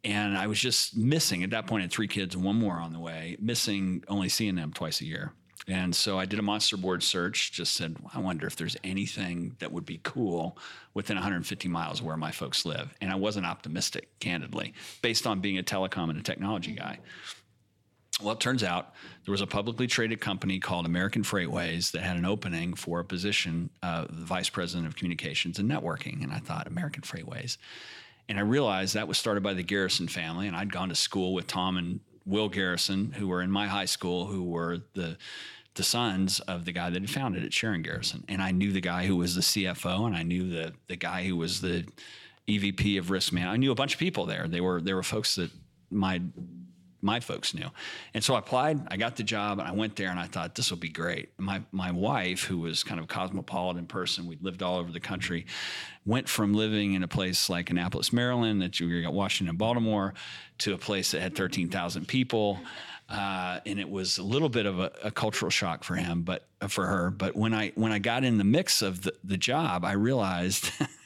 And 0.03 0.37
I 0.37 0.47
was 0.47 0.59
just 0.59 0.95
missing 0.95 1.43
at 1.43 1.49
that 1.49 1.67
point, 1.67 1.81
I 1.81 1.83
had 1.83 1.91
three 1.91 2.07
kids 2.07 2.35
and 2.35 2.43
one 2.43 2.55
more 2.55 2.75
on 2.75 2.93
the 2.93 2.99
way, 2.99 3.35
missing 3.39 4.03
only 4.07 4.29
seeing 4.29 4.55
them 4.55 4.71
twice 4.71 5.01
a 5.01 5.05
year. 5.05 5.33
And 5.67 5.93
so 5.93 6.17
I 6.17 6.25
did 6.25 6.39
a 6.39 6.43
monster 6.43 6.77
board 6.77 7.03
search, 7.03 7.51
just 7.51 7.73
said, 7.73 7.97
I 8.13 8.19
wonder 8.19 8.47
if 8.47 8.55
there's 8.55 8.77
anything 8.85 9.57
that 9.59 9.71
would 9.71 9.85
be 9.85 9.99
cool 10.01 10.57
within 10.93 11.17
150 11.17 11.67
miles 11.67 12.01
where 12.01 12.15
my 12.15 12.31
folks 12.31 12.65
live. 12.65 12.93
And 13.01 13.11
I 13.11 13.15
wasn't 13.15 13.45
optimistic, 13.45 14.17
candidly, 14.19 14.73
based 15.01 15.27
on 15.27 15.41
being 15.41 15.57
a 15.57 15.63
telecom 15.63 16.09
and 16.09 16.17
a 16.17 16.23
technology 16.23 16.71
guy. 16.71 16.99
Well, 18.21 18.33
it 18.33 18.39
turns 18.39 18.63
out 18.63 18.93
there 19.25 19.31
was 19.31 19.41
a 19.41 19.47
publicly 19.47 19.87
traded 19.87 20.21
company 20.21 20.59
called 20.59 20.85
American 20.85 21.21
Freightways 21.21 21.91
that 21.91 22.01
had 22.01 22.17
an 22.17 22.25
opening 22.25 22.73
for 22.73 23.01
a 23.01 23.05
position, 23.05 23.69
uh, 23.83 24.05
the 24.09 24.25
vice 24.25 24.49
president 24.49 24.87
of 24.87 24.95
communications 24.95 25.59
and 25.59 25.69
networking. 25.69 26.23
And 26.23 26.31
I 26.31 26.39
thought, 26.39 26.65
American 26.65 27.03
Freightways. 27.03 27.57
And 28.29 28.37
I 28.37 28.41
realized 28.41 28.93
that 28.95 29.07
was 29.07 29.17
started 29.17 29.41
by 29.41 29.53
the 29.53 29.63
Garrison 29.63 30.07
family. 30.07 30.47
And 30.47 30.55
I'd 30.55 30.71
gone 30.71 30.89
to 30.89 30.95
school 30.95 31.33
with 31.33 31.47
Tom 31.47 31.77
and 31.77 31.99
Will 32.25 32.49
Garrison, 32.49 33.13
who 33.13 33.27
were 33.27 33.41
in 33.41 33.49
my 33.51 33.67
high 33.67 33.85
school, 33.85 34.25
who 34.25 34.43
were 34.43 34.79
the 34.93 35.17
the 35.75 35.83
sons 35.83 36.39
of 36.41 36.65
the 36.65 36.71
guy 36.71 36.89
that 36.89 36.99
had 36.99 37.09
founded 37.09 37.43
it, 37.43 37.53
Sheridan 37.53 37.83
Garrison. 37.83 38.25
And 38.27 38.41
I 38.41 38.49
knew 38.49 38.71
the 38.71 38.81
guy 38.81 39.05
who 39.05 39.15
was 39.15 39.35
the 39.35 39.41
CFO, 39.41 40.07
and 40.07 40.15
I 40.15 40.23
knew 40.23 40.49
the 40.49 40.73
the 40.87 40.95
guy 40.95 41.23
who 41.23 41.37
was 41.37 41.61
the 41.61 41.85
EVP 42.47 42.97
of 42.97 43.11
risk 43.11 43.31
man. 43.31 43.47
I 43.47 43.57
knew 43.57 43.71
a 43.71 43.75
bunch 43.75 43.93
of 43.93 43.99
people 43.99 44.25
there. 44.25 44.47
They 44.47 44.61
were 44.61 44.81
they 44.81 44.93
were 44.93 45.03
folks 45.03 45.35
that 45.35 45.51
my 45.89 46.21
my 47.07 47.21
folks 47.21 47.53
knew. 47.53 47.69
And 48.13 48.21
so 48.21 48.35
I 48.35 48.39
applied, 48.39 48.85
I 48.89 48.97
got 48.97 49.15
the 49.15 49.23
job, 49.23 49.59
and 49.59 49.67
I 49.67 49.71
went 49.71 49.95
there 49.95 50.09
and 50.09 50.19
I 50.19 50.25
thought 50.25 50.55
this 50.55 50.69
will 50.69 50.77
be 50.77 50.89
great. 50.89 51.29
My 51.39 51.61
my 51.71 51.91
wife, 51.91 52.43
who 52.43 52.59
was 52.59 52.83
kind 52.83 52.99
of 52.99 53.05
a 53.05 53.07
cosmopolitan 53.07 53.87
person, 53.87 54.27
we'd 54.27 54.43
lived 54.43 54.61
all 54.61 54.77
over 54.77 54.91
the 54.91 54.99
country, 54.99 55.45
went 56.05 56.27
from 56.27 56.53
living 56.53 56.93
in 56.93 57.03
a 57.03 57.07
place 57.07 57.49
like 57.49 57.69
Annapolis, 57.69 58.11
Maryland, 58.11 58.61
that 58.61 58.79
you 58.79 59.01
got 59.01 59.13
Washington, 59.13 59.55
Baltimore, 59.55 60.13
to 60.59 60.73
a 60.73 60.77
place 60.77 61.11
that 61.11 61.21
had 61.21 61.35
13,000 61.35 62.07
people. 62.07 62.59
Uh, 63.09 63.61
and 63.65 63.79
it 63.79 63.89
was 63.89 64.17
a 64.17 64.23
little 64.23 64.49
bit 64.49 64.65
of 64.65 64.79
a, 64.79 64.91
a 65.01 65.11
cultural 65.11 65.49
shock 65.49 65.85
for 65.85 65.95
him, 65.95 66.23
but 66.23 66.45
for 66.67 66.85
her. 66.85 67.09
But 67.09 67.37
when 67.37 67.53
I 67.53 67.71
when 67.75 67.93
I 67.93 67.99
got 67.99 68.25
in 68.25 68.37
the 68.37 68.43
mix 68.43 68.81
of 68.81 69.03
the, 69.03 69.13
the 69.23 69.37
job, 69.37 69.85
I 69.85 69.93
realized 69.93 70.71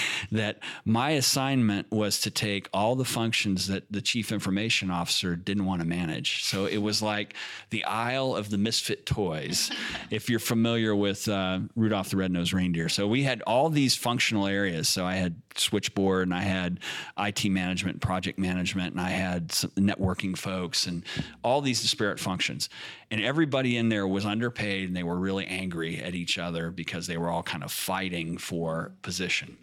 that 0.32 0.58
my 0.84 1.10
assignment 1.10 1.90
was 1.90 2.20
to 2.20 2.30
take 2.30 2.68
all 2.72 2.96
the 2.96 3.04
functions 3.04 3.68
that 3.68 3.84
the 3.90 4.00
chief 4.00 4.32
information 4.32 4.90
officer 4.90 5.36
didn't 5.36 5.64
want 5.64 5.80
to 5.80 5.86
manage. 5.86 6.44
So 6.44 6.66
it 6.66 6.78
was 6.78 7.02
like 7.02 7.34
the 7.70 7.84
isle 7.84 8.36
of 8.36 8.50
the 8.50 8.58
misfit 8.58 9.06
toys, 9.06 9.70
if 10.10 10.28
you're 10.28 10.38
familiar 10.38 10.94
with 10.94 11.28
uh, 11.28 11.60
Rudolph 11.76 12.10
the 12.10 12.16
Red-Nosed 12.16 12.52
Reindeer. 12.52 12.88
So 12.88 13.06
we 13.06 13.22
had 13.22 13.42
all 13.42 13.68
these 13.68 13.96
functional 13.96 14.46
areas. 14.46 14.88
So 14.88 15.04
I 15.04 15.14
had 15.14 15.36
switchboard 15.56 16.28
and 16.28 16.34
I 16.34 16.42
had 16.42 16.80
IT 17.18 17.48
management, 17.48 18.00
project 18.00 18.38
management, 18.38 18.92
and 18.92 19.00
I 19.00 19.10
had 19.10 19.48
networking 19.48 20.36
folks 20.36 20.86
and 20.86 21.04
all 21.42 21.60
these 21.60 21.82
disparate 21.82 22.20
functions. 22.20 22.68
And 23.10 23.22
everybody 23.22 23.76
in 23.76 23.88
there 23.88 24.06
was 24.06 24.24
underpaid 24.24 24.88
and 24.88 24.96
they 24.96 25.02
were 25.02 25.18
really 25.18 25.46
angry 25.46 25.98
at 25.98 26.14
each 26.14 26.38
other 26.38 26.70
because 26.70 27.06
they 27.06 27.18
were 27.18 27.30
all 27.30 27.42
kind 27.42 27.62
of 27.62 27.72
fighting 27.72 28.38
for 28.38 28.92
position. 29.02 29.56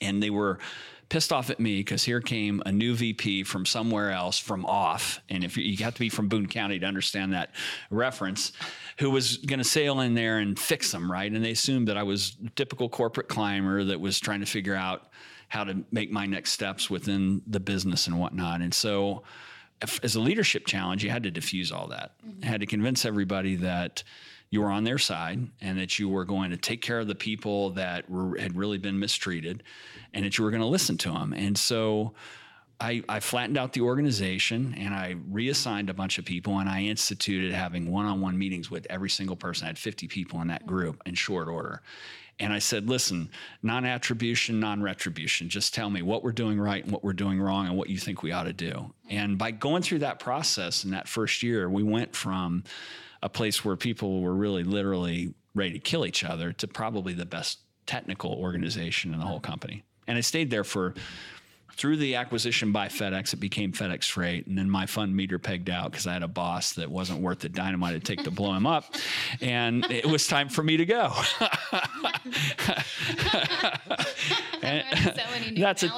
And 0.00 0.22
they 0.22 0.30
were 0.30 0.58
pissed 1.08 1.32
off 1.32 1.50
at 1.50 1.60
me 1.60 1.78
because 1.78 2.02
here 2.02 2.20
came 2.20 2.62
a 2.66 2.72
new 2.72 2.94
VP 2.94 3.44
from 3.44 3.64
somewhere 3.64 4.10
else 4.10 4.38
from 4.38 4.66
off. 4.66 5.20
And 5.28 5.44
if 5.44 5.56
you, 5.56 5.64
you 5.64 5.84
have 5.84 5.94
to 5.94 6.00
be 6.00 6.08
from 6.08 6.28
Boone 6.28 6.48
County 6.48 6.78
to 6.78 6.86
understand 6.86 7.32
that 7.32 7.50
reference, 7.90 8.52
who 8.98 9.10
was 9.10 9.36
going 9.36 9.58
to 9.58 9.64
sail 9.64 10.00
in 10.00 10.14
there 10.14 10.38
and 10.38 10.58
fix 10.58 10.90
them, 10.90 11.10
right? 11.10 11.30
And 11.30 11.44
they 11.44 11.52
assumed 11.52 11.88
that 11.88 11.96
I 11.96 12.02
was 12.02 12.36
a 12.44 12.50
typical 12.50 12.88
corporate 12.88 13.28
climber 13.28 13.84
that 13.84 14.00
was 14.00 14.18
trying 14.18 14.40
to 14.40 14.46
figure 14.46 14.74
out 14.74 15.08
how 15.48 15.62
to 15.62 15.84
make 15.92 16.10
my 16.10 16.26
next 16.26 16.52
steps 16.52 16.90
within 16.90 17.40
the 17.46 17.60
business 17.60 18.08
and 18.08 18.18
whatnot. 18.18 18.60
And 18.60 18.74
so, 18.74 19.22
as 20.02 20.16
a 20.16 20.20
leadership 20.20 20.66
challenge, 20.66 21.04
you 21.04 21.10
had 21.10 21.22
to 21.24 21.30
diffuse 21.30 21.70
all 21.70 21.88
that. 21.88 22.12
Mm-hmm. 22.26 22.42
had 22.42 22.60
to 22.60 22.66
convince 22.66 23.04
everybody 23.04 23.56
that 23.56 24.02
you 24.50 24.60
were 24.60 24.70
on 24.70 24.84
their 24.84 24.98
side 24.98 25.48
and 25.60 25.78
that 25.78 25.98
you 25.98 26.08
were 26.08 26.24
going 26.24 26.50
to 26.50 26.56
take 26.56 26.80
care 26.80 27.00
of 27.00 27.08
the 27.08 27.14
people 27.14 27.70
that 27.70 28.08
were, 28.08 28.38
had 28.38 28.56
really 28.56 28.78
been 28.78 28.98
mistreated 28.98 29.62
and 30.14 30.24
that 30.24 30.38
you 30.38 30.44
were 30.44 30.50
going 30.50 30.62
to 30.62 30.68
listen 30.68 30.96
to 30.98 31.10
them. 31.10 31.32
And 31.32 31.58
so 31.58 32.14
I, 32.80 33.02
I, 33.08 33.20
flattened 33.20 33.56
out 33.56 33.72
the 33.72 33.80
organization 33.80 34.74
and 34.78 34.94
I 34.94 35.16
reassigned 35.30 35.88
a 35.88 35.94
bunch 35.94 36.18
of 36.18 36.24
people 36.24 36.58
and 36.58 36.68
I 36.68 36.82
instituted 36.82 37.52
having 37.52 37.90
one 37.90 38.06
on 38.06 38.20
one 38.20 38.38
meetings 38.38 38.70
with 38.70 38.86
every 38.90 39.10
single 39.10 39.36
person. 39.36 39.64
I 39.64 39.68
had 39.68 39.78
50 39.78 40.08
people 40.08 40.40
in 40.42 40.48
that 40.48 40.66
group 40.66 41.02
in 41.06 41.14
short 41.14 41.48
order. 41.48 41.82
And 42.38 42.52
I 42.52 42.58
said, 42.58 42.86
listen, 42.88 43.30
non 43.62 43.86
attribution, 43.86 44.60
non 44.60 44.82
retribution. 44.82 45.48
Just 45.48 45.72
tell 45.72 45.88
me 45.88 46.02
what 46.02 46.22
we're 46.22 46.32
doing 46.32 46.60
right 46.60 46.84
and 46.84 46.92
what 46.92 47.02
we're 47.02 47.14
doing 47.14 47.40
wrong 47.40 47.66
and 47.66 47.78
what 47.78 47.88
you 47.88 47.96
think 47.96 48.22
we 48.22 48.30
ought 48.30 48.44
to 48.44 48.52
do. 48.52 48.92
And 49.08 49.38
by 49.38 49.52
going 49.52 49.82
through 49.82 50.00
that 50.00 50.20
process 50.20 50.84
in 50.84 50.90
that 50.90 51.08
first 51.08 51.42
year, 51.42 51.70
we 51.70 51.82
went 51.82 52.14
from 52.14 52.64
a 53.22 53.28
place 53.28 53.64
where 53.64 53.76
people 53.76 54.20
were 54.20 54.34
really 54.34 54.64
literally 54.64 55.34
ready 55.54 55.72
to 55.72 55.78
kill 55.78 56.04
each 56.04 56.22
other 56.22 56.52
to 56.52 56.68
probably 56.68 57.14
the 57.14 57.26
best 57.26 57.60
technical 57.86 58.32
organization 58.32 59.12
in 59.12 59.20
the 59.20 59.26
whole 59.26 59.40
company. 59.40 59.82
And 60.06 60.18
I 60.18 60.20
stayed 60.20 60.50
there 60.50 60.64
for 60.64 60.94
through 61.76 61.98
the 61.98 62.14
acquisition 62.14 62.72
by 62.72 62.88
FedEx, 62.88 63.34
it 63.34 63.36
became 63.36 63.72
FedEx 63.72 64.10
Freight, 64.10 64.46
and 64.46 64.56
then 64.56 64.70
my 64.70 64.86
fund 64.86 65.14
meter 65.14 65.38
pegged 65.38 65.68
out 65.68 65.90
because 65.90 66.06
I 66.06 66.14
had 66.14 66.22
a 66.22 66.28
boss 66.28 66.72
that 66.74 66.90
wasn't 66.90 67.20
worth 67.20 67.40
the 67.40 67.50
dynamite 67.50 67.94
it 67.94 68.04
take 68.04 68.24
to 68.24 68.30
blow 68.30 68.54
him 68.54 68.66
up, 68.66 68.94
and 69.40 69.84
it 69.90 70.06
was 70.06 70.26
time 70.26 70.48
for 70.48 70.62
me 70.62 70.78
to 70.78 70.86
go. 70.86 71.12
that's 75.60 75.82
a 75.82 75.90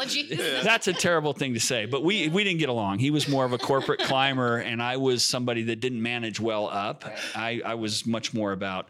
that's 0.63 0.89
a 0.89 0.93
terrible 0.93 1.33
thing 1.33 1.55
to 1.55 1.61
say, 1.61 1.87
but 1.87 2.03
we 2.03 2.29
we 2.29 2.43
didn't 2.43 2.59
get 2.59 2.69
along. 2.69 2.99
He 2.99 3.11
was 3.11 3.29
more 3.29 3.45
of 3.45 3.53
a 3.53 3.59
corporate 3.59 4.01
climber, 4.01 4.59
and 4.59 4.83
I 4.83 4.97
was 4.97 5.25
somebody 5.25 5.63
that 5.65 5.81
didn't 5.81 6.03
manage 6.03 6.41
well 6.41 6.69
up. 6.69 7.05
I, 7.37 7.63
I 7.65 7.75
was 7.75 8.05
much 8.05 8.35
more 8.35 8.51
about 8.53 8.89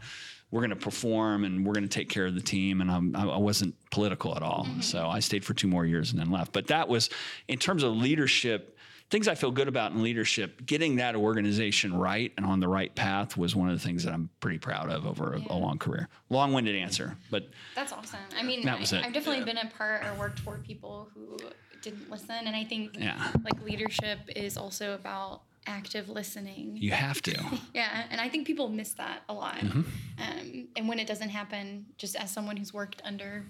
we're 0.50 0.60
going 0.60 0.70
to 0.70 0.76
perform 0.76 1.44
and 1.44 1.64
we're 1.66 1.74
going 1.74 1.88
to 1.88 1.94
take 1.94 2.08
care 2.08 2.26
of 2.26 2.34
the 2.34 2.40
team. 2.40 2.80
And 2.80 2.90
I'm, 2.90 3.14
I 3.14 3.36
wasn't 3.36 3.74
political 3.90 4.34
at 4.34 4.42
all. 4.42 4.64
Mm-hmm. 4.64 4.80
So 4.80 5.06
I 5.06 5.20
stayed 5.20 5.44
for 5.44 5.54
two 5.54 5.68
more 5.68 5.84
years 5.84 6.10
and 6.10 6.20
then 6.20 6.30
left. 6.30 6.52
But 6.52 6.68
that 6.68 6.88
was, 6.88 7.10
in 7.48 7.58
terms 7.58 7.82
of 7.82 7.94
leadership, 7.94 8.76
things 9.10 9.28
I 9.28 9.34
feel 9.34 9.50
good 9.50 9.68
about 9.68 9.92
in 9.92 10.02
leadership, 10.02 10.64
getting 10.66 10.96
that 10.96 11.16
organization 11.16 11.94
right 11.94 12.32
and 12.36 12.46
on 12.46 12.60
the 12.60 12.68
right 12.68 12.94
path 12.94 13.36
was 13.36 13.54
one 13.54 13.68
of 13.68 13.78
the 13.78 13.84
things 13.84 14.04
that 14.04 14.12
I'm 14.12 14.30
pretty 14.40 14.58
proud 14.58 14.90
of 14.90 15.06
over 15.06 15.34
a, 15.34 15.40
yeah. 15.40 15.46
a 15.50 15.56
long 15.56 15.78
career. 15.78 16.08
Long 16.30 16.52
winded 16.52 16.76
answer, 16.76 17.16
but 17.30 17.48
that's 17.74 17.92
awesome. 17.92 18.20
I 18.36 18.42
mean, 18.42 18.64
that 18.66 18.78
was 18.78 18.92
I, 18.92 18.98
it. 18.98 19.06
I've 19.06 19.12
definitely 19.12 19.38
yeah. 19.40 19.44
been 19.44 19.58
a 19.58 19.70
part 19.76 20.04
or 20.04 20.14
worked 20.14 20.40
for 20.40 20.58
people 20.58 21.08
who 21.14 21.38
didn't 21.82 22.10
listen. 22.10 22.36
And 22.46 22.54
I 22.54 22.64
think 22.64 22.98
yeah. 22.98 23.32
like 23.44 23.62
leadership 23.62 24.18
is 24.34 24.56
also 24.56 24.94
about 24.94 25.42
active 25.68 26.08
listening. 26.08 26.76
You 26.76 26.90
have 26.92 27.22
to. 27.22 27.36
yeah, 27.74 28.04
and 28.10 28.20
I 28.20 28.28
think 28.28 28.46
people 28.46 28.68
miss 28.68 28.94
that 28.94 29.22
a 29.28 29.34
lot. 29.34 29.56
Mm-hmm. 29.56 29.80
Um, 30.18 30.68
and 30.74 30.88
when 30.88 30.98
it 30.98 31.06
doesn't 31.06 31.28
happen, 31.28 31.86
just 31.98 32.16
as 32.16 32.30
someone 32.32 32.56
who's 32.56 32.74
worked 32.74 33.02
under 33.04 33.44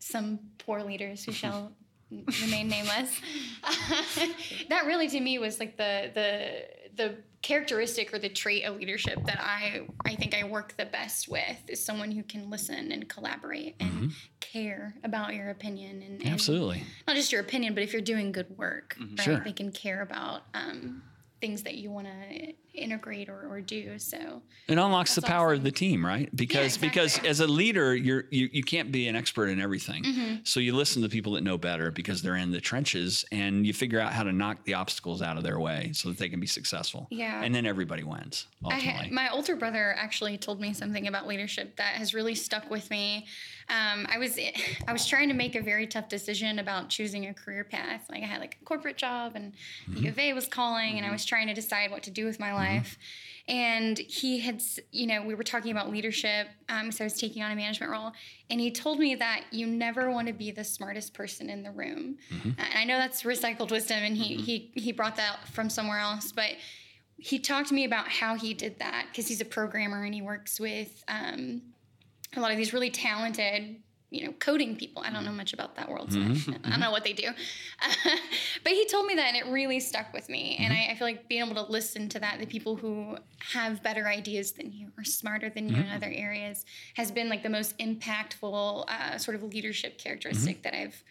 some 0.00 0.40
poor 0.58 0.82
leaders 0.82 1.24
who 1.24 1.32
shall 1.40 1.72
remain 2.10 2.68
nameless, 2.68 3.20
that 4.68 4.84
really 4.86 5.08
to 5.08 5.20
me 5.20 5.38
was 5.38 5.60
like 5.60 5.76
the 5.76 6.10
the 6.14 6.64
the 6.96 7.14
characteristic 7.40 8.12
or 8.12 8.18
the 8.18 8.28
trait 8.28 8.64
of 8.64 8.76
leadership 8.76 9.24
that 9.26 9.40
I 9.40 9.82
I 10.04 10.16
think 10.16 10.34
I 10.34 10.42
work 10.44 10.76
the 10.76 10.86
best 10.86 11.28
with 11.28 11.58
is 11.68 11.84
someone 11.84 12.10
who 12.10 12.24
can 12.24 12.50
listen 12.50 12.90
and 12.90 13.08
collaborate 13.08 13.76
and 13.78 13.90
mm-hmm. 13.90 14.08
care 14.40 14.96
about 15.04 15.34
your 15.34 15.50
opinion 15.50 16.02
and, 16.02 16.20
and, 16.20 16.32
absolutely 16.32 16.82
not 17.06 17.14
just 17.14 17.30
your 17.30 17.40
opinion, 17.40 17.74
but 17.74 17.82
if 17.84 17.92
you're 17.92 18.02
doing 18.02 18.32
good 18.32 18.58
work, 18.58 18.96
mm-hmm. 18.98 19.14
right? 19.16 19.24
Sure. 19.24 19.40
They 19.44 19.52
can 19.52 19.70
care 19.70 20.02
about 20.02 20.42
um, 20.52 21.02
things 21.40 21.62
that 21.62 21.74
you 21.74 21.90
want 21.90 22.06
to 22.06 22.52
integrate 22.74 23.28
or, 23.28 23.48
or 23.50 23.60
do 23.60 23.98
so 23.98 24.40
it 24.68 24.78
unlocks 24.78 25.14
the 25.14 25.22
power 25.22 25.48
awesome. 25.48 25.58
of 25.58 25.64
the 25.64 25.70
team 25.70 26.04
right 26.04 26.34
because 26.34 26.54
yeah, 26.54 26.64
exactly. 26.64 26.88
because 26.88 27.24
as 27.24 27.40
a 27.40 27.46
leader 27.46 27.94
you're 27.94 28.24
you, 28.30 28.48
you 28.52 28.62
can't 28.62 28.92
be 28.92 29.08
an 29.08 29.16
expert 29.16 29.48
in 29.48 29.60
everything 29.60 30.02
mm-hmm. 30.04 30.34
so 30.44 30.60
you 30.60 30.74
listen 30.74 31.02
to 31.02 31.08
people 31.08 31.32
that 31.32 31.42
know 31.42 31.58
better 31.58 31.90
because 31.90 32.22
they're 32.22 32.36
in 32.36 32.52
the 32.52 32.60
trenches 32.60 33.24
and 33.32 33.66
you 33.66 33.72
figure 33.72 33.98
out 33.98 34.12
how 34.12 34.22
to 34.22 34.32
knock 34.32 34.64
the 34.64 34.74
obstacles 34.74 35.22
out 35.22 35.36
of 35.36 35.42
their 35.42 35.58
way 35.58 35.90
so 35.92 36.08
that 36.08 36.18
they 36.18 36.28
can 36.28 36.38
be 36.40 36.46
successful 36.46 37.08
yeah 37.10 37.42
and 37.42 37.54
then 37.54 37.66
everybody 37.66 38.04
wins 38.04 38.46
ultimately. 38.64 39.10
my 39.10 39.28
older 39.30 39.56
brother 39.56 39.94
actually 39.98 40.38
told 40.38 40.60
me 40.60 40.72
something 40.72 41.08
about 41.08 41.26
leadership 41.26 41.76
that 41.76 41.94
has 41.94 42.14
really 42.14 42.34
stuck 42.34 42.70
with 42.70 42.90
me 42.90 43.26
um, 43.70 44.06
I 44.10 44.18
was 44.18 44.38
I 44.88 44.92
was 44.92 45.06
trying 45.06 45.28
to 45.28 45.34
make 45.34 45.54
a 45.54 45.62
very 45.62 45.86
tough 45.86 46.08
decision 46.08 46.58
about 46.58 46.88
choosing 46.88 47.26
a 47.26 47.34
career 47.34 47.64
path. 47.64 48.06
Like 48.10 48.22
I 48.22 48.26
had 48.26 48.40
like 48.40 48.58
a 48.60 48.64
corporate 48.64 48.96
job, 48.96 49.32
and 49.34 49.52
mm-hmm. 49.52 49.94
the 49.94 50.00
U 50.00 50.08
of 50.10 50.18
A 50.18 50.32
was 50.32 50.46
calling, 50.46 50.96
and 50.96 51.06
I 51.06 51.10
was 51.10 51.24
trying 51.24 51.48
to 51.48 51.54
decide 51.54 51.90
what 51.90 52.02
to 52.04 52.10
do 52.10 52.24
with 52.24 52.40
my 52.40 52.48
mm-hmm. 52.48 52.56
life. 52.56 52.98
And 53.46 53.96
he 53.96 54.40
had, 54.40 54.62
you 54.92 55.06
know, 55.06 55.22
we 55.22 55.34
were 55.34 55.42
talking 55.42 55.72
about 55.72 55.90
leadership. 55.90 56.48
Um, 56.68 56.92
so 56.92 57.04
I 57.04 57.06
was 57.06 57.18
taking 57.18 57.42
on 57.42 57.50
a 57.50 57.56
management 57.56 57.90
role, 57.90 58.12
and 58.50 58.60
he 58.60 58.70
told 58.70 58.98
me 58.98 59.14
that 59.14 59.44
you 59.50 59.66
never 59.66 60.10
want 60.10 60.28
to 60.28 60.34
be 60.34 60.50
the 60.50 60.64
smartest 60.64 61.14
person 61.14 61.48
in 61.48 61.62
the 61.62 61.70
room. 61.70 62.18
Mm-hmm. 62.30 62.50
And 62.58 62.78
I 62.78 62.84
know 62.84 62.98
that's 62.98 63.22
recycled 63.22 63.70
wisdom, 63.70 63.98
and 64.02 64.16
he 64.16 64.34
mm-hmm. 64.34 64.44
he 64.44 64.70
he 64.74 64.92
brought 64.92 65.16
that 65.16 65.46
from 65.48 65.70
somewhere 65.70 65.98
else, 65.98 66.32
but 66.32 66.52
he 67.18 67.38
talked 67.38 67.68
to 67.68 67.74
me 67.74 67.84
about 67.84 68.08
how 68.08 68.36
he 68.36 68.54
did 68.54 68.78
that 68.78 69.06
because 69.10 69.26
he's 69.26 69.40
a 69.40 69.44
programmer 69.44 70.04
and 70.04 70.14
he 70.14 70.22
works 70.22 70.60
with 70.60 71.02
um, 71.08 71.60
a 72.36 72.40
lot 72.40 72.50
of 72.50 72.56
these 72.56 72.72
really 72.72 72.90
talented 72.90 73.76
you 74.10 74.24
know 74.24 74.32
coding 74.38 74.74
people 74.74 75.02
i 75.04 75.10
don't 75.10 75.24
know 75.24 75.32
much 75.32 75.52
about 75.52 75.76
that 75.76 75.88
world 75.88 76.12
so 76.12 76.18
mm-hmm. 76.18 76.52
i 76.64 76.70
don't 76.70 76.80
know 76.80 76.90
what 76.90 77.04
they 77.04 77.12
do 77.12 77.28
but 78.64 78.72
he 78.72 78.86
told 78.86 79.06
me 79.06 79.14
that 79.14 79.34
and 79.34 79.36
it 79.36 79.46
really 79.46 79.78
stuck 79.80 80.12
with 80.12 80.28
me 80.28 80.54
mm-hmm. 80.54 80.64
and 80.64 80.72
I, 80.72 80.92
I, 80.92 80.94
feel 80.94 81.06
like 81.06 81.28
being 81.28 81.44
able 81.44 81.62
to 81.62 81.70
listen 81.70 82.08
to 82.10 82.20
that 82.20 82.38
the 82.38 82.46
people 82.46 82.76
who 82.76 83.18
have 83.52 83.82
better 83.82 84.08
ideas 84.08 84.52
than 84.52 84.72
you 84.72 84.90
or 84.96 85.04
smarter 85.04 85.50
than 85.50 85.68
you 85.68 85.76
mm-hmm. 85.76 85.88
in 85.88 85.92
other 85.92 86.10
areas 86.10 86.64
has 86.94 87.10
been 87.10 87.28
like 87.28 87.42
the 87.42 87.50
most 87.50 87.76
impactful 87.78 88.88
uh, 88.88 89.18
sort 89.18 89.34
of 89.34 89.42
leadership 89.42 89.98
characteristic 89.98 90.56
mm-hmm. 90.56 90.62
that 90.62 90.74
i've 90.74 91.02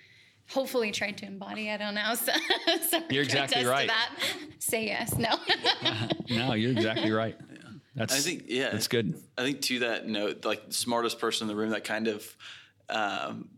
hopefully 0.50 0.92
tried 0.92 1.18
to 1.18 1.26
embody 1.26 1.70
i 1.70 1.78
don't 1.78 1.94
know 1.94 2.14
so, 2.16 2.32
so 2.90 3.00
you're 3.10 3.24
exactly 3.24 3.64
right 3.66 3.92
say 4.60 4.86
yes 4.86 5.16
no 5.18 5.36
no 6.30 6.54
you're 6.54 6.72
exactly 6.72 7.12
right 7.12 7.38
that's 7.98 8.14
I 8.14 8.20
think 8.20 8.44
yeah, 8.48 8.70
that's 8.70 8.88
good. 8.88 9.20
I 9.38 9.44
think 9.44 9.62
to 9.64 9.80
that 9.80 10.08
note, 10.08 10.46
like 10.46 10.68
the 10.68 10.74
smartest 10.74 11.20
person 11.20 11.46
in 11.46 11.56
the 11.56 11.60
room, 11.60 11.72
that 11.72 11.84
kind 11.84 12.08
of 12.08 12.38
um, 12.90 13.50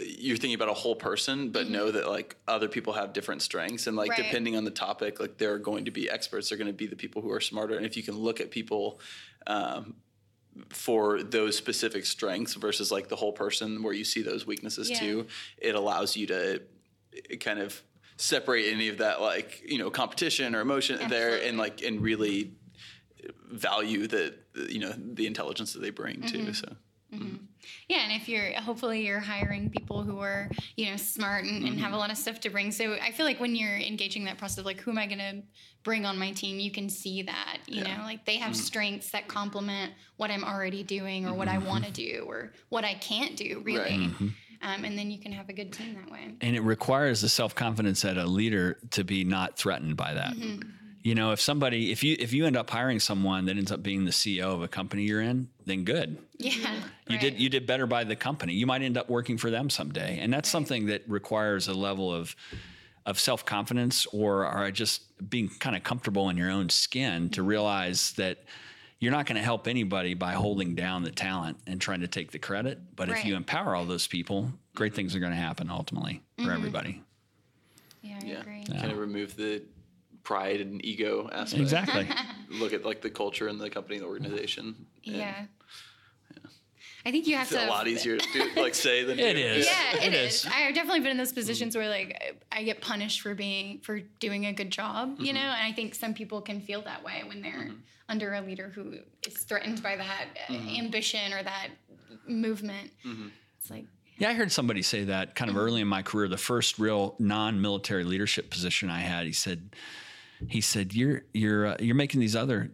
you're 0.00 0.38
thinking 0.38 0.54
about 0.54 0.70
a 0.70 0.74
whole 0.74 0.96
person, 0.96 1.50
but 1.50 1.64
mm-hmm. 1.64 1.72
know 1.74 1.90
that 1.90 2.08
like 2.08 2.36
other 2.48 2.66
people 2.66 2.94
have 2.94 3.12
different 3.12 3.42
strengths, 3.42 3.86
and 3.86 3.94
like 3.94 4.12
right. 4.12 4.22
depending 4.22 4.56
on 4.56 4.64
the 4.64 4.70
topic, 4.70 5.20
like 5.20 5.36
there 5.36 5.52
are 5.52 5.58
going 5.58 5.84
to 5.84 5.90
be 5.90 6.08
experts. 6.08 6.48
They're 6.48 6.56
going 6.56 6.68
to 6.68 6.72
be 6.72 6.86
the 6.86 6.96
people 6.96 7.20
who 7.20 7.30
are 7.30 7.42
smarter, 7.42 7.76
and 7.76 7.84
if 7.84 7.96
you 7.96 8.02
can 8.02 8.16
look 8.16 8.40
at 8.40 8.50
people. 8.50 9.00
Um, 9.46 9.96
for 10.68 11.20
those 11.20 11.56
specific 11.56 12.06
strengths 12.06 12.54
versus 12.54 12.92
like 12.92 13.08
the 13.08 13.16
whole 13.16 13.32
person 13.32 13.82
where 13.82 13.92
you 13.92 14.04
see 14.04 14.22
those 14.22 14.46
weaknesses 14.46 14.88
yeah. 14.88 15.00
too 15.00 15.26
it 15.58 15.74
allows 15.74 16.16
you 16.16 16.28
to 16.28 16.62
kind 17.40 17.58
of 17.58 17.82
separate 18.18 18.72
any 18.72 18.88
of 18.88 18.98
that 18.98 19.20
like 19.20 19.62
you 19.66 19.78
know 19.78 19.90
competition 19.90 20.54
or 20.54 20.60
emotion 20.60 20.94
Absolutely. 20.94 21.18
there 21.18 21.48
and 21.48 21.58
like 21.58 21.82
and 21.82 22.00
really 22.00 22.52
value 23.50 24.06
that 24.08 24.34
you 24.68 24.80
know 24.80 24.92
the 24.96 25.26
intelligence 25.26 25.72
that 25.72 25.80
they 25.80 25.90
bring 25.90 26.16
mm-hmm. 26.16 26.46
too. 26.46 26.54
So. 26.54 26.68
Mm-hmm. 27.14 27.36
Yeah, 27.88 27.98
and 27.98 28.12
if 28.12 28.28
you're 28.28 28.52
hopefully 28.54 29.06
you're 29.06 29.20
hiring 29.20 29.70
people 29.70 30.02
who 30.02 30.18
are 30.20 30.50
you 30.76 30.90
know 30.90 30.96
smart 30.96 31.44
and, 31.44 31.62
mm-hmm. 31.62 31.66
and, 31.66 31.80
have 31.80 31.92
a 31.92 31.96
lot 31.96 32.10
of 32.10 32.16
stuff 32.16 32.40
to 32.40 32.50
bring. 32.50 32.72
So 32.72 32.94
I 32.94 33.12
feel 33.12 33.26
like 33.26 33.40
when 33.40 33.54
you're 33.54 33.76
engaging 33.76 34.24
that 34.24 34.38
process 34.38 34.58
of 34.58 34.66
like 34.66 34.80
who 34.80 34.90
am 34.90 34.98
I 34.98 35.06
going 35.06 35.18
to 35.18 35.42
bring 35.82 36.04
on 36.06 36.18
my 36.18 36.32
team, 36.32 36.58
you 36.58 36.70
can 36.70 36.88
see 36.88 37.22
that 37.22 37.58
you 37.66 37.82
yeah. 37.82 37.98
know 37.98 38.02
like 38.04 38.24
they 38.24 38.36
have 38.36 38.52
mm-hmm. 38.52 38.62
strengths 38.62 39.10
that 39.10 39.28
complement 39.28 39.92
what 40.16 40.30
I'm 40.30 40.44
already 40.44 40.82
doing 40.82 41.26
or 41.26 41.34
what 41.34 41.48
I 41.48 41.56
mm-hmm. 41.56 41.68
want 41.68 41.84
to 41.84 41.92
do 41.92 42.24
or 42.26 42.52
what 42.68 42.84
I 42.84 42.94
can't 42.94 43.36
do 43.36 43.62
really. 43.64 43.78
Right. 43.78 44.00
Mm-hmm. 44.00 44.28
um, 44.62 44.84
and 44.84 44.98
then 44.98 45.10
you 45.10 45.18
can 45.18 45.32
have 45.32 45.48
a 45.48 45.52
good 45.52 45.72
team 45.72 45.94
that 45.94 46.10
way. 46.10 46.34
and 46.40 46.56
it 46.56 46.62
requires 46.62 47.20
the 47.20 47.28
self-confidence 47.28 48.04
at 48.04 48.16
a 48.16 48.26
leader 48.26 48.78
to 48.90 49.04
be 49.04 49.24
not 49.24 49.56
threatened 49.56 49.96
by 49.96 50.14
that 50.14 50.34
you 51.04 51.14
know 51.14 51.30
if 51.30 51.40
somebody 51.40 51.92
if 51.92 52.02
you 52.02 52.16
if 52.18 52.32
you 52.32 52.46
end 52.46 52.56
up 52.56 52.68
hiring 52.68 52.98
someone 52.98 53.44
that 53.44 53.56
ends 53.56 53.70
up 53.70 53.82
being 53.82 54.04
the 54.04 54.10
ceo 54.10 54.52
of 54.52 54.62
a 54.62 54.68
company 54.68 55.04
you're 55.04 55.20
in 55.20 55.48
then 55.66 55.84
good. 55.84 56.18
Yeah, 56.38 56.52
mm-hmm. 56.52 57.12
you 57.12 57.18
did 57.18 57.40
you 57.40 57.48
did 57.48 57.66
better 57.66 57.86
by 57.86 58.04
the 58.04 58.16
company. 58.16 58.54
You 58.54 58.66
might 58.66 58.82
end 58.82 58.96
up 58.96 59.08
working 59.08 59.38
for 59.38 59.50
them 59.50 59.70
someday. 59.70 60.18
And 60.20 60.32
that's 60.32 60.48
something 60.48 60.86
that 60.86 61.02
requires 61.06 61.68
a 61.68 61.74
level 61.74 62.12
of 62.12 62.34
of 63.06 63.20
self-confidence 63.20 64.06
or 64.12 64.46
are 64.46 64.70
just 64.70 65.02
being 65.30 65.48
kind 65.58 65.76
of 65.76 65.82
comfortable 65.82 66.30
in 66.30 66.36
your 66.36 66.50
own 66.50 66.70
skin 66.70 67.28
to 67.30 67.40
mm-hmm. 67.40 67.50
realize 67.50 68.12
that 68.12 68.44
you're 68.98 69.12
not 69.12 69.26
going 69.26 69.36
to 69.36 69.42
help 69.42 69.68
anybody 69.68 70.14
by 70.14 70.32
holding 70.32 70.74
down 70.74 71.02
the 71.02 71.10
talent 71.10 71.58
and 71.66 71.80
trying 71.80 72.00
to 72.00 72.08
take 72.08 72.30
the 72.32 72.38
credit. 72.38 72.78
But 72.96 73.10
if 73.10 73.24
you 73.24 73.36
empower 73.36 73.74
all 73.74 73.84
those 73.84 74.06
people 74.06 74.50
great 74.74 74.94
things 74.94 75.14
are 75.14 75.20
going 75.20 75.32
to 75.32 75.38
happen 75.38 75.70
ultimately 75.70 76.20
for 76.36 76.44
mm-hmm. 76.44 76.52
everybody. 76.52 77.02
Yeah, 78.02 78.18
I 78.20 78.26
Yeah. 78.26 78.40
agree. 78.40 78.64
Kind 78.64 78.92
of 78.92 78.98
remove 78.98 79.36
the 79.36 79.62
pride 80.24 80.60
and 80.60 80.84
ego 80.84 81.28
aspect. 81.32 81.60
exactly 81.62 82.08
Look 82.50 82.72
at 82.72 82.84
like 82.84 83.00
the 83.02 83.10
culture 83.10 83.48
and 83.48 83.60
the 83.60 83.70
company, 83.70 83.98
the 83.98 84.06
organization. 84.06 84.74
and 85.06 85.16
Yeah. 85.16 85.44
I 87.06 87.10
think 87.10 87.26
you 87.26 87.36
have 87.36 87.50
It's 87.50 87.60
to 87.60 87.66
a 87.66 87.68
lot 87.68 87.86
easier 87.86 88.16
to 88.16 88.32
do, 88.32 88.50
like 88.60 88.74
say 88.74 89.04
than 89.04 89.18
It 89.20 89.34
do. 89.34 89.40
is. 89.40 89.66
Yeah, 89.66 89.96
It 89.96 90.14
it 90.14 90.14
is. 90.14 90.34
is. 90.36 90.46
I've 90.46 90.74
definitely 90.74 91.00
been 91.00 91.10
in 91.10 91.16
those 91.18 91.32
positions 91.32 91.76
where 91.76 91.88
like 91.88 92.36
I 92.52 92.60
I 92.60 92.62
get 92.62 92.80
punished 92.80 93.20
for 93.20 93.34
being 93.34 93.80
for 93.80 94.00
doing 94.20 94.46
a 94.46 94.52
good 94.52 94.70
job, 94.70 95.16
you 95.18 95.26
mm-hmm. 95.26 95.34
know, 95.34 95.40
and 95.40 95.66
I 95.66 95.72
think 95.72 95.94
some 95.94 96.14
people 96.14 96.40
can 96.40 96.60
feel 96.60 96.80
that 96.82 97.04
way 97.04 97.22
when 97.26 97.42
they're 97.42 97.52
mm-hmm. 97.52 97.76
under 98.08 98.32
a 98.34 98.40
leader 98.40 98.70
who 98.74 98.94
is 99.26 99.34
threatened 99.34 99.82
by 99.82 99.96
that 99.96 100.26
uh, 100.48 100.52
mm-hmm. 100.52 100.84
ambition 100.84 101.32
or 101.32 101.42
that 101.42 101.68
movement. 102.26 102.90
It's 103.58 103.70
like 103.70 103.84
Yeah, 104.18 104.30
I 104.30 104.34
heard 104.34 104.50
somebody 104.52 104.80
say 104.82 105.04
that 105.04 105.34
kind 105.34 105.50
of 105.50 105.56
early 105.58 105.80
in 105.82 105.88
my 105.88 106.02
career. 106.02 106.28
The 106.28 106.38
first 106.38 106.78
real 106.78 107.16
non-military 107.18 108.04
leadership 108.04 108.48
position 108.50 108.88
I 108.88 109.00
had, 109.00 109.26
he 109.26 109.32
said, 109.32 109.74
he 110.48 110.60
said, 110.60 110.94
"You're 110.94 111.22
you're 111.32 111.66
uh, 111.66 111.76
you're 111.80 111.94
making 111.94 112.20
these 112.20 112.36
other 112.36 112.70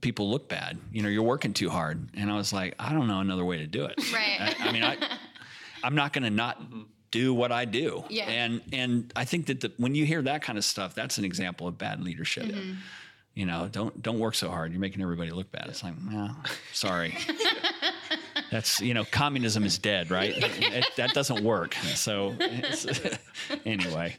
people 0.00 0.30
look 0.30 0.48
bad. 0.48 0.78
You 0.92 1.02
know, 1.02 1.08
you're 1.08 1.22
working 1.22 1.52
too 1.52 1.70
hard." 1.70 2.08
And 2.14 2.30
I 2.30 2.36
was 2.36 2.52
like, 2.52 2.74
"I 2.78 2.92
don't 2.92 3.06
know 3.06 3.20
another 3.20 3.44
way 3.44 3.58
to 3.58 3.66
do 3.66 3.84
it." 3.84 3.98
Right. 4.12 4.36
I, 4.40 4.68
I 4.68 4.72
mean, 4.72 4.82
I 4.82 4.96
I'm 5.84 5.94
not 5.94 6.12
going 6.12 6.24
to 6.24 6.30
not 6.30 6.60
do 7.10 7.32
what 7.32 7.52
I 7.52 7.64
do. 7.64 8.04
Yeah. 8.08 8.24
And 8.24 8.62
and 8.72 9.12
I 9.14 9.24
think 9.24 9.46
that 9.46 9.60
the, 9.60 9.72
when 9.76 9.94
you 9.94 10.04
hear 10.04 10.22
that 10.22 10.42
kind 10.42 10.58
of 10.58 10.64
stuff, 10.64 10.94
that's 10.94 11.18
an 11.18 11.24
example 11.24 11.68
of 11.68 11.78
bad 11.78 12.02
leadership. 12.02 12.52
You 13.34 13.46
know, 13.46 13.68
don't 13.70 14.00
don't 14.02 14.18
work 14.18 14.34
so 14.34 14.48
hard. 14.48 14.72
You're 14.72 14.80
making 14.80 15.02
everybody 15.02 15.30
look 15.30 15.50
bad. 15.52 15.66
It's 15.68 15.82
like, 15.82 15.94
well, 16.10 16.36
sorry. 16.72 17.16
That's 18.50 18.80
you 18.80 18.94
know, 18.94 19.04
communism 19.04 19.64
is 19.64 19.78
dead, 19.78 20.10
right? 20.10 20.32
It, 20.36 20.86
that 20.96 21.12
doesn't 21.14 21.42
work. 21.42 21.74
So 21.94 22.36
anyway, 23.66 24.16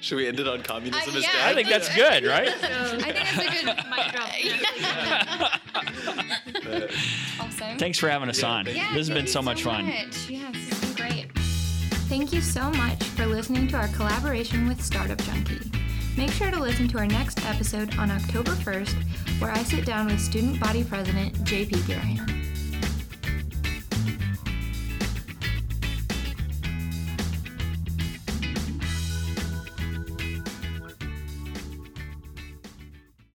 Should 0.00 0.16
we 0.16 0.26
end 0.28 0.40
it 0.40 0.48
on 0.48 0.62
communism 0.62 1.14
Uh, 1.14 1.18
as 1.18 1.24
yeah, 1.24 1.30
I 1.44 1.52
dead? 1.52 1.56
think 1.56 1.68
that's 1.68 1.94
good, 1.94 2.24
right? 2.24 2.48
I 2.48 2.52
think 2.52 3.14
that's 3.16 3.38
a 3.38 3.50
good 3.50 3.66
Mic 3.90 4.12
drop. 4.12 4.30
awesome. 7.40 7.78
Thanks 7.78 7.98
for 7.98 8.08
having 8.08 8.28
us 8.28 8.42
on. 8.42 8.66
Yeah, 8.66 8.88
this 8.94 9.08
has 9.08 9.10
been 9.10 9.26
so 9.26 9.40
you 9.40 9.44
much 9.44 9.62
fun. 9.62 9.86
Much. 9.86 10.28
Yes, 10.30 10.54
it's 10.54 10.80
been 10.80 10.94
great. 10.94 11.32
Thank 12.08 12.32
you 12.32 12.40
so 12.40 12.70
much 12.70 13.02
for 13.04 13.26
listening 13.26 13.68
to 13.68 13.76
our 13.76 13.88
collaboration 13.88 14.66
with 14.66 14.82
Startup 14.82 15.18
Junkie. 15.18 15.60
Make 16.16 16.30
sure 16.30 16.50
to 16.50 16.58
listen 16.58 16.88
to 16.88 16.98
our 16.98 17.06
next 17.06 17.44
episode 17.46 17.96
on 17.98 18.10
October 18.10 18.50
1st, 18.52 19.40
where 19.40 19.52
I 19.52 19.62
sit 19.62 19.84
down 19.86 20.06
with 20.06 20.18
student 20.20 20.58
body 20.60 20.82
president 20.82 21.34
JP 21.44 21.70
Garahan. 21.86 22.39